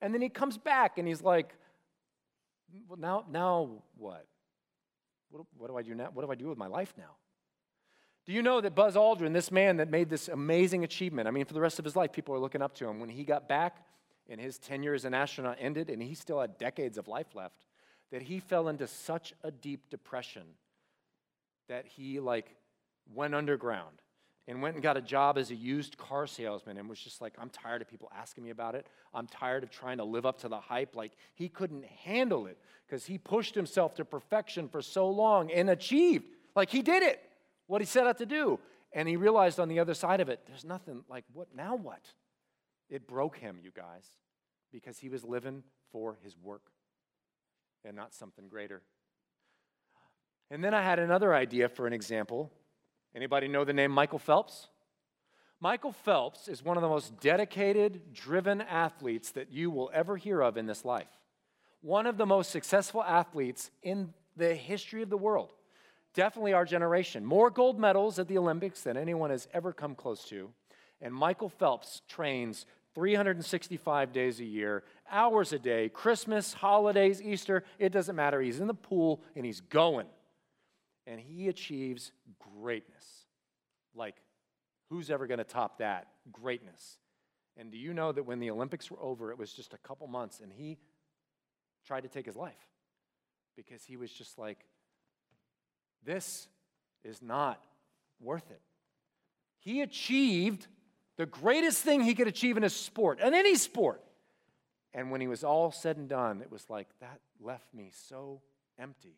And 0.00 0.14
then 0.14 0.22
he 0.22 0.28
comes 0.28 0.56
back 0.56 0.98
and 0.98 1.06
he's 1.06 1.22
like, 1.22 1.54
well, 2.88 2.98
now, 2.98 3.24
now 3.30 3.82
what? 3.96 4.26
what? 5.30 5.44
What 5.56 5.68
do 5.68 5.76
I 5.76 5.82
do 5.82 5.94
now? 5.94 6.10
What 6.12 6.24
do 6.24 6.30
I 6.30 6.34
do 6.34 6.48
with 6.48 6.58
my 6.58 6.66
life 6.66 6.94
now? 6.96 7.16
Do 8.26 8.32
you 8.32 8.42
know 8.42 8.60
that 8.62 8.74
Buzz 8.74 8.94
Aldrin, 8.94 9.34
this 9.34 9.50
man 9.50 9.76
that 9.76 9.90
made 9.90 10.08
this 10.08 10.28
amazing 10.28 10.82
achievement, 10.82 11.28
I 11.28 11.30
mean, 11.30 11.44
for 11.44 11.52
the 11.52 11.60
rest 11.60 11.78
of 11.78 11.84
his 11.84 11.94
life, 11.94 12.12
people 12.12 12.34
are 12.34 12.38
looking 12.38 12.62
up 12.62 12.74
to 12.76 12.88
him. 12.88 12.98
When 12.98 13.10
he 13.10 13.24
got 13.24 13.48
back 13.48 13.84
and 14.28 14.40
his 14.40 14.58
tenure 14.58 14.94
as 14.94 15.04
an 15.04 15.14
astronaut 15.14 15.56
ended 15.60 15.90
and 15.90 16.02
he 16.02 16.14
still 16.14 16.40
had 16.40 16.58
decades 16.58 16.98
of 16.98 17.08
life 17.08 17.34
left, 17.34 17.66
that 18.10 18.22
he 18.22 18.38
fell 18.40 18.68
into 18.68 18.86
such 18.86 19.32
a 19.42 19.50
deep 19.50 19.90
depression 19.90 20.44
that 21.68 21.86
he 21.86 22.20
like 22.20 22.54
went 23.12 23.34
underground 23.34 24.00
and 24.46 24.60
went 24.60 24.74
and 24.74 24.82
got 24.82 24.96
a 24.96 25.00
job 25.00 25.38
as 25.38 25.50
a 25.50 25.54
used 25.54 25.96
car 25.96 26.26
salesman 26.26 26.76
and 26.76 26.88
was 26.88 26.98
just 26.98 27.20
like, 27.20 27.32
I'm 27.38 27.48
tired 27.48 27.80
of 27.80 27.88
people 27.88 28.10
asking 28.14 28.44
me 28.44 28.50
about 28.50 28.74
it. 28.74 28.86
I'm 29.14 29.26
tired 29.26 29.62
of 29.62 29.70
trying 29.70 29.98
to 29.98 30.04
live 30.04 30.26
up 30.26 30.40
to 30.40 30.48
the 30.48 30.60
hype. 30.60 30.94
Like, 30.94 31.12
he 31.34 31.48
couldn't 31.48 31.84
handle 31.84 32.46
it 32.46 32.58
because 32.86 33.06
he 33.06 33.16
pushed 33.16 33.54
himself 33.54 33.94
to 33.94 34.04
perfection 34.04 34.68
for 34.68 34.82
so 34.82 35.08
long 35.08 35.50
and 35.50 35.70
achieved. 35.70 36.26
Like, 36.54 36.68
he 36.68 36.82
did 36.82 37.02
it, 37.02 37.22
what 37.66 37.80
he 37.80 37.86
set 37.86 38.06
out 38.06 38.18
to 38.18 38.26
do. 38.26 38.60
And 38.92 39.08
he 39.08 39.16
realized 39.16 39.58
on 39.58 39.68
the 39.68 39.80
other 39.80 39.94
side 39.94 40.20
of 40.20 40.28
it, 40.28 40.40
there's 40.46 40.64
nothing 40.64 41.04
like, 41.08 41.24
what 41.32 41.48
now 41.56 41.74
what? 41.74 42.12
It 42.94 43.08
broke 43.08 43.38
him, 43.38 43.58
you 43.60 43.72
guys, 43.74 44.06
because 44.70 44.98
he 45.00 45.08
was 45.08 45.24
living 45.24 45.64
for 45.90 46.16
his 46.22 46.36
work 46.40 46.62
and 47.84 47.96
not 47.96 48.14
something 48.14 48.46
greater. 48.46 48.82
And 50.48 50.62
then 50.62 50.74
I 50.74 50.82
had 50.82 51.00
another 51.00 51.34
idea 51.34 51.68
for 51.68 51.88
an 51.88 51.92
example. 51.92 52.52
Anybody 53.12 53.48
know 53.48 53.64
the 53.64 53.72
name 53.72 53.90
Michael 53.90 54.20
Phelps? 54.20 54.68
Michael 55.58 55.90
Phelps 55.90 56.46
is 56.46 56.62
one 56.62 56.76
of 56.76 56.84
the 56.84 56.88
most 56.88 57.18
dedicated, 57.18 58.12
driven 58.12 58.60
athletes 58.60 59.32
that 59.32 59.50
you 59.50 59.72
will 59.72 59.90
ever 59.92 60.16
hear 60.16 60.40
of 60.40 60.56
in 60.56 60.66
this 60.66 60.84
life. 60.84 61.10
One 61.80 62.06
of 62.06 62.16
the 62.16 62.26
most 62.26 62.52
successful 62.52 63.02
athletes 63.02 63.72
in 63.82 64.14
the 64.36 64.54
history 64.54 65.02
of 65.02 65.10
the 65.10 65.16
world. 65.16 65.50
Definitely 66.14 66.52
our 66.52 66.64
generation. 66.64 67.24
More 67.24 67.50
gold 67.50 67.76
medals 67.76 68.20
at 68.20 68.28
the 68.28 68.38
Olympics 68.38 68.82
than 68.82 68.96
anyone 68.96 69.30
has 69.30 69.48
ever 69.52 69.72
come 69.72 69.96
close 69.96 70.24
to. 70.26 70.50
And 71.00 71.12
Michael 71.12 71.48
Phelps 71.48 72.00
trains 72.08 72.66
365 72.94 74.12
days 74.12 74.40
a 74.40 74.44
year, 74.44 74.84
hours 75.10 75.52
a 75.52 75.58
day, 75.58 75.88
Christmas, 75.88 76.52
holidays, 76.52 77.20
Easter, 77.20 77.64
it 77.78 77.90
doesn't 77.90 78.16
matter. 78.16 78.40
He's 78.40 78.60
in 78.60 78.66
the 78.66 78.74
pool 78.74 79.22
and 79.34 79.44
he's 79.44 79.60
going. 79.60 80.06
And 81.06 81.20
he 81.20 81.48
achieves 81.48 82.12
greatness. 82.60 83.04
Like, 83.94 84.16
who's 84.90 85.10
ever 85.10 85.26
going 85.26 85.38
to 85.38 85.44
top 85.44 85.78
that? 85.78 86.06
Greatness. 86.32 86.98
And 87.56 87.70
do 87.70 87.78
you 87.78 87.94
know 87.94 88.12
that 88.12 88.24
when 88.24 88.40
the 88.40 88.50
Olympics 88.50 88.90
were 88.90 89.00
over, 89.00 89.30
it 89.30 89.38
was 89.38 89.52
just 89.52 89.74
a 89.74 89.78
couple 89.78 90.06
months 90.06 90.40
and 90.40 90.52
he 90.52 90.78
tried 91.86 92.02
to 92.02 92.08
take 92.08 92.26
his 92.26 92.36
life 92.36 92.54
because 93.56 93.84
he 93.84 93.96
was 93.96 94.10
just 94.10 94.38
like, 94.38 94.58
this 96.04 96.48
is 97.04 97.22
not 97.22 97.62
worth 98.20 98.50
it. 98.50 98.60
He 99.60 99.80
achieved 99.80 100.66
the 101.16 101.26
greatest 101.26 101.82
thing 101.82 102.02
he 102.02 102.14
could 102.14 102.28
achieve 102.28 102.56
in 102.56 102.64
a 102.64 102.70
sport, 102.70 103.20
in 103.20 103.34
any 103.34 103.54
sport. 103.54 104.02
And 104.92 105.10
when 105.10 105.20
he 105.20 105.26
was 105.26 105.42
all 105.42 105.72
said 105.72 105.96
and 105.96 106.08
done, 106.08 106.40
it 106.40 106.50
was 106.50 106.68
like 106.68 106.88
that 107.00 107.20
left 107.40 107.72
me 107.74 107.90
so 107.92 108.40
empty 108.78 109.16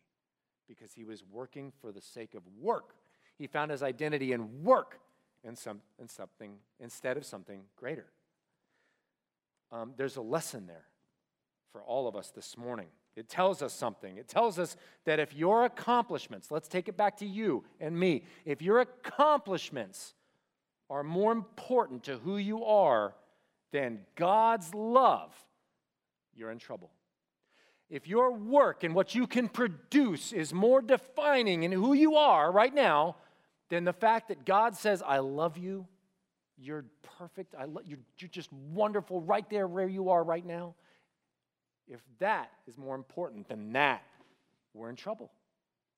because 0.67 0.93
he 0.93 1.03
was 1.03 1.23
working 1.31 1.71
for 1.81 1.91
the 1.91 2.01
sake 2.01 2.33
of 2.33 2.41
work. 2.59 2.95
He 3.37 3.47
found 3.47 3.71
his 3.71 3.83
identity 3.83 4.33
in 4.33 4.63
work 4.63 4.99
and, 5.43 5.57
some, 5.57 5.81
and 5.99 6.09
something 6.09 6.55
instead 6.79 7.17
of 7.17 7.25
something 7.25 7.61
greater. 7.75 8.07
Um, 9.71 9.93
there's 9.97 10.17
a 10.17 10.21
lesson 10.21 10.65
there 10.65 10.85
for 11.71 11.83
all 11.83 12.07
of 12.07 12.15
us 12.15 12.31
this 12.31 12.57
morning. 12.57 12.87
It 13.15 13.29
tells 13.29 13.61
us 13.61 13.73
something. 13.73 14.17
It 14.17 14.27
tells 14.27 14.59
us 14.59 14.77
that 15.05 15.19
if 15.19 15.33
your 15.33 15.65
accomplishments, 15.65 16.51
let's 16.51 16.67
take 16.67 16.87
it 16.87 16.97
back 16.97 17.17
to 17.17 17.25
you 17.25 17.63
and 17.79 17.99
me, 17.99 18.23
if 18.45 18.61
your 18.61 18.79
accomplishments 18.79 20.13
are 20.89 21.03
more 21.03 21.31
important 21.31 22.03
to 22.03 22.17
who 22.17 22.37
you 22.37 22.63
are 22.65 23.13
than 23.71 23.99
God's 24.15 24.73
love, 24.73 25.33
you're 26.33 26.51
in 26.51 26.59
trouble. 26.59 26.91
If 27.89 28.07
your 28.07 28.33
work 28.33 28.83
and 28.83 28.93
what 28.93 29.15
you 29.15 29.27
can 29.27 29.47
produce 29.47 30.33
is 30.33 30.53
more 30.53 30.81
defining 30.81 31.63
in 31.63 31.71
who 31.71 31.93
you 31.93 32.15
are 32.15 32.51
right 32.51 32.73
now 32.73 33.15
than 33.69 33.85
the 33.85 33.93
fact 33.93 34.27
that 34.27 34.45
God 34.45 34.75
says, 34.75 35.01
I 35.05 35.19
love 35.19 35.57
you, 35.57 35.87
you're 36.57 36.85
perfect, 37.17 37.55
I 37.57 37.65
lo- 37.65 37.81
you're, 37.85 37.99
you're 38.19 38.29
just 38.29 38.51
wonderful 38.51 39.21
right 39.21 39.49
there 39.49 39.67
where 39.67 39.87
you 39.87 40.09
are 40.09 40.23
right 40.23 40.45
now, 40.45 40.75
if 41.87 42.01
that 42.19 42.51
is 42.67 42.77
more 42.77 42.95
important 42.95 43.47
than 43.47 43.73
that, 43.73 44.03
we're 44.73 44.89
in 44.89 44.95
trouble. 44.95 45.31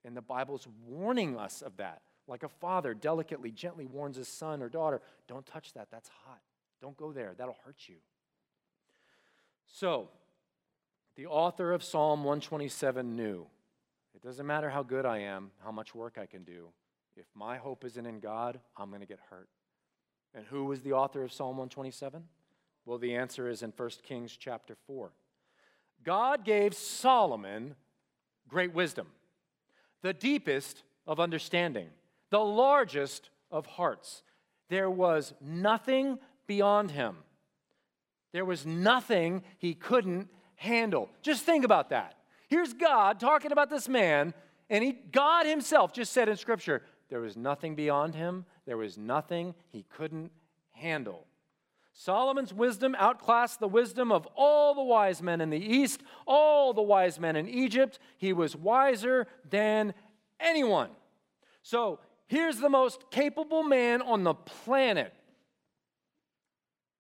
And 0.06 0.16
the 0.16 0.22
Bible's 0.22 0.68
warning 0.88 1.38
us 1.38 1.62
of 1.62 1.78
that. 1.78 2.02
Like 2.30 2.44
a 2.44 2.50
father 2.50 2.94
delicately, 2.94 3.50
gently 3.50 3.86
warns 3.86 4.16
his 4.16 4.28
son 4.28 4.62
or 4.62 4.70
daughter, 4.70 5.02
don't 5.28 5.46
touch 5.46 5.74
that, 5.74 5.88
that's 5.92 6.10
hot. 6.26 6.40
Don't 6.80 6.96
go 6.96 7.12
there, 7.12 7.34
that'll 7.36 7.58
hurt 7.66 7.88
you. 7.88 7.96
So, 9.66 10.10
the 11.16 11.26
author 11.26 11.74
of 11.74 11.84
Psalm 11.84 12.20
127 12.20 13.16
knew 13.16 13.48
it 14.16 14.22
doesn't 14.22 14.46
matter 14.46 14.70
how 14.70 14.84
good 14.84 15.06
I 15.06 15.20
am, 15.20 15.52
how 15.64 15.72
much 15.72 15.96
work 15.96 16.18
I 16.22 16.28
can 16.28 16.44
do. 16.44 16.68
If 17.16 17.26
my 17.34 17.58
hope 17.58 17.84
isn't 17.84 18.06
in 18.06 18.20
God, 18.20 18.60
I'm 18.78 18.90
going 18.90 19.02
to 19.02 19.08
get 19.08 19.20
hurt. 19.30 19.50
And 20.34 20.46
who 20.46 20.66
was 20.66 20.82
the 20.82 20.94
author 20.94 21.24
of 21.24 21.34
Psalm 21.34 21.58
127? 21.58 22.24
Well, 22.86 23.00
the 23.00 23.16
answer 23.16 23.50
is 23.50 23.64
in 23.64 23.74
1 23.76 23.90
Kings 24.04 24.38
chapter 24.38 24.76
4. 24.88 25.12
God 26.04 26.46
gave 26.46 26.74
Solomon 26.76 27.76
great 28.48 28.74
wisdom, 28.74 29.08
the 30.02 30.14
deepest 30.14 30.84
of 31.06 31.20
understanding, 31.20 31.90
the 32.30 32.40
largest 32.40 33.30
of 33.52 33.66
hearts. 33.66 34.24
There 34.70 34.90
was 34.90 35.34
nothing 35.42 36.20
beyond 36.48 36.92
him. 36.92 37.18
There 38.32 38.46
was 38.46 38.66
nothing 38.66 39.44
he 39.58 39.74
couldn't 39.74 40.30
handle. 40.56 41.10
Just 41.22 41.44
think 41.46 41.66
about 41.66 41.90
that. 41.90 42.16
Here's 42.48 42.74
God 42.74 43.20
talking 43.20 43.52
about 43.52 43.70
this 43.70 43.88
man, 43.88 44.34
and 44.70 44.84
he, 44.84 44.92
God 44.92 45.46
himself 45.46 45.94
just 45.94 46.14
said 46.14 46.30
in 46.30 46.38
Scripture, 46.38 46.84
there 47.10 47.22
was 47.22 47.36
nothing 47.36 47.76
beyond 47.76 48.16
him, 48.16 48.46
there 48.66 48.78
was 48.78 48.98
nothing 48.98 49.56
he 49.70 49.84
couldn't 49.84 50.32
handle. 50.72 51.26
Solomon's 51.94 52.54
wisdom 52.54 52.96
outclassed 52.98 53.60
the 53.60 53.68
wisdom 53.68 54.12
of 54.12 54.28
all 54.36 54.74
the 54.74 54.84
wise 54.84 55.22
men 55.22 55.42
in 55.42 55.50
the 55.50 55.60
East, 55.60 56.02
all 56.26 56.74
the 56.74 56.82
wise 56.82 57.20
men 57.20 57.36
in 57.36 57.48
Egypt. 57.48 58.00
He 58.18 58.32
was 58.32 58.56
wiser 58.56 59.28
than 59.50 59.94
anyone. 60.40 60.92
So 61.62 62.00
here's 62.30 62.58
the 62.58 62.70
most 62.70 63.12
capable 63.12 63.64
man 63.64 64.02
on 64.02 64.24
the 64.24 64.34
planet. 64.34 65.14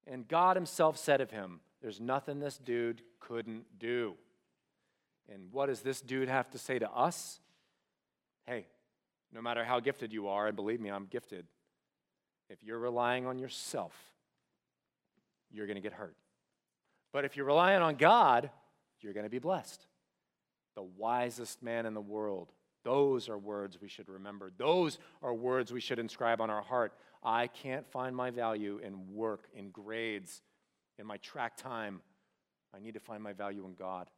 And 0.05 0.27
God 0.27 0.57
Himself 0.57 0.97
said 0.97 1.21
of 1.21 1.31
him, 1.31 1.61
There's 1.81 2.01
nothing 2.01 2.39
this 2.39 2.57
dude 2.57 3.01
couldn't 3.21 3.65
do. 3.79 4.15
And 5.31 5.53
what 5.53 5.67
does 5.67 5.81
this 5.81 6.01
dude 6.01 6.27
have 6.27 6.49
to 6.51 6.57
say 6.57 6.79
to 6.79 6.91
us? 6.91 7.39
Hey, 8.45 8.65
no 9.31 9.41
matter 9.41 9.63
how 9.63 9.79
gifted 9.79 10.11
you 10.11 10.27
are, 10.27 10.47
and 10.47 10.55
believe 10.55 10.81
me, 10.81 10.89
I'm 10.89 11.05
gifted, 11.05 11.45
if 12.49 12.63
you're 12.63 12.79
relying 12.79 13.27
on 13.27 13.37
yourself, 13.37 13.93
you're 15.51 15.67
going 15.67 15.75
to 15.75 15.81
get 15.81 15.93
hurt. 15.93 16.15
But 17.13 17.25
if 17.25 17.37
you're 17.37 17.45
relying 17.45 17.81
on 17.81 17.95
God, 17.95 18.49
you're 19.01 19.13
going 19.13 19.25
to 19.25 19.29
be 19.29 19.39
blessed. 19.39 19.85
The 20.75 20.81
wisest 20.81 21.61
man 21.61 21.85
in 21.85 21.93
the 21.93 22.01
world. 22.01 22.51
Those 22.83 23.29
are 23.29 23.37
words 23.37 23.77
we 23.81 23.89
should 23.89 24.07
remember. 24.07 24.51
Those 24.57 24.99
are 25.21 25.33
words 25.33 25.71
we 25.71 25.81
should 25.81 25.99
inscribe 25.99 26.41
on 26.41 26.49
our 26.49 26.61
heart. 26.61 26.93
I 27.23 27.47
can't 27.47 27.85
find 27.91 28.15
my 28.15 28.31
value 28.31 28.79
in 28.83 29.13
work, 29.13 29.47
in 29.53 29.69
grades, 29.69 30.41
in 30.97 31.05
my 31.05 31.17
track 31.17 31.57
time. 31.57 32.01
I 32.73 32.79
need 32.79 32.93
to 32.93 32.99
find 32.99 33.21
my 33.21 33.33
value 33.33 33.65
in 33.65 33.73
God. 33.73 34.09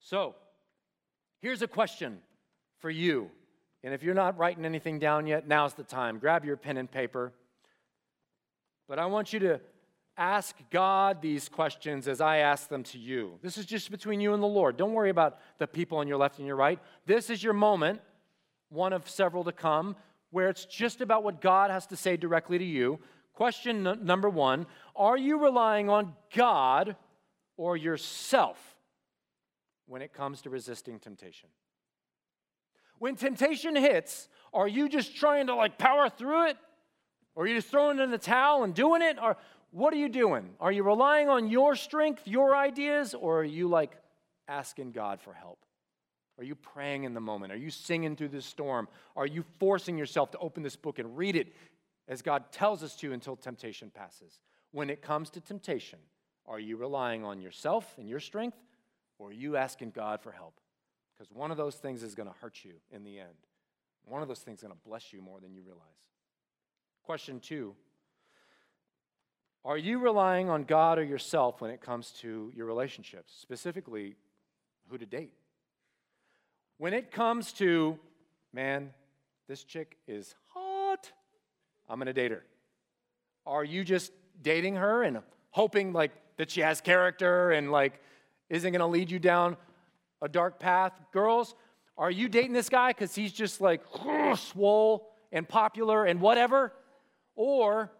So, 0.00 0.34
here's 1.40 1.62
a 1.62 1.68
question 1.68 2.18
for 2.80 2.90
you. 2.90 3.30
And 3.84 3.94
if 3.94 4.02
you're 4.02 4.14
not 4.14 4.38
writing 4.38 4.64
anything 4.64 4.98
down 4.98 5.26
yet, 5.26 5.46
now's 5.46 5.74
the 5.74 5.84
time. 5.84 6.18
Grab 6.18 6.44
your 6.44 6.56
pen 6.56 6.76
and 6.76 6.90
paper. 6.90 7.32
But 8.88 8.98
I 8.98 9.06
want 9.06 9.32
you 9.32 9.38
to 9.40 9.60
ask 10.18 10.56
God 10.70 11.22
these 11.22 11.48
questions 11.48 12.08
as 12.08 12.20
I 12.20 12.38
ask 12.38 12.68
them 12.68 12.82
to 12.84 12.98
you. 12.98 13.38
This 13.42 13.56
is 13.56 13.64
just 13.64 13.90
between 13.90 14.20
you 14.20 14.34
and 14.34 14.42
the 14.42 14.48
Lord. 14.48 14.76
Don't 14.76 14.92
worry 14.92 15.10
about 15.10 15.38
the 15.58 15.66
people 15.66 15.98
on 15.98 16.08
your 16.08 16.18
left 16.18 16.38
and 16.38 16.46
your 16.46 16.56
right. 16.56 16.80
This 17.06 17.30
is 17.30 17.42
your 17.42 17.52
moment, 17.52 18.00
one 18.68 18.92
of 18.92 19.08
several 19.08 19.44
to 19.44 19.52
come, 19.52 19.96
where 20.30 20.48
it's 20.48 20.66
just 20.66 21.00
about 21.00 21.22
what 21.22 21.40
God 21.40 21.70
has 21.70 21.86
to 21.86 21.96
say 21.96 22.16
directly 22.16 22.58
to 22.58 22.64
you. 22.64 22.98
Question 23.32 23.86
n- 23.86 24.04
number 24.04 24.28
one 24.28 24.66
Are 24.96 25.16
you 25.16 25.42
relying 25.42 25.88
on 25.88 26.14
God 26.34 26.96
or 27.56 27.76
yourself 27.76 28.58
when 29.86 30.02
it 30.02 30.12
comes 30.12 30.42
to 30.42 30.50
resisting 30.50 30.98
temptation? 30.98 31.48
When 32.98 33.14
temptation 33.14 33.76
hits, 33.76 34.28
are 34.52 34.66
you 34.66 34.88
just 34.88 35.16
trying 35.16 35.46
to 35.46 35.54
like 35.54 35.78
power 35.78 36.10
through 36.10 36.48
it? 36.48 36.56
Or 37.38 37.44
are 37.44 37.46
you 37.46 37.54
just 37.54 37.68
throwing 37.68 38.00
in 38.00 38.10
the 38.10 38.18
towel 38.18 38.64
and 38.64 38.74
doing 38.74 39.00
it? 39.00 39.16
Or 39.22 39.36
what 39.70 39.92
are 39.92 39.98
you 39.98 40.08
doing? 40.08 40.50
Are 40.60 40.72
you 40.72 40.82
relying 40.82 41.28
on 41.28 41.48
your 41.48 41.76
strength, 41.76 42.22
your 42.26 42.56
ideas, 42.56 43.14
or 43.14 43.40
are 43.40 43.44
you 43.44 43.68
like 43.68 43.96
asking 44.48 44.92
God 44.92 45.20
for 45.20 45.32
help? 45.32 45.58
Are 46.38 46.44
you 46.44 46.54
praying 46.54 47.04
in 47.04 47.14
the 47.14 47.20
moment? 47.20 47.52
Are 47.52 47.56
you 47.56 47.70
singing 47.70 48.16
through 48.16 48.28
the 48.28 48.40
storm? 48.40 48.88
Are 49.16 49.26
you 49.26 49.44
forcing 49.58 49.98
yourself 49.98 50.30
to 50.30 50.38
open 50.38 50.62
this 50.62 50.76
book 50.76 50.98
and 50.98 51.16
read 51.16 51.36
it 51.36 51.52
as 52.06 52.22
God 52.22 52.52
tells 52.52 52.82
us 52.82 52.94
to 52.96 53.12
until 53.12 53.36
temptation 53.36 53.90
passes? 53.90 54.38
When 54.70 54.88
it 54.88 55.02
comes 55.02 55.30
to 55.30 55.40
temptation, 55.40 55.98
are 56.46 56.60
you 56.60 56.76
relying 56.76 57.24
on 57.24 57.40
yourself 57.40 57.94
and 57.98 58.08
your 58.08 58.20
strength, 58.20 58.56
or 59.18 59.30
are 59.30 59.32
you 59.32 59.56
asking 59.56 59.90
God 59.90 60.22
for 60.22 60.32
help? 60.32 60.60
Because 61.16 61.30
one 61.32 61.50
of 61.50 61.56
those 61.56 61.74
things 61.74 62.02
is 62.02 62.14
going 62.14 62.28
to 62.28 62.34
hurt 62.40 62.64
you 62.64 62.74
in 62.90 63.02
the 63.02 63.18
end. 63.18 63.28
One 64.06 64.22
of 64.22 64.28
those 64.28 64.38
things 64.38 64.58
is 64.58 64.62
going 64.62 64.74
to 64.74 64.88
bless 64.88 65.12
you 65.12 65.20
more 65.20 65.40
than 65.40 65.52
you 65.52 65.62
realize. 65.62 65.82
Question 67.04 67.40
two 67.40 67.74
are 69.64 69.76
you 69.76 69.98
relying 69.98 70.48
on 70.48 70.64
God 70.64 70.98
or 70.98 71.04
yourself 71.04 71.60
when 71.60 71.70
it 71.70 71.80
comes 71.80 72.10
to 72.20 72.52
your 72.54 72.66
relationships, 72.66 73.34
specifically 73.40 74.16
who 74.88 74.98
to 74.98 75.06
date? 75.06 75.32
When 76.78 76.94
it 76.94 77.10
comes 77.10 77.52
to, 77.54 77.98
man, 78.52 78.90
this 79.48 79.64
chick 79.64 79.96
is 80.06 80.34
hot, 80.54 81.10
I'm 81.88 81.98
to 82.06 82.12
date 82.12 82.30
her? 82.30 82.44
Are 83.46 83.64
you 83.64 83.82
just 83.82 84.12
dating 84.42 84.76
her 84.76 85.02
and 85.02 85.20
hoping 85.50 85.92
like 85.92 86.12
that 86.36 86.50
she 86.50 86.60
has 86.60 86.80
character 86.80 87.50
and 87.50 87.72
like 87.72 88.00
isn't 88.50 88.72
to 88.80 88.86
lead 88.86 89.10
you 89.10 89.18
down 89.18 89.56
a 90.22 90.28
dark 90.28 90.58
path? 90.58 90.92
Girls, 91.12 91.54
are 91.96 92.10
you 92.10 92.28
dating 92.28 92.52
this 92.52 92.68
guy 92.68 92.90
because 92.90 93.14
he's 93.14 93.32
just 93.32 93.60
like 93.60 93.82
swole 94.36 95.10
and 95.32 95.48
popular 95.48 96.04
and 96.04 96.20
whatever? 96.20 96.72
Or 97.34 97.90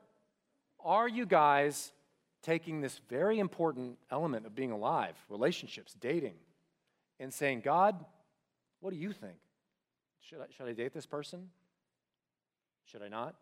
are 0.89 1.07
you 1.07 1.27
guys 1.27 1.93
taking 2.43 2.81
this 2.81 2.99
very 3.11 3.39
important 3.39 3.99
element 4.11 4.47
of 4.47 4.55
being 4.55 4.73
alive, 4.73 5.15
relationships, 5.29 5.95
dating, 6.01 6.37
and 7.21 7.33
saying, 7.33 7.61
God, 7.61 8.03
what 8.81 8.91
do 8.91 8.97
you 8.97 9.13
think? 9.13 9.37
Should 10.21 10.41
I, 10.41 10.45
should 10.57 10.67
I 10.67 10.73
date 10.73 10.95
this 10.95 11.05
person? 11.05 11.51
Should 12.87 13.03
I 13.03 13.09
not? 13.09 13.35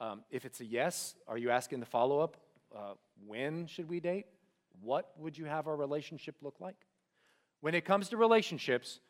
Um, 0.00 0.22
if 0.30 0.44
it's 0.44 0.60
a 0.60 0.66
yes, 0.66 1.14
are 1.26 1.38
you 1.38 1.48
asking 1.48 1.80
the 1.80 1.86
follow 1.86 2.20
up? 2.20 2.36
Uh, 2.76 2.92
when 3.26 3.66
should 3.66 3.88
we 3.88 3.98
date? 3.98 4.26
What 4.82 5.12
would 5.16 5.38
you 5.38 5.46
have 5.46 5.66
our 5.68 5.76
relationship 5.76 6.34
look 6.42 6.56
like? 6.60 6.76
When 7.62 7.74
it 7.74 7.86
comes 7.86 8.10
to 8.10 8.18
relationships, 8.18 9.00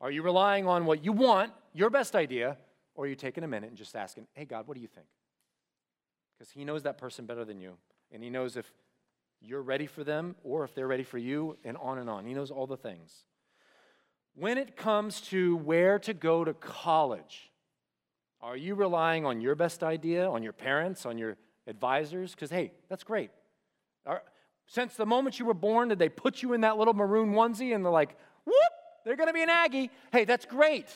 are 0.00 0.10
you 0.10 0.22
relying 0.22 0.66
on 0.66 0.86
what 0.86 1.04
you 1.04 1.12
want, 1.12 1.52
your 1.74 1.90
best 1.90 2.16
idea, 2.16 2.56
or 2.94 3.04
are 3.04 3.08
you 3.08 3.14
taking 3.14 3.44
a 3.44 3.48
minute 3.48 3.68
and 3.68 3.76
just 3.76 3.94
asking, 3.94 4.26
hey, 4.32 4.46
God, 4.46 4.66
what 4.66 4.74
do 4.74 4.80
you 4.80 4.88
think? 4.88 5.06
Because 6.36 6.52
He 6.52 6.64
knows 6.64 6.82
that 6.82 6.98
person 6.98 7.26
better 7.26 7.44
than 7.44 7.60
you, 7.60 7.74
and 8.12 8.22
He 8.22 8.30
knows 8.30 8.56
if 8.56 8.70
you're 9.40 9.62
ready 9.62 9.86
for 9.86 10.04
them 10.04 10.34
or 10.42 10.64
if 10.64 10.74
they're 10.74 10.86
ready 10.86 11.02
for 11.02 11.18
you, 11.18 11.56
and 11.64 11.76
on 11.76 11.98
and 11.98 12.08
on. 12.08 12.24
He 12.26 12.34
knows 12.34 12.50
all 12.50 12.66
the 12.66 12.76
things. 12.76 13.24
When 14.34 14.58
it 14.58 14.76
comes 14.76 15.20
to 15.22 15.56
where 15.56 15.98
to 16.00 16.12
go 16.12 16.44
to 16.44 16.52
college, 16.54 17.50
are 18.40 18.56
you 18.56 18.74
relying 18.74 19.24
on 19.24 19.40
your 19.40 19.54
best 19.54 19.82
idea, 19.82 20.28
on 20.28 20.42
your 20.42 20.52
parents, 20.52 21.06
on 21.06 21.16
your 21.16 21.36
advisors? 21.66 22.34
Because, 22.34 22.50
hey, 22.50 22.72
that's 22.88 23.02
great. 23.02 23.30
Are, 24.04 24.22
since 24.66 24.94
the 24.94 25.06
moment 25.06 25.38
you 25.38 25.46
were 25.46 25.54
born, 25.54 25.88
did 25.88 25.98
they 25.98 26.08
put 26.08 26.42
you 26.42 26.52
in 26.52 26.60
that 26.62 26.76
little 26.76 26.94
maroon 26.94 27.32
onesie 27.32 27.74
and 27.74 27.84
they're 27.84 27.92
like, 27.92 28.16
whoop, 28.44 28.54
they're 29.04 29.16
going 29.16 29.28
to 29.28 29.32
be 29.32 29.42
an 29.42 29.50
Aggie? 29.50 29.90
Hey, 30.12 30.24
that's 30.24 30.44
great. 30.44 30.86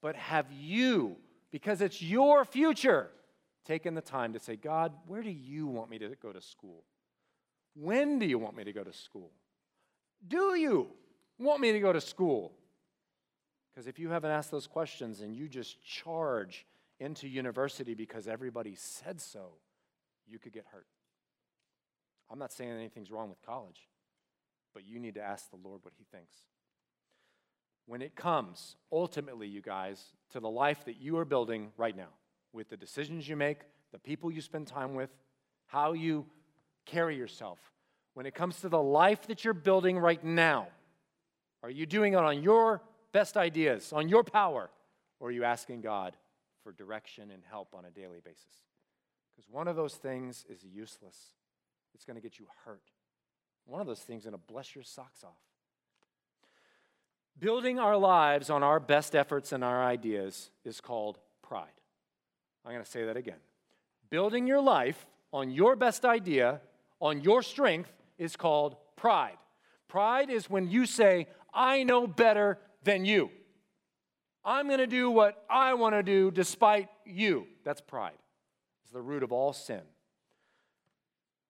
But 0.00 0.16
have 0.16 0.46
you, 0.50 1.16
because 1.50 1.80
it's 1.82 2.00
your 2.00 2.44
future, 2.44 3.10
taken 3.70 3.94
the 3.94 4.00
time 4.00 4.32
to 4.32 4.40
say, 4.40 4.56
God, 4.56 4.92
where 5.06 5.22
do 5.22 5.30
you 5.30 5.64
want 5.68 5.90
me 5.90 5.98
to 5.98 6.16
go 6.20 6.32
to 6.32 6.40
school? 6.40 6.82
When 7.76 8.18
do 8.18 8.26
you 8.26 8.36
want 8.36 8.56
me 8.56 8.64
to 8.64 8.72
go 8.72 8.82
to 8.82 8.92
school? 8.92 9.30
Do 10.26 10.56
you 10.56 10.88
want 11.38 11.60
me 11.60 11.70
to 11.70 11.78
go 11.78 11.92
to 11.92 12.00
school? 12.00 12.52
Because 13.70 13.86
if 13.86 13.96
you 13.96 14.10
haven't 14.10 14.32
asked 14.32 14.50
those 14.50 14.66
questions 14.66 15.20
and 15.20 15.36
you 15.36 15.48
just 15.48 15.80
charge 15.84 16.66
into 16.98 17.28
university 17.28 17.94
because 17.94 18.26
everybody 18.26 18.74
said 18.74 19.20
so, 19.20 19.52
you 20.26 20.40
could 20.40 20.52
get 20.52 20.66
hurt. 20.72 20.88
I'm 22.28 22.40
not 22.40 22.52
saying 22.52 22.72
anything's 22.72 23.12
wrong 23.12 23.28
with 23.28 23.40
college, 23.40 23.86
but 24.74 24.84
you 24.84 24.98
need 24.98 25.14
to 25.14 25.22
ask 25.22 25.48
the 25.48 25.56
Lord 25.62 25.78
what 25.82 25.94
He 25.96 26.04
thinks. 26.10 26.34
When 27.86 28.02
it 28.02 28.16
comes, 28.16 28.74
ultimately, 28.90 29.46
you 29.46 29.62
guys, 29.62 30.02
to 30.32 30.40
the 30.40 30.50
life 30.50 30.84
that 30.86 31.00
you 31.00 31.18
are 31.18 31.24
building 31.24 31.70
right 31.76 31.96
now, 31.96 32.10
with 32.52 32.68
the 32.68 32.76
decisions 32.76 33.28
you 33.28 33.36
make, 33.36 33.60
the 33.92 33.98
people 33.98 34.30
you 34.30 34.40
spend 34.40 34.66
time 34.66 34.94
with, 34.94 35.10
how 35.66 35.92
you 35.92 36.26
carry 36.86 37.16
yourself, 37.16 37.58
when 38.14 38.26
it 38.26 38.34
comes 38.34 38.60
to 38.60 38.68
the 38.68 38.82
life 38.82 39.26
that 39.28 39.44
you're 39.44 39.54
building 39.54 39.98
right 39.98 40.22
now, 40.22 40.68
are 41.62 41.70
you 41.70 41.86
doing 41.86 42.14
it 42.14 42.16
on 42.16 42.42
your 42.42 42.82
best 43.12 43.36
ideas, 43.36 43.92
on 43.92 44.08
your 44.08 44.24
power, 44.24 44.70
or 45.20 45.28
are 45.28 45.32
you 45.32 45.44
asking 45.44 45.80
God 45.80 46.16
for 46.62 46.72
direction 46.72 47.30
and 47.30 47.42
help 47.48 47.74
on 47.74 47.84
a 47.84 47.90
daily 47.90 48.20
basis? 48.24 48.64
Because 49.34 49.48
one 49.50 49.68
of 49.68 49.76
those 49.76 49.94
things 49.94 50.44
is 50.48 50.64
useless, 50.64 51.16
it's 51.94 52.04
going 52.04 52.16
to 52.16 52.22
get 52.22 52.38
you 52.38 52.46
hurt. 52.64 52.82
One 53.66 53.80
of 53.80 53.86
those 53.86 54.00
things 54.00 54.22
is 54.22 54.30
going 54.30 54.40
to 54.40 54.52
bless 54.52 54.74
your 54.74 54.84
socks 54.84 55.22
off. 55.22 55.38
Building 57.38 57.78
our 57.78 57.96
lives 57.96 58.50
on 58.50 58.62
our 58.62 58.80
best 58.80 59.14
efforts 59.14 59.52
and 59.52 59.62
our 59.62 59.82
ideas 59.82 60.50
is 60.64 60.80
called 60.80 61.18
pride. 61.42 61.79
I'm 62.64 62.72
going 62.72 62.84
to 62.84 62.90
say 62.90 63.04
that 63.04 63.16
again. 63.16 63.38
Building 64.10 64.46
your 64.46 64.60
life 64.60 65.06
on 65.32 65.50
your 65.50 65.76
best 65.76 66.04
idea, 66.04 66.60
on 67.00 67.20
your 67.20 67.42
strength, 67.42 67.92
is 68.18 68.36
called 68.36 68.76
pride. 68.96 69.36
Pride 69.88 70.30
is 70.30 70.50
when 70.50 70.68
you 70.68 70.86
say, 70.86 71.26
I 71.54 71.82
know 71.82 72.06
better 72.06 72.58
than 72.84 73.04
you. 73.04 73.30
I'm 74.44 74.66
going 74.66 74.78
to 74.78 74.86
do 74.86 75.10
what 75.10 75.44
I 75.50 75.74
want 75.74 75.94
to 75.94 76.02
do 76.02 76.30
despite 76.30 76.88
you. 77.04 77.46
That's 77.64 77.80
pride. 77.80 78.18
It's 78.84 78.92
the 78.92 79.00
root 79.00 79.22
of 79.22 79.32
all 79.32 79.52
sin. 79.52 79.82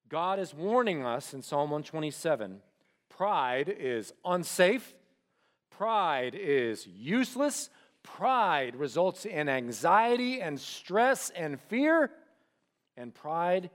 God 0.09 0.39
is 0.41 0.53
warning 0.53 1.05
us 1.05 1.35
in 1.35 1.43
Psalm 1.43 1.71
127 1.71 2.61
pride 3.09 3.69
is 3.69 4.15
unsafe, 4.25 4.95
pride 5.71 6.35
is 6.35 6.87
useless, 6.87 7.69
pride 8.03 8.77
results 8.77 9.25
in 9.25 9.49
anxiety 9.49 10.41
and 10.41 10.59
stress 10.59 11.31
and 11.31 11.61
fear, 11.61 12.11
and 12.97 13.15
pride 13.15 13.71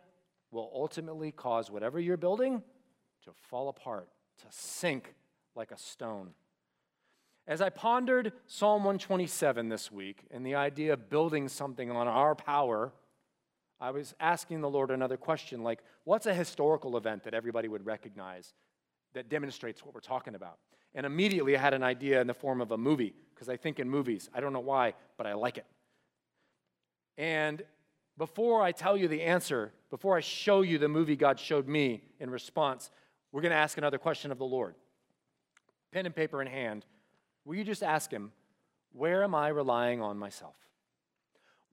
will 0.51 0.71
ultimately 0.73 1.31
cause 1.31 1.69
whatever 1.69 1.99
you're 1.99 2.17
building 2.17 2.63
to 3.23 3.31
fall 3.49 3.69
apart, 3.69 4.09
to 4.39 4.45
sink 4.49 5.13
like 5.55 5.71
a 5.71 5.77
stone. 5.77 6.31
As 7.47 7.61
I 7.61 7.69
pondered 7.69 8.33
Psalm 8.47 8.83
127 8.83 9.69
this 9.69 9.91
week 9.91 10.23
and 10.31 10.45
the 10.45 10.55
idea 10.55 10.93
of 10.93 11.09
building 11.09 11.47
something 11.47 11.91
on 11.91 12.07
our 12.07 12.33
power, 12.33 12.91
I 13.79 13.91
was 13.91 14.15
asking 14.19 14.61
the 14.61 14.69
Lord 14.69 14.89
another 14.89 15.17
question 15.17 15.61
like, 15.61 15.79
what's 16.05 16.25
a 16.25 16.33
historical 16.33 16.97
event 16.97 17.23
that 17.23 17.33
everybody 17.33 17.67
would 17.67 17.85
recognize 17.85 18.53
that 19.13 19.29
demonstrates 19.29 19.85
what 19.85 19.93
we're 19.93 20.01
talking 20.01 20.33
about? 20.33 20.57
And 20.95 21.05
immediately 21.05 21.55
I 21.55 21.59
had 21.59 21.73
an 21.75 21.83
idea 21.83 22.21
in 22.21 22.25
the 22.25 22.33
form 22.33 22.61
of 22.61 22.71
a 22.71 22.77
movie, 22.77 23.13
because 23.33 23.49
I 23.49 23.57
think 23.57 23.79
in 23.79 23.89
movies. 23.89 24.29
I 24.33 24.39
don't 24.39 24.53
know 24.53 24.59
why, 24.61 24.93
but 25.17 25.27
I 25.27 25.33
like 25.33 25.57
it. 25.57 25.65
And 27.17 27.61
before 28.17 28.63
I 28.63 28.71
tell 28.71 28.95
you 28.95 29.07
the 29.07 29.21
answer, 29.21 29.73
before 29.89 30.17
I 30.17 30.21
show 30.21 30.61
you 30.61 30.77
the 30.77 30.87
movie 30.87 31.17
God 31.17 31.39
showed 31.39 31.67
me 31.67 32.01
in 32.19 32.29
response, 32.29 32.89
we're 33.31 33.41
going 33.41 33.51
to 33.51 33.57
ask 33.57 33.77
another 33.77 33.97
question 33.97 34.31
of 34.31 34.37
the 34.37 34.45
Lord. 34.45 34.73
Pen 35.91 36.05
and 36.05 36.15
paper 36.15 36.41
in 36.41 36.47
hand, 36.47 36.85
will 37.43 37.55
you 37.55 37.65
just 37.65 37.83
ask 37.83 38.09
Him, 38.09 38.31
where 38.93 39.23
am 39.23 39.35
I 39.35 39.49
relying 39.49 40.01
on 40.01 40.17
myself? 40.17 40.55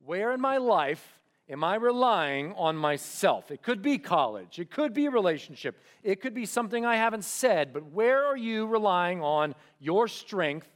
Where 0.05 0.33
in 0.33 0.41
my 0.41 0.59
life 0.59 1.21
am 1.49 1.65
I 1.65 1.77
relying 1.77 2.53
on 2.55 2.77
myself? 2.77 3.51
It 3.51 3.63
could 3.63 3.83
be 3.83 3.99
college, 3.99 4.59
it 4.59 4.71
could 4.71 4.95
be 4.95 5.07
a 5.07 5.11
relationship, 5.11 5.79
it 6.03 6.21
could 6.21 6.35
be 6.35 6.47
something 6.47 6.85
I 6.85 6.97
haven't 6.97 7.25
said, 7.25 7.73
but 7.73 7.93
where 7.93 8.25
are 8.25 8.37
you 8.37 8.67
relying 8.67 9.23
on 9.23 9.55
your 9.79 10.09
strength, 10.09 10.69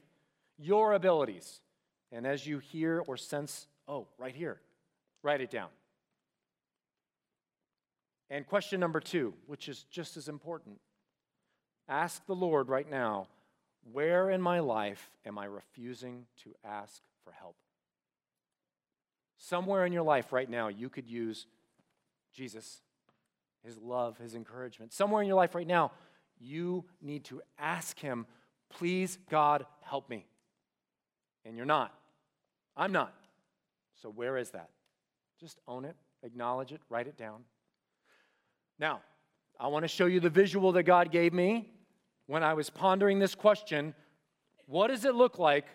your 0.58 0.92
abilities? 0.92 1.60
And 2.12 2.26
as 2.26 2.46
you 2.46 2.58
hear 2.58 3.02
or 3.06 3.16
sense, 3.16 3.66
oh, 3.88 4.06
right 4.18 4.34
here, 4.34 4.60
write 5.22 5.40
it 5.40 5.50
down. 5.50 5.68
And 8.30 8.46
question 8.46 8.80
number 8.80 9.00
two, 9.00 9.34
which 9.46 9.68
is 9.68 9.84
just 9.90 10.16
as 10.16 10.28
important 10.28 10.78
ask 11.88 12.26
the 12.26 12.34
Lord 12.34 12.68
right 12.68 12.90
now 12.90 13.28
where 13.92 14.30
in 14.30 14.42
my 14.42 14.58
life 14.60 15.10
am 15.24 15.38
I 15.38 15.44
refusing 15.44 16.26
to 16.42 16.52
ask 16.64 17.00
for 17.24 17.32
help? 17.32 17.56
Somewhere 19.38 19.84
in 19.84 19.92
your 19.92 20.02
life 20.02 20.32
right 20.32 20.48
now, 20.48 20.68
you 20.68 20.88
could 20.88 21.06
use 21.06 21.46
Jesus, 22.32 22.80
His 23.64 23.78
love, 23.78 24.18
His 24.18 24.34
encouragement. 24.34 24.92
Somewhere 24.92 25.22
in 25.22 25.28
your 25.28 25.36
life 25.36 25.54
right 25.54 25.66
now, 25.66 25.92
you 26.38 26.84
need 27.00 27.24
to 27.26 27.42
ask 27.58 27.98
Him, 27.98 28.26
please, 28.70 29.18
God, 29.30 29.66
help 29.82 30.08
me. 30.08 30.26
And 31.44 31.56
you're 31.56 31.66
not. 31.66 31.94
I'm 32.76 32.92
not. 32.92 33.14
So, 34.02 34.10
where 34.10 34.36
is 34.36 34.50
that? 34.50 34.70
Just 35.40 35.60
own 35.68 35.84
it, 35.84 35.96
acknowledge 36.22 36.72
it, 36.72 36.80
write 36.88 37.06
it 37.06 37.16
down. 37.16 37.42
Now, 38.78 39.00
I 39.58 39.68
want 39.68 39.84
to 39.84 39.88
show 39.88 40.06
you 40.06 40.20
the 40.20 40.30
visual 40.30 40.72
that 40.72 40.82
God 40.82 41.10
gave 41.10 41.32
me 41.32 41.70
when 42.26 42.42
I 42.42 42.54
was 42.54 42.68
pondering 42.68 43.18
this 43.18 43.34
question 43.34 43.94
what 44.66 44.88
does 44.88 45.04
it 45.04 45.14
look 45.14 45.38
like 45.38 45.66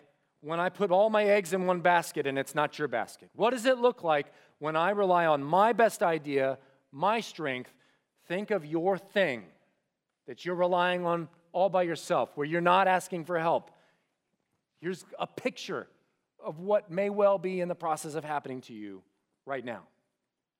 when 0.42 0.60
I 0.60 0.68
put 0.68 0.90
all 0.90 1.08
my 1.08 1.24
eggs 1.24 1.52
in 1.52 1.66
one 1.66 1.80
basket 1.80 2.26
and 2.26 2.38
it's 2.38 2.54
not 2.54 2.78
your 2.78 2.88
basket? 2.88 3.30
What 3.34 3.50
does 3.50 3.64
it 3.64 3.78
look 3.78 4.04
like 4.04 4.26
when 4.58 4.76
I 4.76 4.90
rely 4.90 5.24
on 5.24 5.42
my 5.42 5.72
best 5.72 6.02
idea, 6.02 6.58
my 6.90 7.20
strength? 7.20 7.72
Think 8.28 8.50
of 8.50 8.66
your 8.66 8.98
thing 8.98 9.44
that 10.26 10.44
you're 10.44 10.54
relying 10.54 11.06
on 11.06 11.28
all 11.52 11.68
by 11.68 11.82
yourself, 11.82 12.30
where 12.34 12.46
you're 12.46 12.60
not 12.60 12.88
asking 12.88 13.24
for 13.24 13.38
help. 13.38 13.70
Here's 14.80 15.04
a 15.18 15.26
picture 15.26 15.86
of 16.44 16.58
what 16.58 16.90
may 16.90 17.08
well 17.08 17.38
be 17.38 17.60
in 17.60 17.68
the 17.68 17.74
process 17.74 18.14
of 18.14 18.24
happening 18.24 18.60
to 18.62 18.72
you 18.72 19.02
right 19.46 19.64
now. 19.64 19.82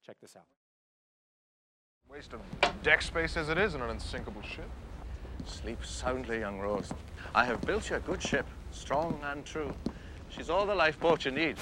Check 0.06 0.16
this 0.20 0.36
out. 0.36 0.46
Waste 2.08 2.32
of 2.34 2.40
deck 2.82 3.02
space 3.02 3.36
as 3.36 3.48
it 3.48 3.58
is 3.58 3.74
in 3.74 3.80
an 3.80 3.90
unsinkable 3.90 4.42
ship. 4.42 4.68
Sleep 5.46 5.84
soundly, 5.84 6.40
young 6.40 6.60
Rose. 6.60 6.92
I 7.34 7.44
have 7.46 7.60
built 7.62 7.90
you 7.90 7.96
a 7.96 8.00
good 8.00 8.22
ship, 8.22 8.46
strong 8.72 9.20
and 9.24 9.44
true. 9.44 9.72
She's 10.28 10.50
all 10.50 10.66
the 10.66 10.74
lifeboat 10.74 11.24
you 11.24 11.30
need. 11.30 11.56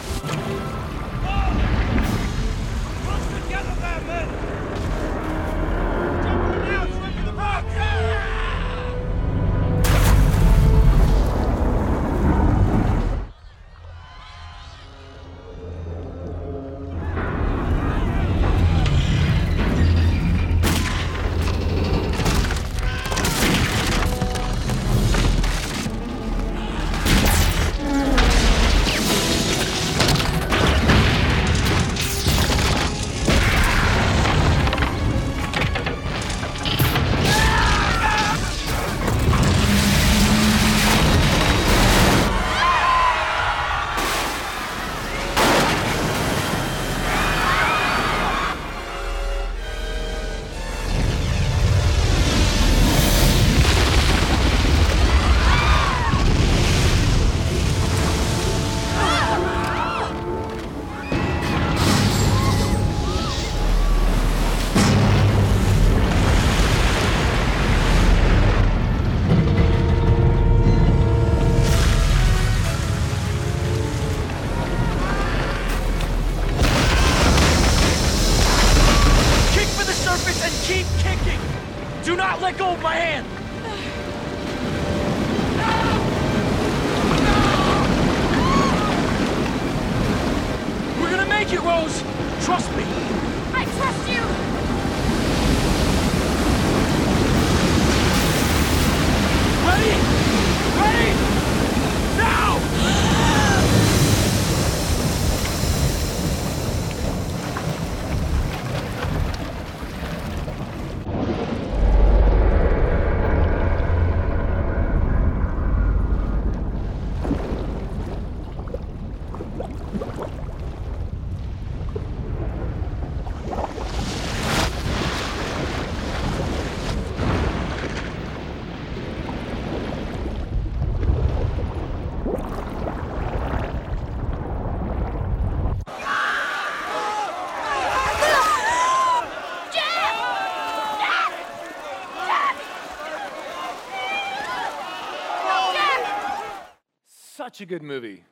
A 147.61 147.66
good 147.66 147.82
movie. 147.82 148.24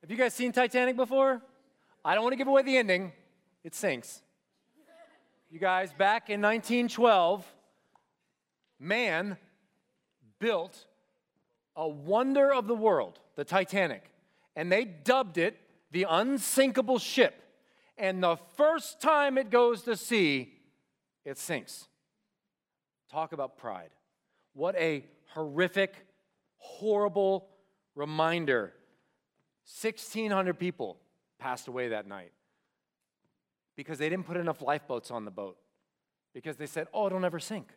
Have 0.00 0.12
you 0.12 0.16
guys 0.16 0.32
seen 0.32 0.52
Titanic 0.52 0.94
before? 0.94 1.42
I 2.04 2.14
don't 2.14 2.22
want 2.22 2.34
to 2.34 2.36
give 2.36 2.46
away 2.46 2.62
the 2.62 2.76
ending. 2.76 3.10
It 3.64 3.74
sinks. 3.74 4.22
You 5.50 5.58
guys, 5.58 5.92
back 5.92 6.30
in 6.30 6.40
1912, 6.40 7.44
man 8.78 9.36
built 10.38 10.86
a 11.74 11.88
wonder 11.88 12.54
of 12.54 12.68
the 12.68 12.74
world, 12.76 13.18
the 13.34 13.44
Titanic, 13.44 14.04
and 14.54 14.70
they 14.70 14.84
dubbed 14.84 15.36
it 15.36 15.58
the 15.90 16.06
unsinkable 16.08 17.00
ship. 17.00 17.42
And 17.98 18.22
the 18.22 18.36
first 18.56 19.00
time 19.00 19.36
it 19.36 19.50
goes 19.50 19.82
to 19.82 19.96
sea, 19.96 20.54
it 21.24 21.38
sinks. 21.38 21.88
Talk 23.10 23.32
about 23.32 23.58
pride. 23.58 23.90
What 24.52 24.76
a 24.76 25.04
horrific, 25.34 26.06
horrible 26.58 27.48
reminder 27.94 28.72
1,600 29.82 30.58
people 30.58 30.96
passed 31.38 31.68
away 31.68 31.88
that 31.88 32.06
night 32.06 32.32
because 33.76 33.98
they 33.98 34.08
didn't 34.08 34.26
put 34.26 34.36
enough 34.36 34.60
lifeboats 34.60 35.10
on 35.10 35.24
the 35.24 35.30
boat, 35.30 35.56
because 36.34 36.56
they 36.56 36.66
said, 36.66 36.86
oh, 36.92 37.06
it'll 37.06 37.20
never 37.20 37.38
sink. 37.38 37.68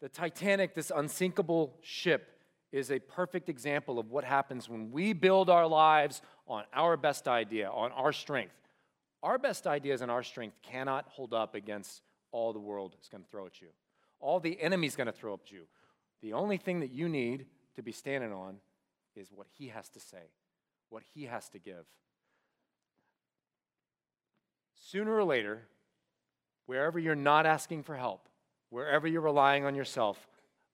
The 0.00 0.08
Titanic, 0.08 0.74
this 0.74 0.90
unsinkable 0.94 1.76
ship, 1.82 2.40
is 2.72 2.90
a 2.90 2.98
perfect 2.98 3.48
example 3.48 3.98
of 3.98 4.10
what 4.10 4.24
happens 4.24 4.68
when 4.68 4.90
we 4.90 5.12
build 5.12 5.50
our 5.50 5.66
lives 5.66 6.22
on 6.48 6.64
our 6.74 6.96
best 6.96 7.28
idea, 7.28 7.68
on 7.70 7.92
our 7.92 8.12
strength. 8.12 8.54
Our 9.22 9.38
best 9.38 9.66
ideas 9.66 10.00
and 10.00 10.10
our 10.10 10.22
strength 10.22 10.56
cannot 10.62 11.06
hold 11.08 11.32
up 11.32 11.54
against 11.54 12.02
all 12.32 12.52
the 12.52 12.58
world 12.58 12.96
is 13.00 13.08
going 13.08 13.22
to 13.22 13.30
throw 13.30 13.46
at 13.46 13.60
you, 13.60 13.68
all 14.18 14.40
the 14.40 14.60
enemy's 14.60 14.96
going 14.96 15.06
to 15.06 15.12
throw 15.12 15.34
at 15.34 15.52
you. 15.52 15.64
The 16.22 16.32
only 16.32 16.56
thing 16.56 16.80
that 16.80 16.90
you 16.90 17.08
need 17.08 17.46
to 17.76 17.82
be 17.82 17.92
standing 17.92 18.32
on 18.32 18.56
is 19.16 19.28
what 19.34 19.46
he 19.58 19.68
has 19.68 19.88
to 19.90 20.00
say, 20.00 20.30
what 20.88 21.02
he 21.14 21.24
has 21.24 21.48
to 21.50 21.58
give. 21.58 21.84
Sooner 24.74 25.14
or 25.14 25.24
later, 25.24 25.62
wherever 26.66 26.98
you're 26.98 27.14
not 27.14 27.46
asking 27.46 27.82
for 27.82 27.96
help, 27.96 28.28
wherever 28.70 29.06
you're 29.06 29.20
relying 29.20 29.64
on 29.64 29.74
yourself, 29.74 30.28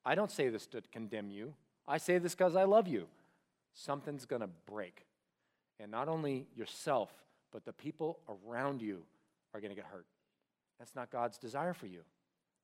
I 0.05 0.15
don't 0.15 0.31
say 0.31 0.49
this 0.49 0.67
to 0.69 0.83
condemn 0.93 1.31
you. 1.31 1.55
I 1.87 1.99
say 1.99 2.19
this 2.19 2.35
because 2.35 2.57
I 2.57 2.65
love 2.65 2.89
you. 2.89 3.07
Something's 3.75 4.25
going 4.25 4.43
to 4.43 4.49
break. 4.67 5.05
And 5.81 5.91
not 5.91 6.09
only 6.09 6.47
yourself, 6.57 7.11
but 7.53 7.65
the 7.65 7.73
people 7.73 8.19
around 8.29 8.83
you 8.83 9.03
are 9.55 9.61
going 9.61 9.71
to 9.71 9.77
get 9.77 9.87
hurt. 9.87 10.07
That's 10.79 10.95
not 10.95 11.11
God's 11.11 11.39
desire 11.39 11.75
for 11.75 11.87
you. 11.87 12.01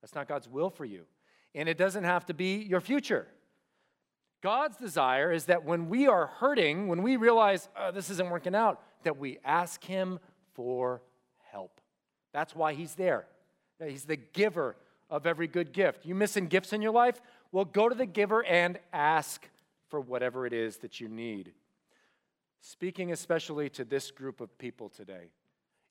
That's 0.01 0.15
not 0.15 0.27
God's 0.27 0.47
will 0.47 0.69
for 0.69 0.85
you. 0.85 1.03
And 1.53 1.69
it 1.69 1.77
doesn't 1.77 2.03
have 2.03 2.25
to 2.27 2.33
be 2.33 2.57
your 2.57 2.81
future. 2.81 3.27
God's 4.45 4.77
desire 4.77 5.31
is 5.31 5.45
that 5.45 5.65
when 5.65 5.89
we 5.89 6.05
are 6.05 6.27
hurting, 6.27 6.87
when 6.87 7.01
we 7.01 7.15
realize 7.15 7.67
oh, 7.75 7.89
this 7.89 8.11
isn't 8.11 8.29
working 8.29 8.53
out, 8.53 8.79
that 9.01 9.17
we 9.17 9.39
ask 9.43 9.83
Him 9.83 10.19
for 10.53 11.01
help. 11.51 11.81
That's 12.31 12.55
why 12.55 12.75
He's 12.75 12.93
there. 12.93 13.25
He's 13.83 14.03
the 14.03 14.17
giver 14.17 14.75
of 15.09 15.25
every 15.25 15.47
good 15.47 15.73
gift. 15.73 16.05
You 16.05 16.13
missing 16.13 16.45
gifts 16.45 16.73
in 16.73 16.83
your 16.83 16.91
life? 16.91 17.23
Well, 17.51 17.65
go 17.65 17.89
to 17.89 17.95
the 17.95 18.05
giver 18.05 18.45
and 18.45 18.77
ask 18.93 19.49
for 19.89 19.99
whatever 19.99 20.45
it 20.45 20.53
is 20.53 20.77
that 20.77 21.01
you 21.01 21.07
need. 21.07 21.51
Speaking 22.61 23.11
especially 23.11 23.67
to 23.71 23.83
this 23.83 24.11
group 24.11 24.41
of 24.41 24.55
people 24.59 24.89
today, 24.89 25.31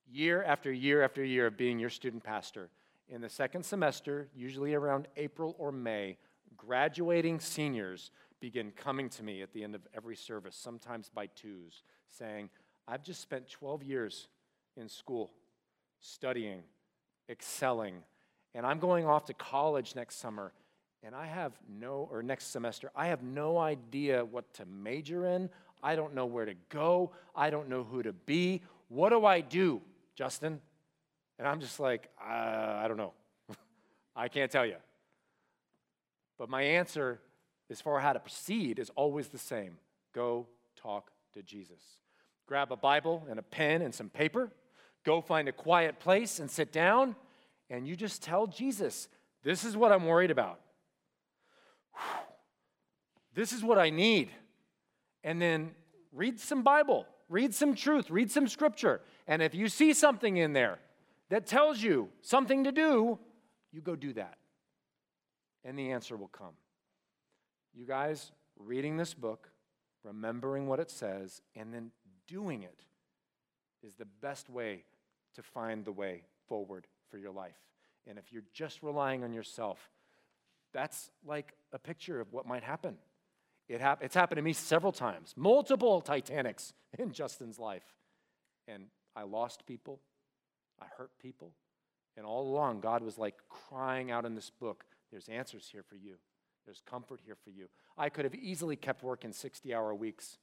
year 0.09 0.45
after 0.45 0.73
year 0.73 1.03
after 1.03 1.25
year 1.25 1.49
of 1.49 1.57
being 1.57 1.81
your 1.81 1.91
student 1.91 2.23
pastor, 2.23 2.71
in 3.09 3.21
the 3.21 3.29
second 3.29 3.65
semester, 3.65 4.29
usually 4.33 4.75
around 4.75 5.09
April 5.17 5.57
or 5.59 5.73
May, 5.73 6.19
graduating 6.57 7.41
seniors 7.41 8.13
begin 8.41 8.73
coming 8.73 9.09
to 9.11 9.23
me 9.23 9.43
at 9.43 9.53
the 9.53 9.65
end 9.65 9.75
of 9.75 9.87
every 9.95 10.17
service, 10.17 10.57
sometimes 10.57 11.09
by 11.09 11.27
twos, 11.27 11.83
saying, 12.09 12.51
I've 12.87 13.03
just 13.03 13.21
spent 13.21 13.49
12 13.49 13.83
years 13.83 14.29
in 14.77 14.89
school 14.89 15.31
studying, 16.01 16.63
excelling, 17.29 18.03
and 18.55 18.67
I'm 18.67 18.79
going 18.79 19.07
off 19.07 19.25
to 19.27 19.35
college 19.35 19.95
next 19.97 20.17
summer, 20.17 20.53
and 21.03 21.15
I 21.15 21.27
have 21.27 21.53
no, 21.69 22.09
or 22.11 22.23
next 22.23 22.47
semester, 22.51 22.91
I 22.95 23.09
have 23.09 23.23
no 23.23 23.59
idea 23.59 24.25
what 24.25 24.53
to 24.55 24.67
major 24.67 25.27
in. 25.27 25.51
I 25.83 25.97
don't 25.97 26.15
know 26.15 26.27
where 26.27 26.47
to 26.47 26.55
go. 26.71 27.13
I 27.35 27.51
don't 27.51 27.69
know 27.69 27.85
who 27.85 28.03
to 28.03 28.13
be. 28.13 28.63
What 28.89 29.11
do 29.11 29.27
I 29.27 29.41
do, 29.41 29.83
Justin? 30.15 30.61
And 31.39 31.49
I'm 31.49 31.61
just 31.61 31.81
like, 31.81 32.09
uh, 32.21 32.81
I 32.83 32.87
don't 32.89 32.97
know. 32.97 33.13
I 34.17 34.29
can't 34.29 34.51
tell 34.51 34.65
you. 34.65 34.77
But 36.39 36.49
my 36.49 36.63
answer 36.63 37.21
as 37.71 37.81
far 37.81 38.01
how 38.01 38.13
to 38.13 38.21
proceed 38.21 38.79
is 38.79 38.91
always 38.91 39.29
the 39.29 39.39
same 39.39 39.79
go 40.15 40.47
talk 40.77 41.11
to 41.33 41.43
Jesus. 41.43 41.99
Grab 42.47 42.71
a 42.71 42.77
Bible 42.77 43.25
and 43.29 43.39
a 43.39 43.43
pen 43.43 43.83
and 43.83 43.95
some 43.95 44.09
paper, 44.09 44.53
go 45.05 45.21
find 45.21 45.49
a 45.49 45.53
quiet 45.53 45.99
place 45.99 46.39
and 46.39 46.51
sit 46.51 46.73
down, 46.73 47.17
and 47.71 47.89
you 47.89 47.97
just 47.97 48.23
tell 48.23 48.47
Jesus, 48.47 49.09
This 49.43 49.65
is 49.65 49.77
what 49.77 49.93
I'm 49.93 50.07
worried 50.07 50.31
about. 50.31 50.61
This 53.35 53.53
is 53.53 53.65
what 53.65 53.79
I 53.79 53.91
need. 53.91 54.31
And 55.25 55.43
then 55.43 55.73
read 56.13 56.39
some 56.39 56.63
Bible, 56.63 57.05
read 57.29 57.53
some 57.53 57.75
truth, 57.75 58.09
read 58.09 58.31
some 58.31 58.47
scripture. 58.47 59.01
And 59.27 59.43
if 59.43 59.57
you 59.57 59.69
see 59.69 59.93
something 59.93 60.37
in 60.37 60.53
there 60.53 60.79
that 61.31 61.45
tells 61.45 61.83
you 61.83 62.11
something 62.23 62.63
to 62.63 62.71
do, 62.71 63.19
you 63.73 63.81
go 63.81 63.97
do 63.97 64.13
that. 64.13 64.37
And 65.65 65.77
the 65.77 65.91
answer 65.91 66.17
will 66.17 66.29
come. 66.29 66.55
You 67.75 67.87
guys, 67.87 68.33
reading 68.59 68.97
this 68.97 69.15
book, 69.15 69.51
remembering 70.05 70.67
what 70.67 70.81
it 70.81 70.91
says, 70.91 71.43
and 71.57 71.73
then 71.73 71.91
doing 72.27 72.63
it 72.63 72.81
is 73.83 73.95
the 73.95 74.05
best 74.05 74.49
way 74.49 74.85
to 75.35 75.43
find 75.43 75.85
the 75.85 75.93
way 75.93 76.23
forward 76.49 76.87
for 77.11 77.19
your 77.19 77.33
life. 77.33 77.57
And 78.07 78.19
if 78.19 78.33
you're 78.33 78.45
just 78.53 78.83
relying 78.83 79.25
on 79.25 79.33
yourself, 79.33 79.91
that's 80.73 81.11
like 81.25 81.55
a 81.73 81.79
picture 81.79 82.21
of 82.21 82.33
what 82.33 82.47
might 82.47 82.63
happen. 82.63 82.97
It 83.69 83.81
hap- 83.81 84.03
it's 84.03 84.15
happened 84.15 84.37
to 84.37 84.43
me 84.43 84.53
several 84.53 84.93
times, 84.93 85.35
multiple 85.37 86.01
Titanics 86.01 86.75
in 86.99 87.13
Justin's 87.13 87.59
life. 87.59 87.95
And 88.69 88.85
I 89.17 89.23
lost 89.23 89.67
people, 89.67 90.01
I 90.81 90.87
hurt 90.97 91.11
people. 91.21 91.53
And 92.17 92.25
all 92.25 92.49
along, 92.49 92.81
God 92.81 93.03
was 93.03 93.19
like 93.19 93.35
crying 93.49 94.11
out 94.11 94.25
in 94.25 94.35
this 94.35 94.51
book 94.51 94.85
there's 95.15 95.29
answers 95.29 95.69
here 95.71 95.85
for 95.85 95.95
you. 95.95 96.17
There's 96.65 96.83
comfort 96.89 97.21
here 97.25 97.37
for 97.43 97.51
you. 97.51 97.69
I 97.97 98.09
could 98.09 98.25
have 98.25 98.35
easily 98.35 98.77
kept 98.77 99.03
working 99.03 99.33
60 99.33 99.75
hour 99.75 99.95
weeks. 99.95 100.39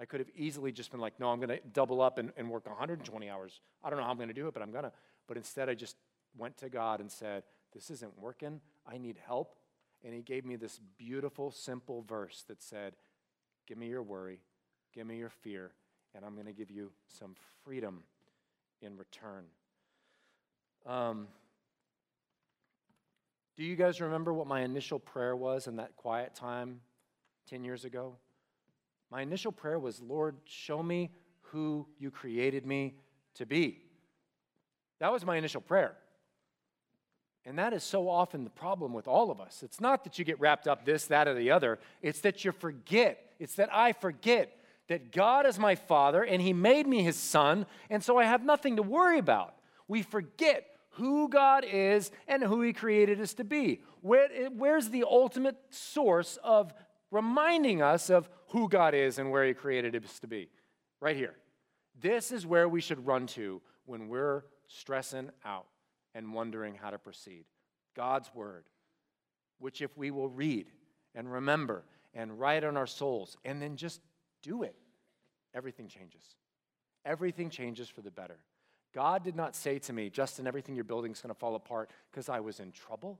I 0.00 0.04
could 0.04 0.20
have 0.20 0.30
easily 0.34 0.72
just 0.72 0.90
been 0.90 1.00
like, 1.00 1.20
no, 1.20 1.28
I'm 1.30 1.38
going 1.38 1.50
to 1.50 1.60
double 1.72 2.00
up 2.00 2.18
and, 2.18 2.32
and 2.36 2.48
work 2.50 2.66
120 2.66 3.28
hours. 3.28 3.60
I 3.84 3.90
don't 3.90 3.98
know 3.98 4.04
how 4.04 4.10
I'm 4.10 4.16
going 4.16 4.28
to 4.28 4.34
do 4.34 4.48
it, 4.48 4.54
but 4.54 4.62
I'm 4.62 4.72
going 4.72 4.84
to. 4.84 4.92
But 5.28 5.36
instead, 5.36 5.68
I 5.68 5.74
just 5.74 5.96
went 6.36 6.56
to 6.58 6.68
God 6.68 7.00
and 7.00 7.10
said, 7.10 7.44
this 7.72 7.90
isn't 7.90 8.18
working. 8.18 8.60
I 8.86 8.98
need 8.98 9.18
help. 9.24 9.54
And 10.04 10.14
He 10.14 10.22
gave 10.22 10.44
me 10.44 10.56
this 10.56 10.80
beautiful, 10.98 11.50
simple 11.50 12.02
verse 12.02 12.44
that 12.48 12.62
said, 12.62 12.94
give 13.66 13.78
me 13.78 13.88
your 13.88 14.02
worry, 14.02 14.40
give 14.94 15.06
me 15.06 15.16
your 15.18 15.30
fear, 15.30 15.72
and 16.14 16.24
I'm 16.24 16.34
going 16.34 16.46
to 16.46 16.52
give 16.52 16.70
you 16.70 16.90
some 17.06 17.34
freedom 17.64 18.02
in 18.80 18.96
return. 18.96 19.44
Um, 20.84 21.28
do 23.56 23.64
you 23.64 23.76
guys 23.76 24.00
remember 24.00 24.32
what 24.32 24.46
my 24.46 24.60
initial 24.60 24.98
prayer 24.98 25.36
was 25.36 25.66
in 25.66 25.76
that 25.76 25.96
quiet 25.96 26.34
time 26.34 26.80
10 27.48 27.64
years 27.64 27.84
ago? 27.84 28.16
My 29.10 29.22
initial 29.22 29.52
prayer 29.52 29.78
was, 29.78 30.00
Lord, 30.00 30.36
show 30.44 30.82
me 30.82 31.10
who 31.40 31.86
you 31.98 32.10
created 32.10 32.64
me 32.64 32.94
to 33.34 33.44
be. 33.44 33.82
That 35.00 35.12
was 35.12 35.24
my 35.24 35.36
initial 35.36 35.60
prayer. 35.60 35.96
And 37.44 37.58
that 37.58 37.72
is 37.72 37.82
so 37.82 38.08
often 38.08 38.44
the 38.44 38.50
problem 38.50 38.92
with 38.92 39.08
all 39.08 39.30
of 39.30 39.40
us. 39.40 39.62
It's 39.62 39.80
not 39.80 40.04
that 40.04 40.18
you 40.18 40.24
get 40.24 40.40
wrapped 40.40 40.68
up 40.68 40.84
this, 40.84 41.06
that, 41.06 41.26
or 41.26 41.34
the 41.34 41.50
other. 41.50 41.78
It's 42.00 42.20
that 42.20 42.44
you 42.44 42.52
forget. 42.52 43.32
It's 43.38 43.56
that 43.56 43.68
I 43.74 43.92
forget 43.92 44.56
that 44.88 45.12
God 45.12 45.46
is 45.46 45.58
my 45.58 45.74
Father 45.74 46.22
and 46.22 46.40
He 46.40 46.52
made 46.52 46.86
me 46.86 47.02
His 47.02 47.16
Son, 47.16 47.66
and 47.90 48.02
so 48.02 48.16
I 48.16 48.24
have 48.24 48.44
nothing 48.44 48.76
to 48.76 48.82
worry 48.82 49.18
about. 49.18 49.54
We 49.88 50.02
forget 50.02 50.66
who 50.92 51.28
God 51.28 51.64
is 51.64 52.10
and 52.28 52.42
who 52.42 52.62
He 52.62 52.72
created 52.72 53.20
us 53.20 53.34
to 53.34 53.44
be. 53.44 53.82
Where, 54.00 54.28
where's 54.50 54.90
the 54.90 55.04
ultimate 55.08 55.56
source 55.70 56.38
of 56.42 56.72
reminding 57.10 57.82
us 57.82 58.10
of 58.10 58.28
who 58.48 58.68
God 58.68 58.94
is 58.94 59.18
and 59.18 59.30
where 59.30 59.44
He 59.46 59.54
created 59.54 59.96
us 60.04 60.18
to 60.20 60.26
be? 60.26 60.48
Right 61.00 61.16
here. 61.16 61.34
This 62.00 62.32
is 62.32 62.46
where 62.46 62.68
we 62.68 62.80
should 62.80 63.06
run 63.06 63.26
to 63.28 63.60
when 63.84 64.08
we're 64.08 64.44
stressing 64.68 65.30
out 65.44 65.66
and 66.14 66.32
wondering 66.32 66.74
how 66.74 66.90
to 66.90 66.98
proceed. 66.98 67.44
God's 67.94 68.30
Word, 68.34 68.64
which 69.58 69.82
if 69.82 69.96
we 69.96 70.10
will 70.10 70.28
read 70.28 70.66
and 71.14 71.30
remember 71.30 71.84
and 72.14 72.38
write 72.38 72.64
on 72.64 72.76
our 72.76 72.86
souls 72.86 73.36
and 73.44 73.60
then 73.60 73.76
just 73.76 74.00
do 74.42 74.62
it, 74.62 74.74
everything 75.54 75.88
changes. 75.88 76.22
Everything 77.04 77.50
changes 77.50 77.88
for 77.88 78.00
the 78.00 78.10
better. 78.10 78.38
God 78.94 79.24
did 79.24 79.36
not 79.36 79.56
say 79.56 79.78
to 79.80 79.92
me, 79.92 80.10
Justin, 80.10 80.46
everything 80.46 80.74
you're 80.74 80.84
building 80.84 81.12
is 81.12 81.20
going 81.20 81.34
to 81.34 81.38
fall 81.38 81.54
apart 81.54 81.90
because 82.10 82.28
I 82.28 82.40
was 82.40 82.60
in 82.60 82.72
trouble. 82.72 83.18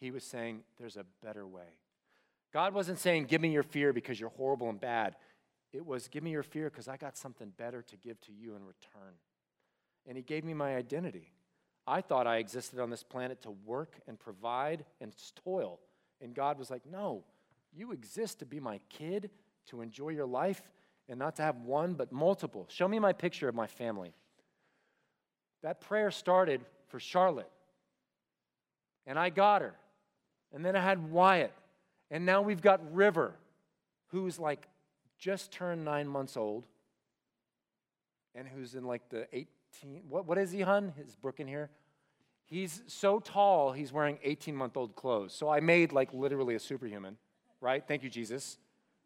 He 0.00 0.10
was 0.10 0.24
saying, 0.24 0.62
there's 0.78 0.96
a 0.96 1.04
better 1.22 1.46
way. 1.46 1.76
God 2.52 2.74
wasn't 2.74 2.98
saying, 2.98 3.24
give 3.24 3.40
me 3.40 3.52
your 3.52 3.62
fear 3.62 3.92
because 3.92 4.18
you're 4.18 4.30
horrible 4.30 4.70
and 4.70 4.80
bad. 4.80 5.16
It 5.72 5.84
was, 5.84 6.08
give 6.08 6.22
me 6.22 6.30
your 6.30 6.42
fear 6.42 6.70
because 6.70 6.88
I 6.88 6.96
got 6.96 7.16
something 7.16 7.52
better 7.56 7.82
to 7.82 7.96
give 7.96 8.20
to 8.22 8.32
you 8.32 8.56
in 8.56 8.64
return. 8.64 9.14
And 10.06 10.16
He 10.16 10.22
gave 10.22 10.44
me 10.44 10.54
my 10.54 10.74
identity. 10.74 11.30
I 11.86 12.00
thought 12.00 12.26
I 12.26 12.36
existed 12.36 12.80
on 12.80 12.90
this 12.90 13.02
planet 13.02 13.42
to 13.42 13.50
work 13.50 14.00
and 14.08 14.18
provide 14.18 14.84
and 15.00 15.14
toil. 15.44 15.78
And 16.20 16.34
God 16.34 16.58
was 16.58 16.70
like, 16.70 16.82
No, 16.90 17.24
you 17.72 17.92
exist 17.92 18.40
to 18.40 18.46
be 18.46 18.58
my 18.58 18.80
kid, 18.88 19.30
to 19.66 19.80
enjoy 19.80 20.10
your 20.10 20.26
life, 20.26 20.62
and 21.08 21.18
not 21.18 21.36
to 21.36 21.42
have 21.42 21.60
one, 21.60 21.94
but 21.94 22.10
multiple. 22.10 22.66
Show 22.68 22.88
me 22.88 22.98
my 22.98 23.12
picture 23.12 23.48
of 23.48 23.54
my 23.54 23.66
family. 23.66 24.14
That 25.62 25.80
prayer 25.80 26.10
started 26.10 26.60
for 26.88 26.98
Charlotte. 26.98 27.50
And 29.06 29.18
I 29.18 29.30
got 29.30 29.62
her. 29.62 29.74
And 30.52 30.64
then 30.64 30.76
I 30.76 30.80
had 30.80 31.10
Wyatt. 31.10 31.52
And 32.10 32.26
now 32.26 32.42
we've 32.42 32.60
got 32.60 32.80
River, 32.94 33.34
who's 34.08 34.38
like 34.38 34.66
just 35.18 35.52
turned 35.52 35.84
nine 35.84 36.08
months 36.08 36.36
old 36.36 36.66
and 38.34 38.48
who's 38.48 38.74
in 38.74 38.84
like 38.84 39.08
the 39.10 39.26
18, 39.32 39.48
what, 40.08 40.26
what 40.26 40.38
is 40.38 40.50
he, 40.50 40.62
hun? 40.62 40.92
Is 40.98 41.14
Brooke 41.14 41.40
in 41.40 41.46
here? 41.46 41.70
He's 42.44 42.82
so 42.86 43.20
tall, 43.20 43.72
he's 43.72 43.92
wearing 43.92 44.18
18 44.24 44.56
month 44.56 44.76
old 44.76 44.96
clothes. 44.96 45.32
So 45.32 45.48
I 45.48 45.60
made 45.60 45.92
like 45.92 46.12
literally 46.12 46.54
a 46.56 46.60
superhuman, 46.60 47.16
right? 47.60 47.82
Thank 47.86 48.02
you, 48.02 48.10
Jesus. 48.10 48.58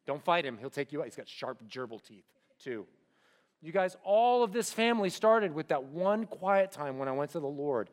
Don't 0.07 0.23
fight 0.25 0.45
him, 0.45 0.59
he'll 0.59 0.71
take 0.71 0.93
you 0.93 1.01
out. 1.01 1.07
He's 1.07 1.17
got 1.17 1.29
sharp 1.29 1.59
gerbil 1.69 2.03
teeth, 2.03 2.25
too. 2.63 2.87
You 3.65 3.73
guys, 3.73 3.97
all 4.05 4.45
of 4.45 4.53
this 4.53 4.71
family 4.71 5.09
started 5.09 5.55
with 5.55 5.69
that 5.69 5.85
one 5.85 6.27
quiet 6.27 6.71
time 6.71 6.99
when 6.99 7.09
I 7.09 7.13
went 7.13 7.31
to 7.31 7.41
the 7.41 7.47
Lord. 7.47 7.89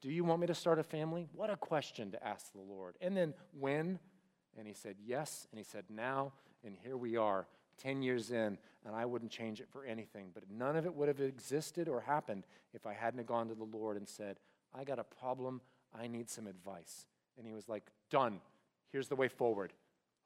Do 0.00 0.10
you 0.10 0.24
want 0.24 0.40
me 0.40 0.48
to 0.48 0.54
start 0.54 0.80
a 0.80 0.82
family? 0.82 1.28
What 1.32 1.48
a 1.48 1.56
question 1.56 2.10
to 2.10 2.26
ask 2.26 2.52
the 2.52 2.60
Lord. 2.60 2.96
And 3.00 3.16
then 3.16 3.32
when? 3.56 4.00
And 4.58 4.66
he 4.66 4.74
said, 4.74 4.96
Yes. 5.06 5.46
And 5.52 5.58
he 5.58 5.64
said, 5.64 5.84
Now. 5.88 6.32
And 6.64 6.74
here 6.82 6.96
we 6.96 7.16
are, 7.16 7.46
10 7.80 8.02
years 8.02 8.32
in, 8.32 8.58
and 8.84 8.96
I 8.96 9.04
wouldn't 9.04 9.30
change 9.30 9.60
it 9.60 9.68
for 9.70 9.84
anything. 9.84 10.30
But 10.34 10.42
none 10.50 10.74
of 10.74 10.86
it 10.86 10.94
would 10.94 11.06
have 11.06 11.20
existed 11.20 11.88
or 11.88 12.00
happened 12.00 12.42
if 12.74 12.84
I 12.84 12.92
hadn't 12.92 13.24
gone 13.24 13.48
to 13.48 13.54
the 13.54 13.62
Lord 13.62 13.96
and 13.96 14.08
said, 14.08 14.38
I 14.74 14.82
got 14.82 14.98
a 14.98 15.04
problem. 15.04 15.60
I 15.96 16.08
need 16.08 16.30
some 16.30 16.48
advice. 16.48 17.06
And 17.38 17.46
he 17.46 17.52
was 17.52 17.68
like, 17.68 17.84
Done. 18.10 18.40
Here's 18.90 19.06
the 19.06 19.16
way 19.16 19.28
forward. 19.28 19.72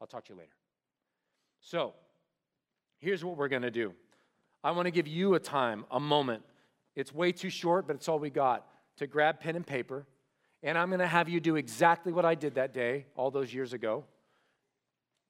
I'll 0.00 0.06
talk 0.06 0.24
to 0.24 0.32
you 0.32 0.38
later. 0.38 0.56
So, 1.60 1.92
here's 2.98 3.22
what 3.22 3.36
we're 3.36 3.48
going 3.48 3.60
to 3.60 3.70
do 3.70 3.92
I 4.66 4.72
want 4.72 4.86
to 4.86 4.90
give 4.90 5.06
you 5.06 5.34
a 5.34 5.38
time, 5.38 5.84
a 5.92 6.00
moment. 6.00 6.42
It's 6.96 7.14
way 7.14 7.30
too 7.30 7.50
short, 7.50 7.86
but 7.86 7.94
it's 7.94 8.08
all 8.08 8.18
we 8.18 8.30
got 8.30 8.66
to 8.96 9.06
grab 9.06 9.38
pen 9.38 9.54
and 9.54 9.64
paper. 9.64 10.08
And 10.60 10.76
I'm 10.76 10.88
going 10.88 10.98
to 10.98 11.06
have 11.06 11.28
you 11.28 11.38
do 11.38 11.54
exactly 11.54 12.12
what 12.12 12.24
I 12.24 12.34
did 12.34 12.56
that 12.56 12.74
day, 12.74 13.06
all 13.14 13.30
those 13.30 13.54
years 13.54 13.72
ago. 13.72 14.06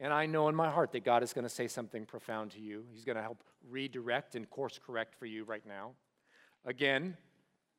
And 0.00 0.10
I 0.10 0.24
know 0.24 0.48
in 0.48 0.54
my 0.54 0.70
heart 0.70 0.90
that 0.92 1.04
God 1.04 1.22
is 1.22 1.34
going 1.34 1.42
to 1.42 1.50
say 1.50 1.68
something 1.68 2.06
profound 2.06 2.52
to 2.52 2.60
you. 2.60 2.86
He's 2.90 3.04
going 3.04 3.16
to 3.16 3.22
help 3.22 3.44
redirect 3.68 4.36
and 4.36 4.48
course 4.48 4.80
correct 4.86 5.14
for 5.18 5.26
you 5.26 5.44
right 5.44 5.66
now. 5.68 5.90
Again, 6.64 7.14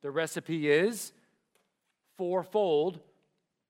the 0.03 0.11
recipe 0.11 0.69
is 0.69 1.11
fourfold. 2.17 2.99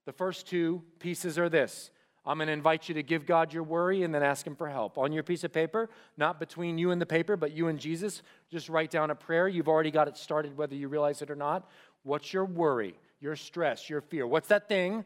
The 0.06 0.12
first 0.12 0.46
two 0.46 0.84
pieces 1.00 1.40
are 1.40 1.48
this 1.48 1.90
I'm 2.28 2.38
going 2.38 2.48
to 2.48 2.54
invite 2.54 2.90
you 2.90 2.96
to 2.96 3.04
give 3.04 3.26
God 3.26 3.54
your 3.54 3.64
worry 3.64 4.04
and 4.04 4.14
then 4.14 4.22
ask 4.22 4.46
Him 4.46 4.56
for 4.56 4.68
help. 4.68 4.98
On 4.98 5.14
your 5.14 5.24
piece 5.24 5.46
of 5.46 5.54
paper, 5.54 5.90
not 6.18 6.40
between 6.40 6.78
you 6.78 6.92
and 6.92 7.02
the 7.02 7.06
paper, 7.06 7.38
but 7.38 7.54
you 7.54 7.70
and 7.70 7.80
Jesus, 7.80 8.22
just 8.52 8.68
write 8.68 8.92
down 8.92 9.12
a 9.12 9.16
prayer. 9.16 9.48
You've 9.48 9.70
already 9.70 9.92
got 9.92 10.10
it 10.10 10.18
started, 10.18 10.58
whether 10.58 10.76
you 10.76 10.90
realize 10.90 11.22
it 11.22 11.32
or 11.32 11.36
not. 11.36 11.70
What's 12.04 12.34
your 12.34 12.44
worry, 12.44 13.00
your 13.22 13.38
stress, 13.38 13.90
your 13.90 14.02
fear? 14.02 14.28
What's 14.28 14.50
that 14.50 14.68
thing 14.68 15.06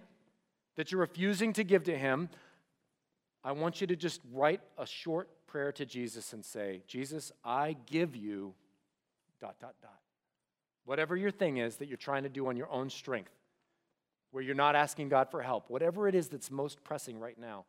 that 0.77 0.91
you're 0.91 1.01
refusing 1.01 1.53
to 1.53 1.63
give 1.63 1.83
to 1.83 1.95
Him? 1.95 2.27
I 3.43 3.51
want 3.51 3.81
you 3.81 3.87
to 3.87 3.95
just 3.95 4.21
write 4.33 4.61
a 4.79 4.87
short 4.87 5.29
prayer 5.45 5.71
to 5.73 5.85
Jesus 5.85 6.33
and 6.33 6.43
say, 6.43 6.81
Jesus, 6.87 7.31
I 7.45 7.75
give 7.85 8.15
you 8.15 8.55
dot, 9.39 9.57
dot, 9.59 9.75
dot. 9.81 9.99
Whatever 10.85 11.15
your 11.15 11.31
thing 11.31 11.57
is 11.57 11.75
that 11.75 11.87
you're 11.87 11.97
trying 11.97 12.23
to 12.23 12.29
do 12.29 12.47
on 12.47 12.57
your 12.57 12.69
own 12.71 12.89
strength, 12.89 13.31
where 14.31 14.43
you're 14.43 14.55
not 14.55 14.75
asking 14.75 15.09
God 15.09 15.29
for 15.29 15.41
help, 15.41 15.69
whatever 15.69 16.07
it 16.07 16.15
is 16.15 16.29
that's 16.29 16.49
most 16.49 16.83
pressing 16.83 17.19
right 17.19 17.37
now, 17.37 17.65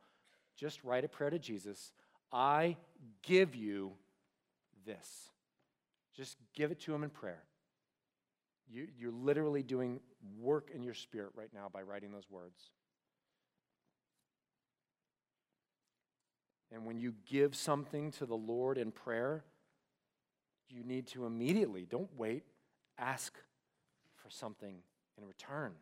just 0.56 0.82
write 0.84 1.04
a 1.04 1.08
prayer 1.08 1.30
to 1.30 1.38
Jesus. 1.38 1.92
I 2.32 2.76
give 3.22 3.54
you 3.54 3.92
this. 4.86 5.28
Just 6.16 6.36
give 6.54 6.70
it 6.70 6.80
to 6.80 6.94
Him 6.94 7.04
in 7.04 7.10
prayer. 7.10 7.42
You, 8.70 8.86
you're 8.98 9.12
literally 9.12 9.62
doing 9.62 10.00
work 10.40 10.70
in 10.74 10.82
your 10.82 10.94
spirit 10.94 11.32
right 11.34 11.50
now 11.52 11.68
by 11.72 11.82
writing 11.82 12.12
those 12.12 12.30
words. 12.30 12.70
And 16.70 16.86
when 16.86 16.98
you 16.98 17.14
give 17.28 17.54
something 17.54 18.12
to 18.12 18.24
the 18.24 18.36
Lord 18.36 18.78
in 18.78 18.92
prayer, 18.92 19.44
you 20.70 20.82
need 20.84 21.06
to 21.08 21.26
immediately, 21.26 21.86
don't 21.88 22.08
wait, 22.16 22.44
ask 22.98 23.34
for 24.14 24.30
something 24.30 24.76
in 25.18 25.26
return. 25.26 25.72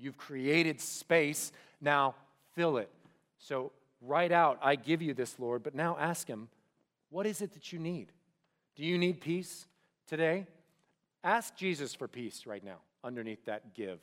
You've 0.00 0.16
created 0.16 0.80
space, 0.80 1.52
now 1.80 2.14
fill 2.54 2.78
it. 2.78 2.90
So 3.38 3.72
write 4.00 4.32
out, 4.32 4.58
I 4.62 4.76
give 4.76 5.02
you 5.02 5.14
this, 5.14 5.38
Lord, 5.38 5.62
but 5.62 5.74
now 5.74 5.96
ask 5.98 6.26
Him, 6.26 6.48
what 7.10 7.26
is 7.26 7.42
it 7.42 7.52
that 7.54 7.72
you 7.72 7.78
need? 7.78 8.12
Do 8.76 8.84
you 8.84 8.96
need 8.98 9.20
peace 9.20 9.66
today? 10.06 10.46
Ask 11.22 11.54
Jesus 11.54 11.94
for 11.94 12.08
peace 12.08 12.46
right 12.46 12.64
now 12.64 12.78
underneath 13.04 13.44
that 13.44 13.74
give. 13.74 14.00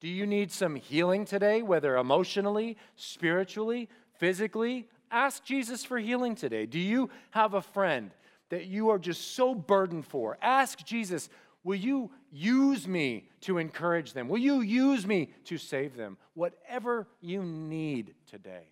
Do 0.00 0.08
you 0.08 0.26
need 0.26 0.52
some 0.52 0.74
healing 0.74 1.24
today, 1.24 1.62
whether 1.62 1.96
emotionally, 1.96 2.76
spiritually, 2.96 3.88
physically? 4.18 4.88
Ask 5.10 5.44
Jesus 5.44 5.84
for 5.84 5.98
healing 5.98 6.34
today. 6.34 6.66
Do 6.66 6.78
you 6.78 7.10
have 7.30 7.54
a 7.54 7.62
friend 7.62 8.10
that 8.50 8.66
you 8.66 8.90
are 8.90 8.98
just 8.98 9.34
so 9.34 9.54
burdened 9.54 10.06
for? 10.06 10.38
Ask 10.42 10.84
Jesus, 10.84 11.28
will 11.66 11.74
you 11.74 12.12
use 12.30 12.86
me 12.86 13.28
to 13.40 13.58
encourage 13.58 14.12
them? 14.12 14.28
Will 14.28 14.38
you 14.38 14.60
use 14.60 15.04
me 15.04 15.30
to 15.46 15.58
save 15.58 15.96
them? 15.96 16.16
Whatever 16.34 17.08
you 17.20 17.42
need 17.42 18.14
today, 18.30 18.68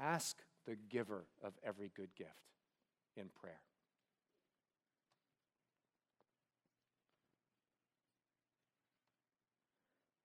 ask 0.00 0.38
the 0.66 0.74
giver 0.88 1.26
of 1.44 1.52
every 1.62 1.90
good 1.94 2.08
gift 2.16 2.30
in 3.14 3.26
prayer. 3.38 3.60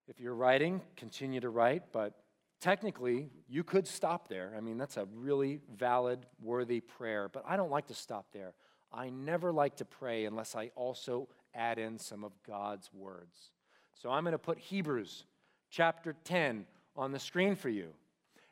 If 0.08 0.22
you're 0.22 0.36
writing, 0.36 0.82
continue 0.96 1.42
to 1.42 1.50
write, 1.50 1.92
but 1.92 2.14
technically, 2.62 3.30
you 3.50 3.66
could 3.66 3.86
stop 3.86 4.30
there. 4.30 4.54
I 4.56 4.62
mean, 4.62 4.78
that's 4.78 4.96
a 4.96 5.06
really 5.14 5.60
valid, 5.76 6.26
worthy 6.42 6.80
prayer, 6.80 7.28
but 7.28 7.44
I 7.46 7.58
don't 7.58 7.72
like 7.72 7.88
to 7.88 7.94
stop 7.94 8.28
there. 8.32 8.54
I 8.94 9.10
never 9.10 9.52
like 9.52 9.76
to 9.78 9.86
pray 9.86 10.24
unless 10.24 10.56
I 10.56 10.72
also 10.76 11.28
add 11.54 11.80
in 11.80 11.98
some 11.98 12.24
of 12.24 12.32
God's 12.46 12.90
words. 12.94 13.52
So 13.94 14.10
I'm 14.10 14.24
going 14.24 14.34
to 14.34 14.38
put 14.38 14.58
Hebrews 14.58 15.26
chapter 15.70 16.16
10 16.24 16.66
on 16.96 17.12
the 17.12 17.20
screen 17.20 17.56
for 17.56 17.70
you. 17.70 17.90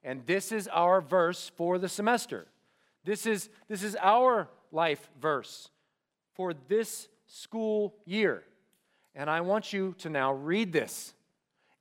And 0.03 0.25
this 0.25 0.51
is 0.51 0.67
our 0.67 1.01
verse 1.01 1.51
for 1.55 1.77
the 1.77 1.89
semester. 1.89 2.47
This 3.03 3.25
is, 3.25 3.49
this 3.67 3.83
is 3.83 3.95
our 4.01 4.49
life 4.71 5.09
verse 5.19 5.69
for 6.33 6.53
this 6.67 7.07
school 7.27 7.95
year. 8.05 8.43
And 9.15 9.29
I 9.29 9.41
want 9.41 9.71
you 9.71 9.95
to 9.99 10.09
now 10.09 10.33
read 10.33 10.73
this. 10.73 11.13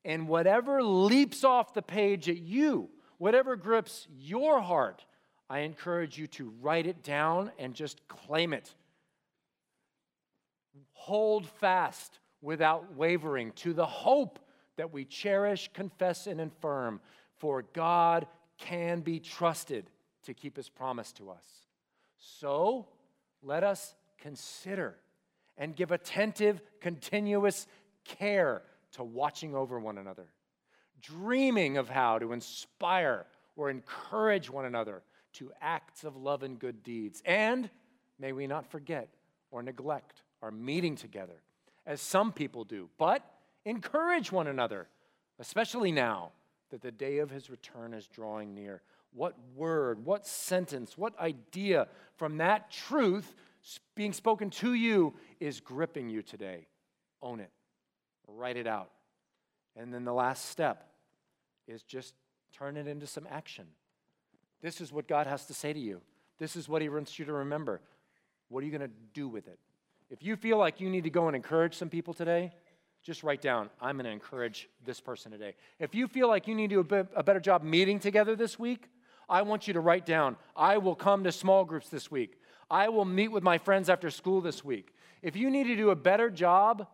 And 0.04 0.28
whatever 0.28 0.82
leaps 0.82 1.44
off 1.44 1.74
the 1.74 1.82
page 1.82 2.28
at 2.28 2.38
you, 2.38 2.90
whatever 3.18 3.56
grips 3.56 4.06
your 4.16 4.60
heart, 4.60 5.04
I 5.48 5.60
encourage 5.60 6.18
you 6.18 6.26
to 6.28 6.52
write 6.60 6.86
it 6.86 7.02
down 7.02 7.50
and 7.58 7.74
just 7.74 8.06
claim 8.08 8.52
it. 8.52 8.74
Hold 11.05 11.46
fast 11.46 12.18
without 12.40 12.96
wavering 12.96 13.52
to 13.52 13.74
the 13.74 13.84
hope 13.84 14.38
that 14.76 14.90
we 14.90 15.05
cherish, 15.05 15.70
confess, 15.74 16.26
and 16.26 16.40
affirm, 16.40 16.98
for 17.36 17.62
God 17.74 18.26
can 18.57 19.02
be 19.02 19.20
trusted 19.20 19.90
to 20.22 20.32
keep 20.32 20.57
his 20.57 20.70
promise 20.70 21.12
to 21.12 21.28
us. 21.28 21.44
So 22.16 22.86
let 23.42 23.62
us 23.62 23.94
consider 24.18 24.96
and 25.59 25.76
give 25.76 25.92
attentive, 25.92 26.62
continuous 26.80 27.66
care 28.07 28.62
to 28.92 29.05
watching 29.05 29.55
over 29.55 29.78
one 29.78 29.98
another, 29.98 30.28
dreaming 31.02 31.76
of 31.76 31.90
how 31.90 32.18
to 32.18 32.32
inspire 32.32 33.26
or 33.57 33.68
encourage 33.68 34.48
one 34.48 34.64
another 34.64 35.02
to 35.34 35.52
acts 35.61 36.02
of 36.02 36.16
love 36.16 36.42
and 36.42 36.59
good 36.59 36.82
deeds. 36.82 37.22
And 37.26 37.68
may 38.18 38.32
we 38.32 38.46
not 38.46 38.70
forget 38.70 39.11
or 39.50 39.62
neglect 39.62 40.24
our 40.45 40.51
meeting 40.51 40.95
together, 40.95 41.40
as 41.86 42.03
some 42.03 42.30
people 42.30 42.64
do, 42.64 42.90
but 42.99 43.24
encourage 43.64 44.30
one 44.30 44.47
another, 44.47 44.86
especially 45.38 45.90
now 45.90 46.32
that 46.70 46.82
the 46.82 46.92
day 46.92 47.18
of 47.18 47.30
his 47.30 47.49
return 47.49 47.95
is 47.95 48.07
drawing 48.07 48.55
near. 48.55 48.82
What 49.14 49.34
word, 49.57 50.05
what 50.05 50.26
sentence, 50.26 50.99
what 50.99 51.18
idea 51.18 51.88
from 52.16 52.36
that 52.38 52.70
truth 52.70 53.34
being 53.95 54.12
spoken 54.12 54.51
to 54.51 54.74
you 54.74 55.14
is 55.40 55.61
gripping 55.61 56.11
you 56.11 56.20
today? 56.20 56.66
Own 57.22 57.40
it, 57.40 57.51
write 58.28 58.59
it 58.59 58.66
out. 58.66 58.90
And 59.76 59.95
then 59.95 60.05
the 60.05 60.12
last 60.12 60.51
step 60.51 60.90
is 61.66 61.82
just 61.84 62.12
turn 62.53 62.76
it 62.76 62.86
into 62.86 63.07
some 63.07 63.26
action. 63.30 63.64
This 64.61 64.82
is 64.82 64.92
what 64.92 65.09
God 65.09 65.26
has 65.26 65.47
to 65.47 65.55
say 65.55 65.72
to 65.72 65.80
you. 65.80 66.03
This 66.38 66.55
is 66.55 66.68
what 66.68 66.82
He 66.82 66.90
wants 66.90 67.18
you 67.18 67.24
to 67.24 67.32
remember. 67.32 67.80
What 68.51 68.62
are 68.62 68.66
you 68.66 68.76
going 68.76 68.90
to 68.90 68.97
do 69.14 69.26
with 69.26 69.49
it? 69.49 69.59
If 70.11 70.22
you 70.22 70.36
feel 70.36 70.59
like 70.59 70.80
you 70.80 70.90
need 70.90 71.05
to 71.05 71.11
go 71.11 71.26
and 71.26 71.34
encourage 71.34 71.74
some 71.74 71.88
people 71.88 72.14
today, 72.14 72.52
just 73.02 73.22
write 73.22 73.42
down, 73.42 73.68
I'm 73.80 73.96
going 73.96 74.07
to 74.07 74.11
encourage 74.11 74.68
this 74.84 75.00
person 75.00 75.32
today. 75.32 75.55
If 75.78 75.94
you 75.94 76.09
feel 76.09 76.28
like 76.28 76.46
you 76.46 76.55
need 76.55 76.70
to 76.70 76.82
do 76.82 76.98
a 77.14 77.22
better 77.22 77.40
job 77.40 77.62
meeting 77.62 77.98
together 77.98 78.34
this 78.36 78.59
week, 78.59 78.88
I 79.28 79.42
want 79.42 79.66
you 79.66 79.74
to 79.74 79.80
write 79.80 80.07
down, 80.07 80.36
I 80.55 80.78
will 80.78 80.94
come 80.94 81.24
to 81.24 81.32
small 81.32 81.64
groups 81.64 81.88
this 81.88 82.11
week. 82.11 82.38
I 82.70 82.88
will 82.88 83.05
meet 83.05 83.28
with 83.28 83.42
my 83.42 83.59
friends 83.59 83.88
after 83.88 84.11
school 84.11 84.40
this 84.40 84.64
week. 84.64 84.94
If 85.22 85.36
you 85.36 85.50
need 85.50 85.64
to 85.64 85.76
do 85.76 85.90
a 85.90 85.96
better 85.96 86.30
job 86.30 86.86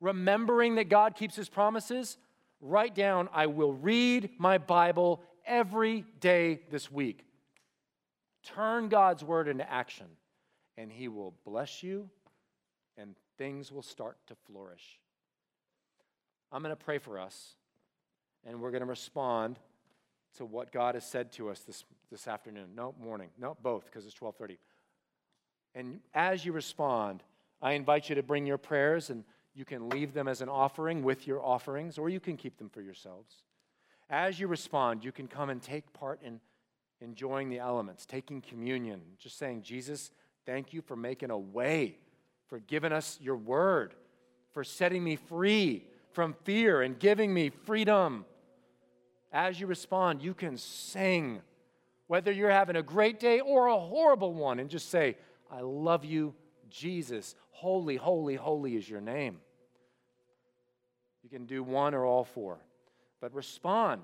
remembering 0.00 0.74
that 0.74 0.88
God 0.88 1.16
keeps 1.16 1.36
his 1.36 1.48
promises, 1.48 2.18
write 2.60 2.94
down, 2.94 3.28
I 3.32 3.46
will 3.46 3.72
read 3.72 4.30
my 4.38 4.58
Bible 4.58 5.22
every 5.46 6.04
day 6.20 6.60
this 6.70 6.90
week. 6.90 7.24
Turn 8.44 8.88
God's 8.88 9.24
word 9.24 9.48
into 9.48 9.70
action, 9.70 10.06
and 10.76 10.92
he 10.92 11.08
will 11.08 11.34
bless 11.44 11.82
you, 11.82 12.10
things 13.38 13.72
will 13.72 13.82
start 13.82 14.16
to 14.28 14.34
flourish. 14.34 15.00
I'm 16.52 16.62
going 16.62 16.74
to 16.74 16.84
pray 16.84 16.98
for 16.98 17.18
us, 17.18 17.54
and 18.44 18.60
we're 18.60 18.70
going 18.70 18.82
to 18.82 18.86
respond 18.86 19.58
to 20.36 20.44
what 20.44 20.72
God 20.72 20.94
has 20.94 21.04
said 21.04 21.32
to 21.32 21.50
us 21.50 21.60
this, 21.60 21.84
this 22.10 22.28
afternoon. 22.28 22.70
No, 22.74 22.94
morning. 23.02 23.30
No, 23.38 23.56
both, 23.62 23.86
because 23.86 24.06
it's 24.06 24.20
1230. 24.20 24.58
And 25.74 26.00
as 26.14 26.44
you 26.44 26.52
respond, 26.52 27.22
I 27.60 27.72
invite 27.72 28.08
you 28.08 28.14
to 28.14 28.22
bring 28.22 28.46
your 28.46 28.58
prayers, 28.58 29.10
and 29.10 29.24
you 29.54 29.64
can 29.64 29.88
leave 29.88 30.12
them 30.12 30.28
as 30.28 30.40
an 30.40 30.48
offering 30.48 31.02
with 31.02 31.26
your 31.26 31.44
offerings, 31.44 31.98
or 31.98 32.08
you 32.08 32.20
can 32.20 32.36
keep 32.36 32.58
them 32.58 32.68
for 32.68 32.80
yourselves. 32.80 33.42
As 34.08 34.38
you 34.38 34.46
respond, 34.46 35.04
you 35.04 35.12
can 35.12 35.26
come 35.26 35.50
and 35.50 35.60
take 35.60 35.92
part 35.92 36.20
in 36.22 36.40
enjoying 37.00 37.48
the 37.48 37.58
elements, 37.58 38.06
taking 38.06 38.40
communion, 38.40 39.00
just 39.18 39.38
saying, 39.38 39.62
Jesus, 39.62 40.10
thank 40.44 40.72
you 40.72 40.80
for 40.80 40.96
making 40.96 41.30
a 41.30 41.38
way, 41.38 41.98
for 42.48 42.58
giving 42.60 42.92
us 42.92 43.18
your 43.20 43.36
word, 43.36 43.94
for 44.52 44.64
setting 44.64 45.02
me 45.02 45.16
free 45.16 45.84
from 46.12 46.34
fear 46.44 46.82
and 46.82 46.98
giving 46.98 47.32
me 47.32 47.50
freedom. 47.50 48.24
As 49.32 49.60
you 49.60 49.66
respond, 49.66 50.22
you 50.22 50.32
can 50.34 50.56
sing, 50.56 51.42
whether 52.06 52.32
you're 52.32 52.50
having 52.50 52.76
a 52.76 52.82
great 52.82 53.20
day 53.20 53.40
or 53.40 53.66
a 53.66 53.78
horrible 53.78 54.32
one, 54.32 54.58
and 54.58 54.70
just 54.70 54.90
say, 54.90 55.16
I 55.50 55.60
love 55.60 56.04
you, 56.04 56.34
Jesus. 56.70 57.34
Holy, 57.50 57.96
holy, 57.96 58.36
holy 58.36 58.76
is 58.76 58.88
your 58.88 59.00
name. 59.00 59.38
You 61.22 61.30
can 61.30 61.46
do 61.46 61.62
one 61.62 61.94
or 61.94 62.04
all 62.04 62.24
four 62.24 62.60
but 63.20 63.34
respond 63.34 64.02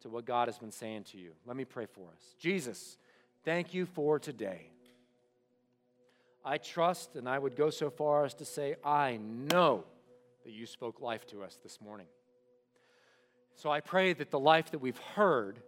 to 0.00 0.08
what 0.08 0.24
God 0.24 0.48
has 0.48 0.58
been 0.58 0.72
saying 0.72 1.04
to 1.04 1.18
you. 1.18 1.32
Let 1.46 1.56
me 1.56 1.64
pray 1.64 1.86
for 1.86 2.08
us. 2.14 2.34
Jesus, 2.38 2.96
thank 3.44 3.74
you 3.74 3.86
for 3.86 4.18
today. 4.18 4.70
I 6.46 6.58
trust, 6.58 7.16
and 7.16 7.28
I 7.28 7.40
would 7.40 7.56
go 7.56 7.70
so 7.70 7.90
far 7.90 8.24
as 8.24 8.32
to 8.34 8.44
say, 8.44 8.76
I 8.84 9.18
know 9.50 9.82
that 10.44 10.52
you 10.52 10.64
spoke 10.64 11.00
life 11.00 11.26
to 11.26 11.42
us 11.42 11.58
this 11.60 11.80
morning. 11.80 12.06
So 13.56 13.68
I 13.68 13.80
pray 13.80 14.12
that 14.12 14.30
the 14.30 14.38
life 14.38 14.70
that 14.70 14.78
we've 14.78 14.96
heard, 15.16 15.58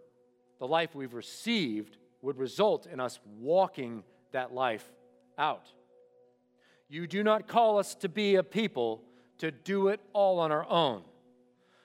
the 0.57 0.67
life 0.67 0.95
we've 0.95 1.13
received, 1.13 1.97
would 2.21 2.37
result 2.37 2.85
in 2.85 3.01
us 3.01 3.19
walking 3.41 4.05
that 4.31 4.53
life 4.53 4.89
out. 5.37 5.67
You 6.87 7.07
do 7.07 7.23
not 7.23 7.45
call 7.45 7.77
us 7.77 7.93
to 7.95 8.07
be 8.07 8.35
a 8.35 8.43
people 8.43 9.03
to 9.39 9.51
do 9.51 9.89
it 9.89 9.99
all 10.13 10.39
on 10.39 10.49
our 10.53 10.65
own. 10.69 11.01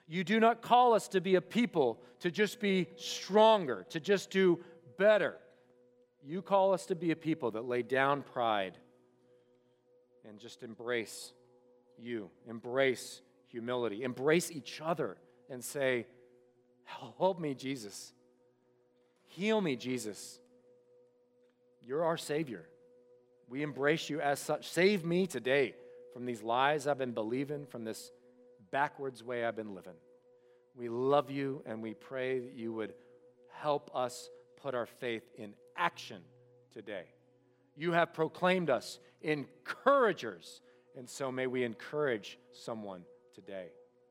You 0.07 0.22
do 0.22 0.38
not 0.38 0.62
call 0.62 0.95
us 0.95 1.09
to 1.09 1.20
be 1.20 1.34
a 1.34 1.40
people 1.40 2.01
to 2.20 2.30
just 2.30 2.61
be 2.61 2.86
stronger, 2.95 3.84
to 3.90 3.99
just 3.99 4.30
do 4.30 4.61
better. 4.99 5.34
You 6.22 6.42
call 6.42 6.72
us 6.72 6.86
to 6.86 6.95
be 6.95 7.11
a 7.11 7.16
people 7.16 7.51
that 7.51 7.64
lay 7.64 7.82
down 7.82 8.22
pride 8.22 8.78
and 10.29 10.39
just 10.39 10.62
embrace 10.62 11.33
you, 11.99 12.31
embrace 12.49 13.20
humility, 13.49 14.03
embrace 14.03 14.51
each 14.51 14.81
other, 14.83 15.16
and 15.51 15.62
say, 15.62 16.07
Help 16.85 17.41
me, 17.41 17.55
Jesus. 17.55 18.12
Heal 19.29 19.61
me, 19.61 19.77
Jesus. 19.77 20.39
You're 21.83 22.05
our 22.05 22.16
Savior. 22.16 22.66
We 23.49 23.62
embrace 23.62 24.09
you 24.09 24.20
as 24.20 24.39
such. 24.39 24.68
Save 24.68 25.05
me 25.05 25.27
today 25.27 25.75
from 26.12 26.27
these 26.27 26.43
lies 26.43 26.87
I've 26.87 26.99
been 26.99 27.12
believing, 27.12 27.66
from 27.66 27.85
this 27.85 28.11
backwards 28.70 29.22
way 29.22 29.45
I've 29.45 29.57
been 29.57 29.75
living. 29.75 29.95
We 30.77 30.89
love 30.89 31.31
you 31.31 31.62
and 31.66 31.83
we 31.83 31.95
pray 31.95 32.41
that 32.41 32.55
you 32.55 32.72
would 32.72 32.95
help 33.51 33.91
us 33.95 34.29
put 34.61 34.75
our 34.75 34.87
faith 34.87 35.22
in 35.37 35.55
action 35.77 36.22
today. 36.72 37.05
You 37.77 37.93
have 37.93 38.12
proclaimed 38.12 38.70
us 38.70 38.99
encouragers, 39.25 40.61
and 40.97 41.09
so 41.09 41.33
may 41.33 41.49
we 41.49 41.64
encourage 41.64 42.39
someone 42.53 43.03
today 43.35 43.68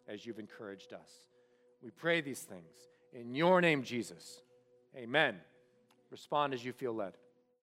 as 0.10 0.26
you've 0.26 0.40
encouraged 0.40 0.92
us. 0.92 1.10
We 1.82 1.92
pray 1.92 2.20
these 2.20 2.42
things 2.42 2.76
in 3.14 3.34
your 3.36 3.62
name, 3.62 3.84
Jesus. 3.84 4.42
Amen. 4.98 5.38
Respond 6.12 6.54
as 6.54 6.66
you 6.66 6.74
feel 6.74 6.94
led. 6.94 7.14